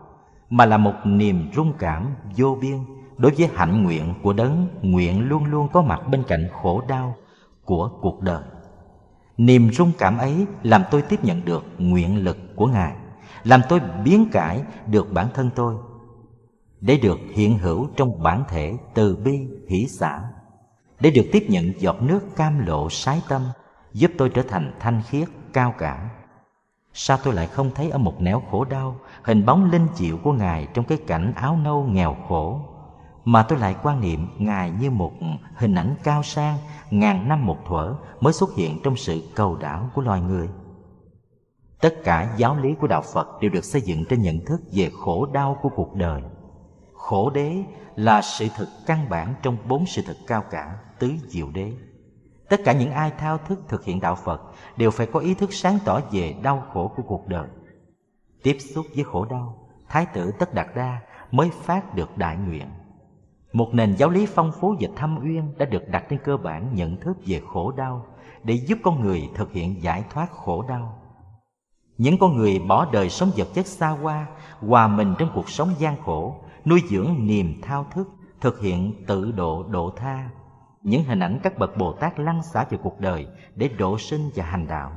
mà 0.50 0.66
là 0.66 0.76
một 0.78 0.94
niềm 1.04 1.50
rung 1.54 1.72
cảm 1.78 2.14
vô 2.36 2.58
biên 2.60 2.78
đối 3.18 3.32
với 3.38 3.48
hạnh 3.54 3.82
nguyện 3.82 4.14
của 4.22 4.32
đấng 4.32 4.68
nguyện 4.82 5.28
luôn 5.28 5.44
luôn 5.44 5.68
có 5.72 5.82
mặt 5.82 6.00
bên 6.10 6.22
cạnh 6.28 6.48
khổ 6.62 6.82
đau 6.88 7.16
của 7.64 7.90
cuộc 8.00 8.20
đời. 8.20 8.42
Niềm 9.36 9.70
rung 9.72 9.92
cảm 9.98 10.18
ấy 10.18 10.46
làm 10.62 10.84
tôi 10.90 11.02
tiếp 11.02 11.24
nhận 11.24 11.44
được 11.44 11.64
nguyện 11.78 12.24
lực 12.24 12.38
của 12.56 12.66
Ngài, 12.66 12.92
làm 13.44 13.60
tôi 13.68 13.80
biến 14.04 14.28
cải 14.32 14.62
được 14.86 15.12
bản 15.12 15.26
thân 15.34 15.50
tôi, 15.54 15.74
để 16.80 16.98
được 17.02 17.18
hiện 17.34 17.58
hữu 17.58 17.88
trong 17.96 18.22
bản 18.22 18.44
thể 18.48 18.76
từ 18.94 19.16
bi 19.16 19.48
hỷ 19.68 19.86
xã, 19.88 20.22
để 21.00 21.10
được 21.10 21.24
tiếp 21.32 21.46
nhận 21.48 21.80
giọt 21.80 22.02
nước 22.02 22.36
cam 22.36 22.66
lộ 22.66 22.90
sái 22.90 23.22
tâm, 23.28 23.42
giúp 23.92 24.10
tôi 24.18 24.28
trở 24.28 24.42
thành 24.42 24.72
thanh 24.80 25.02
khiết, 25.02 25.28
cao 25.52 25.74
cả. 25.78 26.10
Sao 26.92 27.18
tôi 27.24 27.34
lại 27.34 27.46
không 27.46 27.70
thấy 27.74 27.90
ở 27.90 27.98
một 27.98 28.20
nẻo 28.20 28.42
khổ 28.50 28.64
đau 28.64 28.96
hình 29.22 29.46
bóng 29.46 29.70
linh 29.70 29.86
chịu 29.94 30.18
của 30.22 30.32
Ngài 30.32 30.68
trong 30.74 30.84
cái 30.84 30.98
cảnh 31.06 31.32
áo 31.36 31.56
nâu 31.56 31.84
nghèo 31.84 32.16
khổ, 32.28 32.60
mà 33.24 33.42
tôi 33.42 33.58
lại 33.58 33.76
quan 33.82 34.00
niệm 34.00 34.28
Ngài 34.38 34.70
như 34.70 34.90
một 34.90 35.12
hình 35.56 35.74
ảnh 35.74 35.94
cao 36.02 36.22
sang 36.22 36.58
ngàn 36.90 37.28
năm 37.28 37.46
một 37.46 37.58
thuở 37.66 37.96
mới 38.20 38.32
xuất 38.32 38.54
hiện 38.56 38.80
trong 38.84 38.96
sự 38.96 39.22
cầu 39.34 39.56
đảo 39.56 39.90
của 39.94 40.02
loài 40.02 40.20
người. 40.20 40.48
Tất 41.80 41.94
cả 42.04 42.34
giáo 42.36 42.56
lý 42.56 42.74
của 42.80 42.86
Đạo 42.86 43.02
Phật 43.02 43.28
đều 43.40 43.50
được 43.50 43.64
xây 43.64 43.82
dựng 43.82 44.04
trên 44.04 44.22
nhận 44.22 44.44
thức 44.44 44.60
về 44.72 44.90
khổ 45.00 45.26
đau 45.26 45.58
của 45.62 45.68
cuộc 45.68 45.94
đời. 45.94 46.22
Khổ 46.94 47.30
đế 47.30 47.64
là 47.96 48.22
sự 48.22 48.48
thực 48.56 48.68
căn 48.86 49.08
bản 49.10 49.34
trong 49.42 49.56
bốn 49.68 49.86
sự 49.86 50.02
thực 50.06 50.16
cao 50.26 50.44
cả 50.50 50.78
tứ 50.98 51.12
diệu 51.28 51.50
đế. 51.54 51.72
Tất 52.48 52.60
cả 52.64 52.72
những 52.72 52.90
ai 52.90 53.12
thao 53.18 53.38
thức 53.38 53.60
thực 53.68 53.84
hiện 53.84 54.00
Đạo 54.00 54.14
Phật 54.14 54.42
đều 54.76 54.90
phải 54.90 55.06
có 55.06 55.20
ý 55.20 55.34
thức 55.34 55.52
sáng 55.52 55.78
tỏ 55.84 56.00
về 56.12 56.34
đau 56.42 56.64
khổ 56.72 56.92
của 56.96 57.02
cuộc 57.02 57.28
đời. 57.28 57.48
Tiếp 58.42 58.56
xúc 58.74 58.86
với 58.94 59.04
khổ 59.04 59.24
đau, 59.24 59.68
Thái 59.88 60.06
tử 60.06 60.32
Tất 60.38 60.54
Đạt 60.54 60.66
Đa 60.74 61.00
mới 61.30 61.50
phát 61.62 61.94
được 61.94 62.18
đại 62.18 62.36
nguyện 62.36 62.66
một 63.54 63.74
nền 63.74 63.94
giáo 63.96 64.10
lý 64.10 64.26
phong 64.26 64.52
phú 64.60 64.74
và 64.80 64.88
thâm 64.96 65.18
uyên 65.22 65.54
đã 65.58 65.66
được 65.66 65.88
đặt 65.88 66.04
trên 66.10 66.18
cơ 66.24 66.36
bản 66.36 66.74
nhận 66.74 67.00
thức 67.00 67.16
về 67.26 67.40
khổ 67.52 67.72
đau 67.72 68.06
để 68.42 68.54
giúp 68.54 68.78
con 68.82 69.00
người 69.00 69.28
thực 69.34 69.52
hiện 69.52 69.82
giải 69.82 70.04
thoát 70.10 70.30
khổ 70.30 70.64
đau. 70.68 70.98
Những 71.98 72.18
con 72.18 72.36
người 72.36 72.58
bỏ 72.58 72.88
đời 72.92 73.10
sống 73.10 73.30
vật 73.36 73.48
chất 73.54 73.66
xa 73.66 73.88
hoa, 73.88 74.26
hòa 74.60 74.88
mình 74.88 75.14
trong 75.18 75.30
cuộc 75.34 75.50
sống 75.50 75.68
gian 75.78 75.96
khổ, 76.02 76.36
nuôi 76.64 76.82
dưỡng 76.88 77.26
niềm 77.26 77.60
thao 77.62 77.86
thức, 77.90 78.08
thực 78.40 78.60
hiện 78.60 79.04
tự 79.06 79.32
độ 79.32 79.62
độ 79.62 79.90
tha. 79.96 80.30
Những 80.82 81.04
hình 81.04 81.20
ảnh 81.20 81.40
các 81.42 81.58
bậc 81.58 81.76
Bồ 81.76 81.92
Tát 81.92 82.20
lăn 82.20 82.42
xả 82.42 82.64
về 82.70 82.78
cuộc 82.82 83.00
đời 83.00 83.26
để 83.54 83.68
độ 83.78 83.98
sinh 83.98 84.30
và 84.34 84.44
hành 84.44 84.66
đạo. 84.66 84.92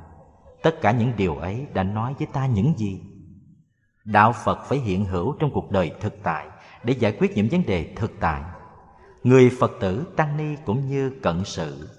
Tất 0.63 0.82
cả 0.82 0.91
những 0.91 1.12
điều 1.17 1.36
ấy 1.36 1.67
đã 1.74 1.84
nói 1.84 2.13
với 2.17 2.28
ta 2.34 2.46
những 2.46 2.74
gì? 2.78 3.02
Đạo 4.06 4.34
Phật 4.46 4.60
phải 4.65 4.80
hiện 4.80 5.06
hữu 5.06 5.36
trong 5.39 5.52
cuộc 5.54 5.72
đời 5.72 5.91
thực 6.02 6.24
tại 6.24 6.48
để 6.88 6.95
giải 7.00 7.17
quyết 7.19 7.38
những 7.38 7.47
vấn 7.52 7.65
đề 7.65 7.93
thực 7.95 8.12
tại. 8.19 8.41
Người 9.23 9.52
Phật 9.60 9.71
tử 9.80 10.06
Tăng 10.15 10.38
Ni 10.38 10.56
cũng 10.65 10.89
như 10.89 11.10
cận 11.10 11.43
sự, 11.45 11.89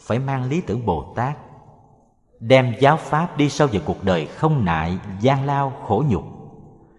phải 0.00 0.18
mang 0.18 0.50
lý 0.50 0.60
tưởng 0.60 0.86
Bồ 0.86 1.12
Tát, 1.16 1.38
đem 2.40 2.74
giáo 2.80 2.96
pháp 2.96 3.36
đi 3.36 3.48
sâu 3.48 3.68
vào 3.72 3.82
cuộc 3.84 4.04
đời 4.04 4.26
không 4.26 4.64
nại, 4.64 4.98
gian 5.20 5.46
lao, 5.46 5.72
khổ 5.86 6.04
nhục. 6.08 6.24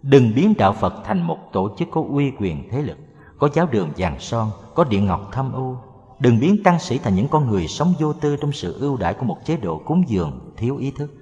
Đừng 0.02 0.32
biến 0.34 0.54
đạo 0.58 0.72
phật 0.72 0.94
thành 1.04 1.22
một 1.22 1.38
tổ 1.52 1.74
chức 1.78 1.88
có 1.90 2.04
uy 2.10 2.32
quyền 2.38 2.68
thế 2.70 2.82
lực, 2.82 2.98
có 3.38 3.48
giáo 3.54 3.66
đường 3.66 3.90
vàng 3.96 4.20
son, 4.20 4.50
có 4.74 4.84
địa 4.84 5.00
ngọc 5.00 5.28
thâm 5.32 5.52
u. 5.52 5.76
Đừng 6.18 6.40
biến 6.40 6.62
tăng 6.64 6.80
sĩ 6.80 6.98
thành 6.98 7.14
những 7.14 7.28
con 7.28 7.50
người 7.50 7.68
sống 7.68 7.94
vô 8.00 8.12
tư 8.12 8.36
trong 8.36 8.52
sự 8.52 8.80
ưu 8.80 8.96
đãi 8.96 9.14
của 9.14 9.24
một 9.24 9.38
chế 9.44 9.56
độ 9.56 9.78
cúng 9.78 10.04
dường 10.08 10.52
thiếu 10.56 10.76
ý 10.76 10.90
thức. 10.90 11.14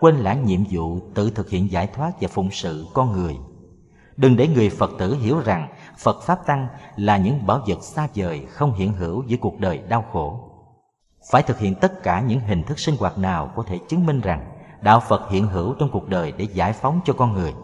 Quên 0.00 0.16
lãng 0.16 0.44
nhiệm 0.44 0.60
vụ 0.70 1.00
tự 1.14 1.30
thực 1.30 1.50
hiện 1.50 1.70
giải 1.70 1.86
thoát 1.86 2.12
và 2.20 2.28
phụng 2.28 2.50
sự 2.50 2.86
con 2.94 3.12
người. 3.12 3.36
Đừng 4.16 4.36
để 4.36 4.48
người 4.48 4.70
Phật 4.70 4.90
tử 4.98 5.14
hiểu 5.14 5.40
rằng 5.40 5.68
Phật 5.98 6.22
Pháp 6.22 6.46
Tăng 6.46 6.68
là 6.96 7.16
những 7.16 7.46
bảo 7.46 7.60
vật 7.66 7.78
xa 7.82 8.08
vời 8.14 8.46
không 8.50 8.74
hiện 8.74 8.92
hữu 8.92 9.24
giữa 9.26 9.36
cuộc 9.36 9.60
đời 9.60 9.78
đau 9.88 10.04
khổ. 10.12 10.40
Phải 11.30 11.42
thực 11.42 11.58
hiện 11.58 11.74
tất 11.74 12.02
cả 12.02 12.20
những 12.20 12.40
hình 12.40 12.62
thức 12.62 12.78
sinh 12.78 12.96
hoạt 12.96 13.18
nào 13.18 13.52
có 13.56 13.62
thể 13.62 13.78
chứng 13.88 14.06
minh 14.06 14.20
rằng 14.20 14.52
Đạo 14.80 15.00
Phật 15.00 15.30
hiện 15.30 15.46
hữu 15.46 15.74
trong 15.78 15.90
cuộc 15.92 16.08
đời 16.08 16.32
để 16.36 16.46
giải 16.52 16.72
phóng 16.72 17.00
cho 17.04 17.12
con 17.12 17.32
người. 17.32 17.54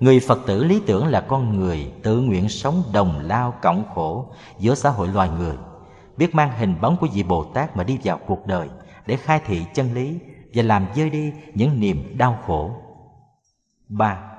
Người 0.00 0.20
Phật 0.20 0.38
tử 0.46 0.64
lý 0.64 0.82
tưởng 0.86 1.06
là 1.06 1.20
con 1.20 1.58
người 1.58 1.92
tự 2.02 2.20
nguyện 2.20 2.48
sống 2.48 2.82
đồng 2.92 3.20
lao 3.22 3.54
cộng 3.62 3.84
khổ 3.94 4.26
giữa 4.58 4.74
xã 4.74 4.90
hội 4.90 5.08
loài 5.08 5.30
người, 5.38 5.56
biết 6.16 6.34
mang 6.34 6.58
hình 6.58 6.80
bóng 6.80 6.96
của 6.96 7.06
vị 7.12 7.22
Bồ 7.22 7.44
Tát 7.44 7.76
mà 7.76 7.84
đi 7.84 7.98
vào 8.04 8.18
cuộc 8.26 8.46
đời 8.46 8.68
để 9.06 9.16
khai 9.16 9.40
thị 9.46 9.66
chân 9.74 9.94
lý 9.94 10.18
và 10.54 10.62
làm 10.62 10.86
dơi 10.94 11.10
đi 11.10 11.32
những 11.54 11.80
niềm 11.80 12.18
đau 12.18 12.38
khổ. 12.46 12.70
3. 13.88 14.31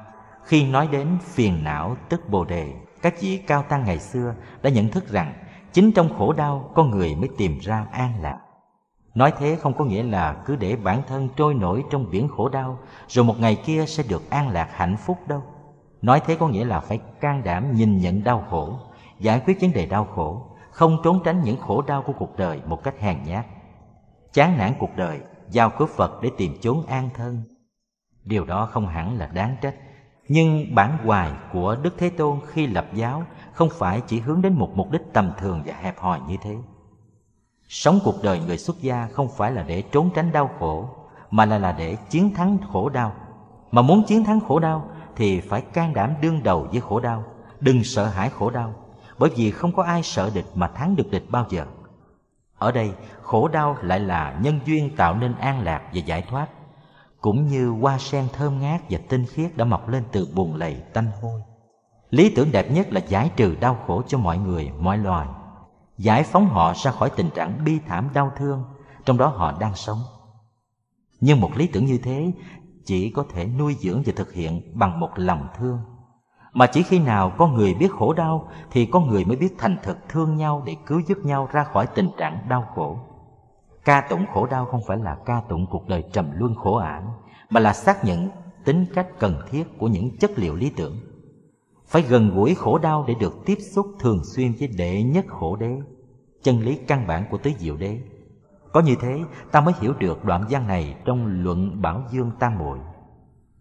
Khi 0.46 0.66
nói 0.68 0.88
đến 0.92 1.08
phiền 1.22 1.64
não 1.64 1.96
tức 2.10 2.30
bồ 2.30 2.46
đề, 2.46 2.74
các 3.02 3.14
vị 3.22 3.38
cao 3.48 3.64
tăng 3.64 3.84
ngày 3.86 4.00
xưa 4.00 4.36
đã 4.62 4.70
nhận 4.70 4.88
thức 4.88 5.08
rằng 5.08 5.34
chính 5.74 5.92
trong 5.92 6.18
khổ 6.18 6.34
đau 6.34 6.72
con 6.76 6.90
người 6.90 7.16
mới 7.16 7.30
tìm 7.38 7.60
ra 7.60 7.86
an 7.92 8.14
lạc. 8.22 8.40
Nói 9.16 9.34
thế 9.38 9.58
không 9.62 9.74
có 9.74 9.86
nghĩa 9.86 10.04
là 10.04 10.34
cứ 10.46 10.56
để 10.56 10.76
bản 10.76 11.02
thân 11.08 11.30
trôi 11.36 11.54
nổi 11.54 11.84
trong 11.92 12.10
biển 12.12 12.28
khổ 12.28 12.50
đau 12.50 12.80
rồi 13.08 13.26
một 13.26 13.40
ngày 13.40 13.56
kia 13.66 13.86
sẽ 13.88 14.04
được 14.10 14.30
an 14.30 14.50
lạc 14.50 14.70
hạnh 14.72 14.98
phúc 14.98 15.18
đâu. 15.28 15.44
Nói 16.02 16.22
thế 16.26 16.36
có 16.40 16.48
nghĩa 16.48 16.66
là 16.66 16.80
phải 16.80 17.00
can 17.20 17.44
đảm 17.44 17.76
nhìn 17.76 17.98
nhận 17.98 18.24
đau 18.24 18.46
khổ, 18.50 18.80
giải 19.20 19.42
quyết 19.46 19.62
vấn 19.62 19.72
đề 19.74 19.86
đau 19.86 20.08
khổ, 20.16 20.48
không 20.72 20.98
trốn 21.04 21.20
tránh 21.24 21.42
những 21.44 21.58
khổ 21.62 21.82
đau 21.82 22.02
của 22.02 22.14
cuộc 22.14 22.38
đời 22.38 22.62
một 22.66 22.84
cách 22.84 23.00
hèn 23.00 23.18
nhát. 23.26 23.46
Chán 24.34 24.58
nản 24.58 24.74
cuộc 24.80 24.96
đời, 24.96 25.20
giao 25.50 25.70
cướp 25.70 25.90
Phật 25.90 26.22
để 26.22 26.30
tìm 26.38 26.58
chốn 26.62 26.86
an 26.88 27.10
thân. 27.14 27.44
Điều 28.24 28.46
đó 28.46 28.66
không 28.72 28.88
hẳn 28.88 29.18
là 29.18 29.28
đáng 29.28 29.56
trách 29.62 29.76
nhưng 30.34 30.76
bản 30.76 30.98
hoài 31.06 31.32
của 31.52 31.78
Đức 31.82 31.96
Thế 31.98 32.10
Tôn 32.10 32.40
khi 32.48 32.68
lập 32.68 32.86
giáo 32.94 33.24
không 33.54 33.70
phải 33.70 34.02
chỉ 34.02 34.20
hướng 34.20 34.42
đến 34.42 34.54
một 34.54 34.70
mục 34.76 34.92
đích 34.92 35.02
tầm 35.14 35.32
thường 35.38 35.62
và 35.66 35.74
hẹp 35.82 36.00
hòi 36.00 36.20
như 36.28 36.38
thế. 36.42 36.58
Sống 37.68 38.00
cuộc 38.04 38.24
đời 38.24 38.40
người 38.48 38.58
xuất 38.58 38.82
gia 38.82 39.08
không 39.14 39.28
phải 39.38 39.52
là 39.52 39.64
để 39.64 39.82
trốn 39.82 40.10
tránh 40.16 40.32
đau 40.32 40.50
khổ, 40.60 40.90
mà 41.32 41.46
là 41.46 41.58
là 41.58 41.72
để 41.72 41.96
chiến 42.10 42.34
thắng 42.34 42.58
khổ 42.72 42.90
đau. 42.90 43.14
Mà 43.72 43.82
muốn 43.82 44.04
chiến 44.08 44.24
thắng 44.24 44.40
khổ 44.40 44.60
đau 44.60 44.90
thì 45.16 45.42
phải 45.42 45.62
can 45.62 45.94
đảm 45.94 46.14
đương 46.22 46.44
đầu 46.44 46.68
với 46.72 46.82
khổ 46.82 47.00
đau, 47.00 47.24
đừng 47.60 47.84
sợ 47.84 48.06
hãi 48.06 48.30
khổ 48.30 48.50
đau, 48.50 48.74
bởi 49.18 49.30
vì 49.36 49.52
không 49.52 49.72
có 49.72 49.84
ai 49.84 50.04
sợ 50.04 50.32
địch 50.34 50.48
mà 50.56 50.68
thắng 50.68 50.96
được 50.96 51.12
địch 51.12 51.26
bao 51.30 51.46
giờ. 51.50 51.66
ở 52.58 52.72
đây 52.72 52.92
khổ 53.22 53.48
đau 53.48 53.78
lại 53.82 54.00
là 54.00 54.38
nhân 54.42 54.60
duyên 54.66 54.96
tạo 54.96 55.16
nên 55.16 55.36
an 55.36 55.64
lạc 55.64 55.82
và 55.94 56.02
giải 56.06 56.22
thoát 56.22 56.48
cũng 57.24 57.48
như 57.48 57.70
hoa 57.70 57.98
sen 57.98 58.28
thơm 58.34 58.60
ngát 58.60 58.82
và 58.90 59.00
tinh 59.10 59.26
khiết 59.26 59.58
đã 59.58 59.66
mọc 59.66 59.90
lên 59.90 60.04
từ 60.12 60.28
bùn 60.36 60.56
lầy 60.56 60.82
tanh 60.94 61.08
hôi. 61.22 61.42
Lý 62.10 62.34
tưởng 62.36 62.52
đẹp 62.52 62.72
nhất 62.72 62.94
là 62.94 63.02
giải 63.08 63.32
trừ 63.36 63.56
đau 63.56 63.78
khổ 63.88 64.02
cho 64.08 64.18
mọi 64.18 64.38
người, 64.38 64.72
mọi 64.80 64.98
loài, 64.98 65.28
giải 65.98 66.24
phóng 66.24 66.46
họ 66.46 66.74
ra 66.74 66.92
khỏi 66.92 67.10
tình 67.16 67.30
trạng 67.36 67.66
bi 67.66 67.80
thảm 67.88 68.10
đau 68.14 68.32
thương 68.38 68.64
trong 69.06 69.18
đó 69.18 69.28
họ 69.28 69.54
đang 69.60 69.76
sống. 69.76 70.00
Nhưng 71.22 71.42
một 71.42 71.52
lý 71.56 71.68
tưởng 71.68 71.86
như 71.86 71.98
thế 72.04 72.32
chỉ 72.86 73.10
có 73.10 73.26
thể 73.34 73.46
nuôi 73.46 73.76
dưỡng 73.80 74.04
và 74.06 74.14
thực 74.16 74.34
hiện 74.34 74.62
bằng 74.74 75.00
một 75.00 75.10
lòng 75.16 75.48
thương. 75.58 75.80
Mà 76.54 76.68
chỉ 76.68 76.84
khi 76.84 77.00
nào 77.00 77.32
có 77.38 77.48
người 77.48 77.74
biết 77.74 77.92
khổ 77.92 78.14
đau 78.14 78.48
thì 78.72 78.86
có 78.86 79.00
người 79.00 79.26
mới 79.26 79.38
biết 79.38 79.56
thành 79.58 79.78
thực 79.84 79.98
thương 80.10 80.36
nhau 80.36 80.64
để 80.66 80.76
cứu 80.86 81.02
giúp 81.08 81.18
nhau 81.24 81.50
ra 81.52 81.64
khỏi 81.64 81.88
tình 81.88 82.10
trạng 82.18 82.50
đau 82.50 82.66
khổ 82.76 83.00
ca 83.86 84.02
tụng 84.02 84.26
khổ 84.34 84.46
đau 84.46 84.66
không 84.66 84.82
phải 84.88 84.98
là 84.98 85.18
ca 85.26 85.42
tụng 85.50 85.68
cuộc 85.72 85.88
đời 85.88 86.04
trầm 86.14 86.32
luân 86.36 86.56
khổ 86.56 86.76
ải 86.76 87.02
mà 87.50 87.60
là 87.60 87.74
xác 87.74 88.06
nhận 88.06 88.30
tính 88.66 88.86
cách 88.94 89.08
cần 89.20 89.42
thiết 89.50 89.64
của 89.80 89.88
những 89.88 90.18
chất 90.18 90.32
liệu 90.36 90.56
lý 90.56 90.70
tưởng. 90.70 90.98
Phải 91.88 92.02
gần 92.02 92.36
gũi 92.36 92.56
khổ 92.56 92.78
đau 92.78 93.06
để 93.08 93.16
được 93.20 93.34
tiếp 93.46 93.58
xúc 93.76 93.88
thường 94.00 94.22
xuyên 94.36 94.54
với 94.60 94.68
đệ 94.68 95.04
nhất 95.04 95.26
khổ 95.28 95.56
đế, 95.56 95.78
chân 96.44 96.60
lý 96.60 96.76
căn 96.76 97.08
bản 97.08 97.26
của 97.32 97.38
tứ 97.38 97.52
diệu 97.58 97.78
đế. 97.78 98.00
Có 98.72 98.80
như 98.80 98.96
thế, 99.02 99.20
ta 99.52 99.62
mới 99.62 99.74
hiểu 99.80 99.94
được 100.00 100.26
đoạn 100.26 100.46
văn 100.50 100.68
này 100.68 100.96
trong 101.06 101.44
luận 101.44 101.82
bảo 101.82 102.04
dương 102.12 102.32
tam 102.40 102.58
muội 102.58 102.80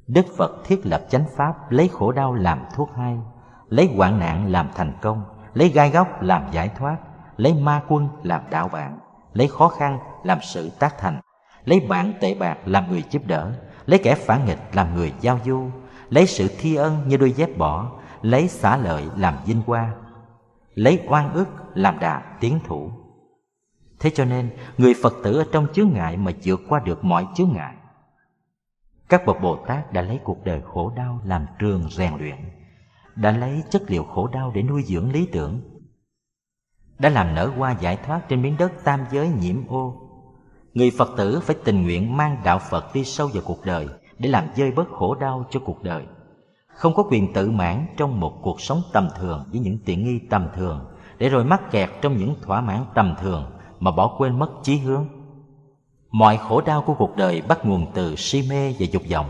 đức 0.07 0.27
phật 0.37 0.65
thiết 0.65 0.87
lập 0.87 1.03
chánh 1.11 1.25
pháp 1.37 1.71
lấy 1.71 1.89
khổ 1.89 2.13
đau 2.13 2.35
làm 2.35 2.59
thuốc 2.75 2.91
hay, 2.97 3.19
lấy 3.69 3.95
hoạn 3.97 4.19
nạn 4.19 4.53
làm 4.53 4.69
thành 4.75 4.93
công, 5.03 5.25
lấy 5.55 5.69
gai 5.69 5.91
góc 5.91 6.23
làm 6.23 6.53
giải 6.53 6.71
thoát, 6.79 6.97
lấy 7.37 7.55
ma 7.55 7.83
quân 7.89 8.09
làm 8.23 8.43
đạo 8.51 8.69
bạn 8.69 8.99
lấy 9.33 9.49
khó 9.49 9.69
khăn 9.69 9.99
làm 10.25 10.39
sự 10.43 10.71
tác 10.79 10.99
thành, 10.99 11.21
lấy 11.65 11.81
bản 11.81 12.13
tệ 12.21 12.35
bạc 12.35 12.59
làm 12.65 12.91
người 12.91 13.05
giúp 13.11 13.23
đỡ, 13.27 13.53
lấy 13.87 14.01
kẻ 14.03 14.15
phản 14.15 14.45
nghịch 14.45 14.59
làm 14.73 14.95
người 14.95 15.13
giao 15.21 15.41
du, 15.45 15.71
lấy 16.11 16.27
sự 16.27 16.49
thi 16.59 16.75
ân 16.75 17.09
như 17.09 17.17
đôi 17.17 17.33
dép 17.33 17.59
bỏ, 17.59 17.93
lấy 18.23 18.49
xả 18.49 18.77
lợi 18.77 19.09
làm 19.17 19.35
vinh 19.47 19.63
hoa, 19.67 19.95
lấy 20.75 21.01
oan 21.09 21.33
ức 21.33 21.49
làm 21.75 21.99
đà 21.99 22.23
tiến 22.41 22.59
thủ. 22.67 22.91
Thế 24.01 24.11
cho 24.15 24.25
nên, 24.25 24.51
người 24.79 24.95
phật 25.03 25.15
tử 25.25 25.39
ở 25.39 25.45
trong 25.53 25.67
chướng 25.73 25.93
ngại 25.93 26.17
mà 26.17 26.33
vượt 26.45 26.61
qua 26.69 26.81
được 26.85 27.05
mọi 27.05 27.27
chướng 27.35 27.53
ngại. 27.53 27.75
Các 29.09 29.27
bậc 29.27 29.41
bồ 29.41 29.57
tát 29.57 29.93
đã 29.93 30.03
lấy 30.03 30.21
cuộc 30.25 30.45
đời 30.45 30.61
khổ 30.65 30.93
đau 30.97 31.21
làm 31.25 31.47
trường 31.59 31.89
rèn 31.91 32.13
luyện, 32.19 32.37
đã 33.17 33.31
lấy 33.31 33.63
chất 33.71 33.83
liệu 33.87 34.05
khổ 34.05 34.27
đau 34.27 34.53
để 34.55 34.63
nuôi 34.63 34.83
dưỡng 34.83 35.13
lý 35.13 35.27
tưởng, 35.33 35.61
đã 36.99 37.09
làm 37.09 37.35
nở 37.35 37.53
hoa 37.57 37.77
giải 37.81 37.97
thoát 37.97 38.21
trên 38.29 38.43
miếng 38.43 38.57
đất 38.57 38.73
tam 38.85 39.01
giới 39.11 39.29
nhiễm 39.29 39.67
ô 39.69 40.02
người 40.75 40.91
phật 40.91 41.11
tử 41.17 41.41
phải 41.41 41.57
tình 41.65 41.83
nguyện 41.83 42.17
mang 42.17 42.37
đạo 42.45 42.59
phật 42.59 42.95
đi 42.95 43.05
sâu 43.05 43.31
vào 43.33 43.43
cuộc 43.47 43.65
đời 43.65 43.87
để 44.19 44.29
làm 44.29 44.45
dơi 44.57 44.71
bớt 44.71 44.89
khổ 44.91 45.15
đau 45.15 45.47
cho 45.51 45.61
cuộc 45.65 45.83
đời. 45.83 46.05
Không 46.67 46.95
có 46.95 47.03
quyền 47.03 47.33
tự 47.33 47.51
mãn 47.51 47.87
trong 47.97 48.21
một 48.21 48.39
cuộc 48.43 48.61
sống 48.61 48.83
tầm 48.93 49.09
thường 49.19 49.45
với 49.51 49.61
những 49.61 49.79
tiện 49.85 50.05
nghi 50.05 50.19
tầm 50.31 50.49
thường, 50.57 50.85
để 51.19 51.29
rồi 51.29 51.45
mắc 51.45 51.71
kẹt 51.71 51.91
trong 52.03 52.17
những 52.17 52.35
thỏa 52.43 52.61
mãn 52.61 52.85
tầm 52.95 53.15
thường 53.21 53.45
mà 53.81 53.91
bỏ 53.91 54.15
quên 54.19 54.39
mất 54.39 54.51
chí 54.63 54.79
hướng. 54.79 55.09
Mọi 56.11 56.37
khổ 56.37 56.61
đau 56.61 56.83
của 56.83 56.95
cuộc 56.95 57.17
đời 57.17 57.43
bắt 57.49 57.67
nguồn 57.67 57.87
từ 57.95 58.17
si 58.17 58.49
mê 58.51 58.75
và 58.79 58.87
dục 58.93 59.03
vọng. 59.11 59.27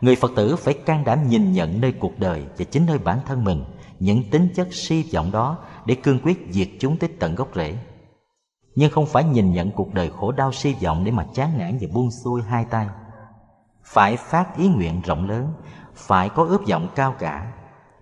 Người 0.00 0.16
phật 0.16 0.30
tử 0.36 0.56
phải 0.56 0.74
can 0.74 1.04
đảm 1.04 1.28
nhìn 1.28 1.52
nhận 1.52 1.80
nơi 1.80 1.92
cuộc 1.92 2.18
đời 2.18 2.44
và 2.58 2.64
chính 2.64 2.86
nơi 2.86 2.98
bản 2.98 3.18
thân 3.26 3.44
mình, 3.44 3.64
những 3.98 4.30
tính 4.30 4.48
chất 4.54 4.68
si 4.72 5.04
vọng 5.12 5.30
đó 5.32 5.58
để 5.86 5.94
cương 5.94 6.18
quyết 6.22 6.46
diệt 6.50 6.68
chúng 6.78 6.96
tới 6.96 7.10
tận 7.18 7.34
gốc 7.34 7.48
rễ 7.54 7.78
nhưng 8.74 8.90
không 8.90 9.06
phải 9.06 9.24
nhìn 9.24 9.52
nhận 9.52 9.70
cuộc 9.70 9.94
đời 9.94 10.10
khổ 10.10 10.32
đau 10.32 10.52
si 10.52 10.74
vọng 10.82 11.04
để 11.04 11.12
mà 11.12 11.26
chán 11.34 11.58
nản 11.58 11.78
và 11.80 11.88
buông 11.94 12.10
xuôi 12.10 12.42
hai 12.42 12.64
tay. 12.64 12.86
Phải 13.84 14.16
phát 14.16 14.56
ý 14.56 14.68
nguyện 14.68 15.00
rộng 15.04 15.28
lớn, 15.28 15.52
phải 15.94 16.28
có 16.28 16.44
ước 16.44 16.68
vọng 16.68 16.88
cao 16.94 17.14
cả. 17.18 17.52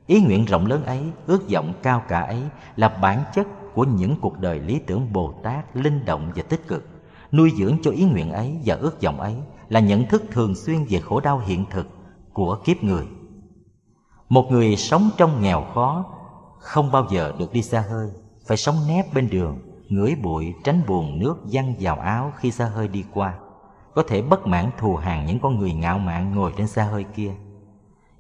Ý 0.07 0.21
nguyện 0.21 0.45
rộng 0.45 0.67
lớn 0.67 0.85
ấy, 0.85 1.03
ước 1.27 1.51
vọng 1.51 1.73
cao 1.83 2.03
cả 2.09 2.21
ấy 2.21 2.43
là 2.77 2.89
bản 2.89 3.25
chất 3.35 3.47
của 3.75 3.85
những 3.85 4.17
cuộc 4.21 4.39
đời 4.39 4.61
lý 4.61 4.79
tưởng 4.87 5.13
bồ 5.13 5.35
tát, 5.43 5.77
linh 5.77 6.05
động 6.05 6.33
và 6.37 6.43
tích 6.43 6.69
cực. 6.69 6.89
Nuôi 7.33 7.53
dưỡng 7.59 7.77
cho 7.83 7.91
ý 7.91 8.05
nguyện 8.05 8.33
ấy 8.33 8.59
và 8.65 8.75
ước 8.75 9.03
vọng 9.03 9.21
ấy 9.21 9.35
là 9.69 9.81
nhận 9.81 10.07
thức 10.07 10.23
thường 10.33 10.55
xuyên 10.55 10.85
về 10.89 11.01
khổ 11.01 11.21
đau 11.21 11.39
hiện 11.39 11.65
thực 11.71 11.87
của 12.33 12.59
kiếp 12.65 12.83
người. 12.83 13.07
Một 14.29 14.47
người 14.51 14.77
sống 14.77 15.11
trong 15.17 15.43
nghèo 15.43 15.65
khó 15.75 16.05
không 16.59 16.93
bao 16.93 17.07
giờ 17.11 17.33
được 17.39 17.53
đi 17.53 17.63
xa 17.63 17.85
hơi, 17.91 18.09
phải 18.47 18.57
sống 18.57 18.77
nép 18.89 19.15
bên 19.15 19.29
đường 19.31 19.68
ngửi 19.88 20.14
bụi, 20.22 20.55
tránh 20.64 20.83
buồn 20.87 21.18
nước, 21.18 21.37
văng 21.53 21.74
vào 21.81 21.96
áo 21.96 22.33
khi 22.37 22.51
xe 22.51 22.64
hơi 22.64 22.88
đi 22.88 23.05
qua. 23.14 23.35
Có 23.94 24.03
thể 24.09 24.22
bất 24.22 24.46
mãn 24.46 24.70
thù 24.79 24.96
hằn 24.96 25.27
những 25.27 25.38
con 25.38 25.59
người 25.59 25.72
ngạo 25.72 25.98
mạn 25.98 26.35
ngồi 26.35 26.53
trên 26.57 26.66
xe 26.66 26.83
hơi 26.83 27.05
kia. 27.05 27.33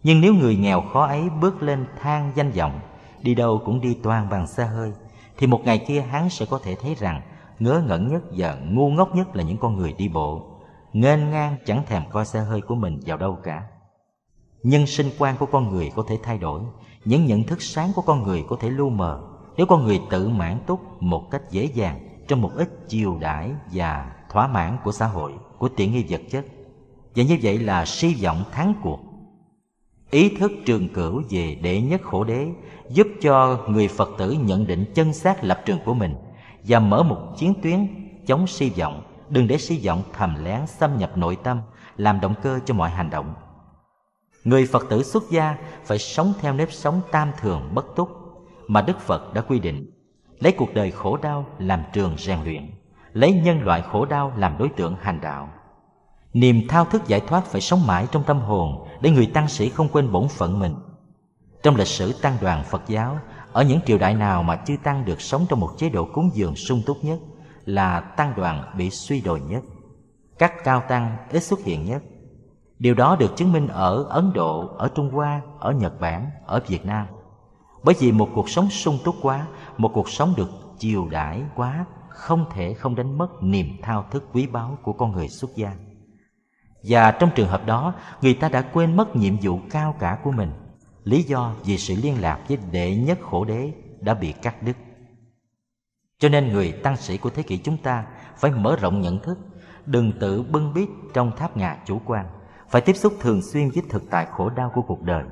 Nhưng 0.02 0.20
nếu 0.20 0.34
người 0.34 0.56
nghèo 0.56 0.80
khó 0.92 1.06
ấy 1.06 1.28
bước 1.40 1.62
lên 1.62 1.86
thang 2.00 2.32
danh 2.34 2.50
vọng, 2.50 2.80
đi 3.22 3.34
đâu 3.34 3.62
cũng 3.64 3.80
đi 3.80 3.98
toàn 4.02 4.28
bằng 4.30 4.46
xe 4.46 4.66
hơi, 4.66 4.92
thì 5.36 5.46
một 5.46 5.60
ngày 5.64 5.84
kia 5.88 6.00
hắn 6.00 6.30
sẽ 6.30 6.46
có 6.50 6.60
thể 6.64 6.74
thấy 6.74 6.94
rằng 6.94 7.22
ngớ 7.58 7.82
ngẩn 7.86 8.08
nhất 8.08 8.22
và 8.36 8.54
ngu 8.54 8.90
ngốc 8.90 9.14
nhất 9.14 9.36
là 9.36 9.42
những 9.42 9.58
con 9.58 9.76
người 9.76 9.92
đi 9.92 10.08
bộ, 10.08 10.46
nghênh 10.92 11.30
ngang 11.30 11.56
chẳng 11.66 11.82
thèm 11.86 12.02
coi 12.10 12.24
xe 12.24 12.40
hơi 12.40 12.60
của 12.60 12.74
mình 12.74 13.00
vào 13.06 13.16
đâu 13.16 13.38
cả. 13.42 13.62
Nhân 14.62 14.86
sinh 14.86 15.10
quan 15.18 15.36
của 15.36 15.46
con 15.46 15.70
người 15.70 15.92
có 15.96 16.04
thể 16.08 16.18
thay 16.22 16.38
đổi, 16.38 16.60
những 17.04 17.26
nhận 17.26 17.44
thức 17.44 17.62
sáng 17.62 17.92
của 17.94 18.02
con 18.02 18.22
người 18.22 18.44
có 18.48 18.56
thể 18.60 18.70
lu 18.70 18.88
mờ 18.88 19.37
nếu 19.58 19.66
con 19.66 19.84
người 19.84 20.00
tự 20.10 20.28
mãn 20.28 20.58
túc 20.66 21.02
một 21.02 21.30
cách 21.30 21.42
dễ 21.50 21.64
dàng 21.64 22.08
trong 22.28 22.40
một 22.40 22.50
ít 22.54 22.68
chiều 22.88 23.18
đãi 23.20 23.50
và 23.72 24.12
thỏa 24.30 24.48
mãn 24.48 24.76
của 24.84 24.92
xã 24.92 25.06
hội, 25.06 25.32
của 25.58 25.68
tiện 25.68 25.92
nghi 25.92 26.04
vật 26.08 26.20
chất, 26.30 26.44
và 27.16 27.22
như 27.22 27.38
vậy 27.42 27.58
là 27.58 27.84
si 27.84 28.14
vọng 28.14 28.44
thắng 28.52 28.74
cuộc. 28.82 29.00
Ý 30.10 30.36
thức 30.36 30.52
trường 30.66 30.88
cửu 30.88 31.22
về 31.30 31.54
đệ 31.62 31.80
nhất 31.80 32.02
khổ 32.02 32.24
đế 32.24 32.48
giúp 32.88 33.06
cho 33.20 33.64
người 33.68 33.88
phật 33.88 34.08
tử 34.18 34.32
nhận 34.32 34.66
định 34.66 34.84
chân 34.94 35.12
xác 35.12 35.44
lập 35.44 35.62
trường 35.64 35.78
của 35.84 35.94
mình 35.94 36.14
và 36.64 36.80
mở 36.80 37.02
một 37.02 37.18
chiến 37.36 37.54
tuyến 37.62 37.86
chống 38.26 38.46
si 38.46 38.70
vọng. 38.70 39.02
Đừng 39.28 39.46
để 39.46 39.58
si 39.58 39.86
vọng 39.86 40.02
thầm 40.12 40.44
lén 40.44 40.66
xâm 40.66 40.98
nhập 40.98 41.16
nội 41.16 41.36
tâm, 41.42 41.60
làm 41.96 42.20
động 42.20 42.34
cơ 42.42 42.60
cho 42.64 42.74
mọi 42.74 42.90
hành 42.90 43.10
động. 43.10 43.34
Người 44.44 44.66
phật 44.66 44.86
tử 44.90 45.02
xuất 45.02 45.30
gia 45.30 45.56
phải 45.84 45.98
sống 45.98 46.32
theo 46.40 46.52
nếp 46.52 46.72
sống 46.72 47.00
tam 47.10 47.32
thường 47.40 47.70
bất 47.74 47.96
túc 47.96 48.27
mà 48.68 48.82
đức 48.82 49.00
phật 49.00 49.34
đã 49.34 49.40
quy 49.40 49.58
định. 49.58 49.90
Lấy 50.38 50.52
cuộc 50.52 50.74
đời 50.74 50.90
khổ 50.90 51.16
đau 51.16 51.46
làm 51.58 51.82
trường 51.92 52.14
rèn 52.18 52.38
luyện, 52.44 52.70
lấy 53.12 53.32
nhân 53.32 53.62
loại 53.62 53.82
khổ 53.82 54.04
đau 54.04 54.32
làm 54.36 54.58
đối 54.58 54.68
tượng 54.68 54.96
hành 55.00 55.20
đạo. 55.20 55.48
Niềm 56.32 56.60
thao 56.68 56.84
thức 56.84 57.02
giải 57.06 57.20
thoát 57.20 57.44
phải 57.44 57.60
sống 57.60 57.86
mãi 57.86 58.06
trong 58.12 58.24
tâm 58.24 58.40
hồn 58.40 58.88
để 59.00 59.10
người 59.10 59.26
tăng 59.26 59.48
sĩ 59.48 59.68
không 59.68 59.88
quên 59.88 60.12
bổn 60.12 60.28
phận 60.28 60.58
mình. 60.58 60.74
Trong 61.62 61.76
lịch 61.76 61.86
sử 61.86 62.12
tăng 62.12 62.36
đoàn 62.40 62.64
phật 62.64 62.82
giáo, 62.88 63.18
ở 63.52 63.62
những 63.64 63.80
triều 63.86 63.98
đại 63.98 64.14
nào 64.14 64.42
mà 64.42 64.56
chư 64.66 64.76
tăng 64.82 65.04
được 65.04 65.20
sống 65.20 65.46
trong 65.48 65.60
một 65.60 65.70
chế 65.76 65.88
độ 65.88 66.08
cúng 66.12 66.30
dường 66.34 66.56
sung 66.56 66.82
túc 66.86 67.04
nhất 67.04 67.18
là 67.64 68.00
tăng 68.00 68.32
đoàn 68.36 68.72
bị 68.76 68.90
suy 68.90 69.20
đồi 69.20 69.40
nhất. 69.40 69.62
Các 70.38 70.52
cao 70.64 70.82
tăng 70.88 71.16
ít 71.30 71.40
xuất 71.40 71.60
hiện 71.64 71.84
nhất. 71.84 72.02
Điều 72.78 72.94
đó 72.94 73.16
được 73.20 73.36
chứng 73.36 73.52
minh 73.52 73.68
ở 73.68 74.04
ấn 74.08 74.32
độ, 74.34 74.68
ở 74.76 74.88
trung 74.94 75.10
hoa, 75.10 75.40
ở 75.58 75.72
nhật 75.72 76.00
bản, 76.00 76.30
ở 76.46 76.60
việt 76.66 76.86
nam 76.86 77.06
bởi 77.82 77.94
vì 77.98 78.12
một 78.12 78.28
cuộc 78.34 78.48
sống 78.48 78.70
sung 78.70 78.98
túc 79.04 79.16
quá, 79.22 79.46
một 79.76 79.90
cuộc 79.94 80.08
sống 80.08 80.34
được 80.36 80.50
chiều 80.78 81.08
đãi 81.10 81.42
quá, 81.54 81.84
không 82.08 82.46
thể 82.54 82.74
không 82.74 82.94
đánh 82.94 83.18
mất 83.18 83.42
niềm 83.42 83.66
thao 83.82 84.04
thức 84.10 84.24
quý 84.32 84.46
báu 84.46 84.78
của 84.82 84.92
con 84.92 85.12
người 85.12 85.28
xuất 85.28 85.56
gia. 85.56 85.72
Và 86.82 87.10
trong 87.10 87.30
trường 87.34 87.48
hợp 87.48 87.66
đó, 87.66 87.94
người 88.22 88.34
ta 88.34 88.48
đã 88.48 88.62
quên 88.62 88.96
mất 88.96 89.16
nhiệm 89.16 89.36
vụ 89.42 89.60
cao 89.70 89.94
cả 89.98 90.18
của 90.24 90.30
mình. 90.30 90.52
Lý 91.04 91.22
do 91.22 91.54
vì 91.64 91.78
sự 91.78 91.94
liên 92.02 92.20
lạc 92.20 92.38
với 92.48 92.58
đệ 92.70 92.96
nhất 92.96 93.18
khổ 93.22 93.44
đế 93.44 93.72
đã 94.00 94.14
bị 94.14 94.32
cắt 94.32 94.62
đứt. 94.62 94.76
Cho 96.18 96.28
nên 96.28 96.52
người 96.52 96.72
tăng 96.72 96.96
sĩ 96.96 97.18
của 97.18 97.30
thế 97.30 97.42
kỷ 97.42 97.58
chúng 97.58 97.76
ta 97.76 98.06
phải 98.36 98.50
mở 98.50 98.76
rộng 98.80 99.00
nhận 99.00 99.18
thức, 99.22 99.38
đừng 99.86 100.12
tự 100.20 100.42
bưng 100.42 100.74
bít 100.74 100.88
trong 101.14 101.36
tháp 101.36 101.56
ngà 101.56 101.78
chủ 101.86 102.00
quan, 102.04 102.26
phải 102.68 102.80
tiếp 102.80 102.96
xúc 102.96 103.14
thường 103.20 103.42
xuyên 103.42 103.70
với 103.70 103.82
thực 103.88 104.02
tại 104.10 104.26
khổ 104.30 104.50
đau 104.50 104.72
của 104.74 104.82
cuộc 104.82 105.02
đời 105.02 105.24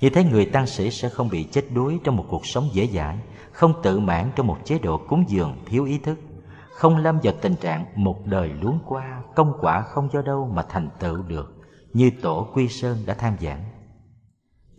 như 0.00 0.10
thế 0.10 0.24
người 0.24 0.46
tăng 0.46 0.66
sĩ 0.66 0.90
sẽ 0.90 1.08
không 1.08 1.28
bị 1.28 1.44
chết 1.44 1.64
đuối 1.74 1.98
trong 2.04 2.16
một 2.16 2.24
cuộc 2.28 2.46
sống 2.46 2.68
dễ 2.72 2.86
dãi, 2.86 3.18
không 3.52 3.72
tự 3.82 3.98
mãn 3.98 4.30
trong 4.36 4.46
một 4.46 4.58
chế 4.64 4.78
độ 4.78 4.98
cúng 5.08 5.24
dường 5.28 5.56
thiếu 5.66 5.84
ý 5.84 5.98
thức, 5.98 6.18
không 6.70 6.96
lâm 6.96 7.18
vào 7.22 7.34
tình 7.40 7.56
trạng 7.56 7.84
một 7.94 8.26
đời 8.26 8.50
luống 8.60 8.78
qua, 8.86 9.22
công 9.34 9.52
quả 9.60 9.82
không 9.82 10.08
do 10.12 10.22
đâu 10.22 10.50
mà 10.54 10.62
thành 10.68 10.88
tựu 11.00 11.22
được, 11.22 11.54
như 11.92 12.10
tổ 12.22 12.48
quy 12.54 12.68
sơn 12.68 12.98
đã 13.06 13.14
tham 13.14 13.36
giảng. 13.40 13.64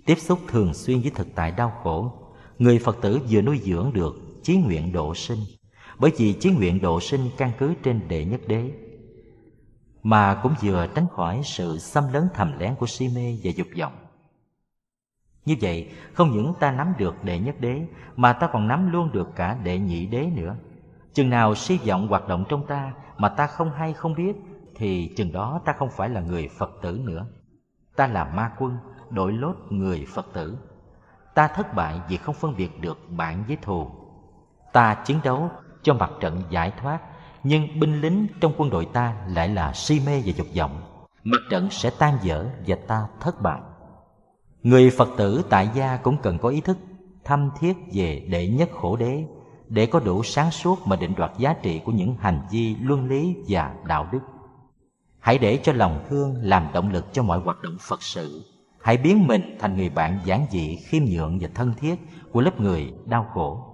Tiếp 0.05 0.15
xúc 0.19 0.39
thường 0.47 0.73
xuyên 0.73 1.01
với 1.01 1.11
thực 1.15 1.27
tại 1.35 1.51
đau 1.51 1.73
khổ, 1.83 2.11
người 2.59 2.79
phật 2.79 2.97
tử 3.01 3.19
vừa 3.29 3.41
nuôi 3.41 3.61
dưỡng 3.63 3.93
được 3.93 4.15
chí 4.43 4.57
nguyện 4.57 4.91
độ 4.91 5.15
sinh, 5.15 5.39
bởi 5.99 6.11
vì 6.17 6.33
chí 6.33 6.51
nguyện 6.51 6.81
độ 6.81 6.99
sinh 6.99 7.29
căn 7.37 7.51
cứ 7.59 7.73
trên 7.83 8.07
đệ 8.07 8.25
nhất 8.25 8.41
đế. 8.47 8.71
Mà 10.03 10.39
cũng 10.43 10.53
vừa 10.61 10.87
tránh 10.95 11.05
khỏi 11.15 11.41
sự 11.43 11.77
xâm 11.77 12.03
lấn 12.13 12.23
thầm 12.33 12.59
lén 12.59 12.75
của 12.75 12.87
si 12.87 13.07
mê 13.15 13.37
và 13.43 13.51
dục 13.55 13.67
vọng 13.79 13.93
như 15.49 15.55
vậy, 15.61 15.91
không 16.13 16.31
những 16.31 16.53
ta 16.59 16.71
nắm 16.71 16.93
được 16.97 17.23
đệ 17.23 17.39
nhất 17.39 17.55
đế, 17.59 17.81
mà 18.15 18.33
ta 18.33 18.47
còn 18.47 18.67
nắm 18.67 18.91
luôn 18.91 19.11
được 19.11 19.35
cả 19.35 19.57
đệ 19.63 19.79
nhị 19.79 20.05
đế 20.05 20.25
nữa. 20.35 20.55
Chừng 21.13 21.29
nào 21.29 21.55
si 21.55 21.79
vọng 21.87 22.07
hoạt 22.07 22.27
động 22.27 22.45
trong 22.49 22.67
ta 22.67 22.93
mà 23.17 23.29
ta 23.29 23.47
không 23.47 23.71
hay 23.71 23.93
không 23.93 24.15
biết, 24.15 24.33
thì 24.75 25.13
chừng 25.17 25.31
đó 25.31 25.61
ta 25.65 25.73
không 25.73 25.89
phải 25.89 26.09
là 26.09 26.21
người 26.21 26.47
phật 26.57 26.71
tử 26.81 27.01
nữa. 27.03 27.25
Ta 27.95 28.07
là 28.07 28.23
ma 28.25 28.51
quân 28.59 28.77
đội 29.09 29.31
lốt 29.33 29.55
người 29.69 30.05
phật 30.13 30.27
tử. 30.33 30.57
Ta 31.35 31.47
thất 31.47 31.73
bại 31.75 32.01
vì 32.09 32.17
không 32.17 32.35
phân 32.35 32.55
biệt 32.57 32.81
được 32.81 32.97
bạn 33.09 33.43
với 33.47 33.57
thù. 33.61 33.87
Ta 34.73 34.93
chiến 35.05 35.19
đấu 35.23 35.49
cho 35.83 35.93
mặt 35.93 36.11
trận 36.19 36.43
giải 36.49 36.73
thoát, 36.81 36.99
nhưng 37.43 37.79
binh 37.79 38.01
lính 38.01 38.27
trong 38.41 38.53
quân 38.57 38.69
đội 38.69 38.85
ta 38.85 39.15
lại 39.27 39.49
là 39.49 39.73
si 39.73 40.01
mê 40.05 40.21
và 40.25 40.31
dục 40.35 40.47
vọng. 40.57 40.81
Mặt 41.23 41.41
trận 41.49 41.67
sẽ 41.71 41.89
tan 41.99 42.17
vỡ 42.23 42.45
và 42.67 42.75
ta 42.87 43.07
thất 43.19 43.41
bại 43.41 43.59
người 44.63 44.89
phật 44.89 45.09
tử 45.17 45.41
tại 45.49 45.69
gia 45.73 45.97
cũng 45.97 46.17
cần 46.23 46.37
có 46.37 46.49
ý 46.49 46.61
thức, 46.61 46.77
thâm 47.23 47.49
thiết 47.59 47.77
về 47.93 48.25
đệ 48.29 48.47
nhất 48.47 48.69
khổ 48.71 48.95
đế, 48.95 49.23
để 49.67 49.85
có 49.85 49.99
đủ 49.99 50.23
sáng 50.23 50.51
suốt 50.51 50.87
mà 50.87 50.95
định 50.95 51.15
đoạt 51.17 51.31
giá 51.37 51.53
trị 51.53 51.81
của 51.85 51.91
những 51.91 52.15
hành 52.19 52.41
vi, 52.51 52.75
luân 52.81 53.07
lý 53.07 53.35
và 53.47 53.73
đạo 53.85 54.07
đức. 54.11 54.19
Hãy 55.19 55.37
để 55.37 55.59
cho 55.63 55.73
lòng 55.73 56.05
thương 56.09 56.35
làm 56.41 56.67
động 56.73 56.91
lực 56.91 57.05
cho 57.13 57.23
mọi 57.23 57.39
hoạt 57.39 57.61
động 57.61 57.77
phật 57.79 58.03
sự. 58.03 58.43
Hãy 58.81 58.97
biến 58.97 59.27
mình 59.27 59.57
thành 59.59 59.77
người 59.77 59.89
bạn 59.89 60.19
giản 60.25 60.45
dị, 60.51 60.75
khiêm 60.75 61.03
nhượng 61.05 61.37
và 61.41 61.49
thân 61.55 61.73
thiết 61.73 61.95
của 62.31 62.41
lớp 62.41 62.59
người 62.59 62.93
đau 63.05 63.27
khổ. 63.33 63.65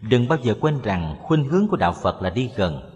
Đừng 0.00 0.28
bao 0.28 0.38
giờ 0.42 0.54
quên 0.60 0.80
rằng 0.82 1.16
khuynh 1.22 1.44
hướng 1.44 1.68
của 1.68 1.76
đạo 1.76 1.92
phật 2.02 2.22
là 2.22 2.30
đi 2.30 2.50
gần, 2.56 2.90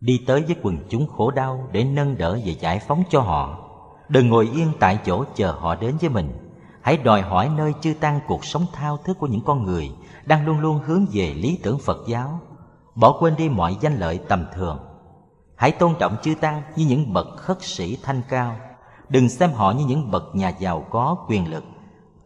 đi 0.00 0.20
tới 0.26 0.42
với 0.42 0.56
quần 0.62 0.78
chúng 0.88 1.06
khổ 1.06 1.30
đau 1.30 1.68
để 1.72 1.84
nâng 1.84 2.18
đỡ 2.18 2.40
và 2.44 2.52
giải 2.52 2.78
phóng 2.78 3.02
cho 3.10 3.20
họ 3.20 3.65
đừng 4.08 4.28
ngồi 4.28 4.48
yên 4.54 4.72
tại 4.80 4.98
chỗ 5.06 5.24
chờ 5.34 5.52
họ 5.52 5.74
đến 5.74 5.96
với 6.00 6.10
mình. 6.10 6.32
Hãy 6.80 6.96
đòi 6.96 7.22
hỏi 7.22 7.50
nơi 7.56 7.72
chư 7.80 7.94
tăng 8.00 8.20
cuộc 8.26 8.44
sống 8.44 8.66
thao 8.72 8.96
thức 8.96 9.18
của 9.18 9.26
những 9.26 9.40
con 9.44 9.64
người 9.64 9.90
đang 10.24 10.46
luôn 10.46 10.60
luôn 10.60 10.80
hướng 10.86 11.06
về 11.12 11.34
lý 11.34 11.58
tưởng 11.62 11.78
phật 11.78 11.98
giáo. 12.08 12.40
Bỏ 12.94 13.16
quên 13.20 13.36
đi 13.36 13.48
mọi 13.48 13.76
danh 13.80 13.98
lợi 13.98 14.20
tầm 14.28 14.44
thường. 14.54 14.78
Hãy 15.56 15.70
tôn 15.70 15.94
trọng 15.98 16.16
chư 16.22 16.34
tăng 16.34 16.62
như 16.76 16.86
những 16.86 17.12
bậc 17.12 17.26
khất 17.36 17.62
sĩ 17.62 17.98
thanh 18.02 18.22
cao. 18.28 18.56
Đừng 19.08 19.28
xem 19.28 19.52
họ 19.52 19.70
như 19.72 19.84
những 19.86 20.10
bậc 20.10 20.24
nhà 20.34 20.48
giàu 20.48 20.86
có 20.90 21.16
quyền 21.28 21.50
lực. 21.50 21.64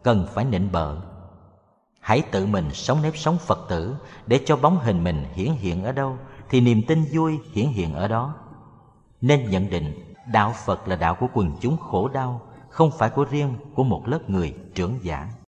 Cần 0.03 0.27
phải 0.33 0.45
nịnh 0.45 0.71
bợ. 0.71 0.95
Hãy 1.99 2.21
tự 2.21 2.45
mình 2.45 2.69
sống 2.73 3.01
nếp 3.01 3.17
sống 3.17 3.37
phật 3.37 3.59
tử 3.69 3.95
để 4.27 4.39
cho 4.45 4.55
bóng 4.55 4.77
hình 4.77 5.03
mình 5.03 5.25
hiển 5.33 5.51
hiện 5.51 5.83
ở 5.83 5.91
đâu 5.91 6.17
thì 6.49 6.61
niềm 6.61 6.81
tin 6.87 7.05
vui 7.11 7.39
hiển 7.53 7.67
hiện 7.67 7.93
ở 7.93 8.07
đó. 8.07 8.33
Nên 9.21 9.49
nhận 9.49 9.69
định 9.69 10.10
đạo 10.31 10.53
phật 10.65 10.87
là 10.87 10.95
đạo 10.95 11.15
của 11.15 11.27
quần 11.33 11.51
chúng 11.61 11.77
khổ 11.77 12.07
đau, 12.07 12.41
không 12.69 12.91
phải 12.91 13.09
của 13.09 13.25
riêng 13.25 13.55
của 13.73 13.83
một 13.83 14.07
lớp 14.07 14.29
người 14.29 14.55
trưởng 14.75 14.99
giả. 15.03 15.31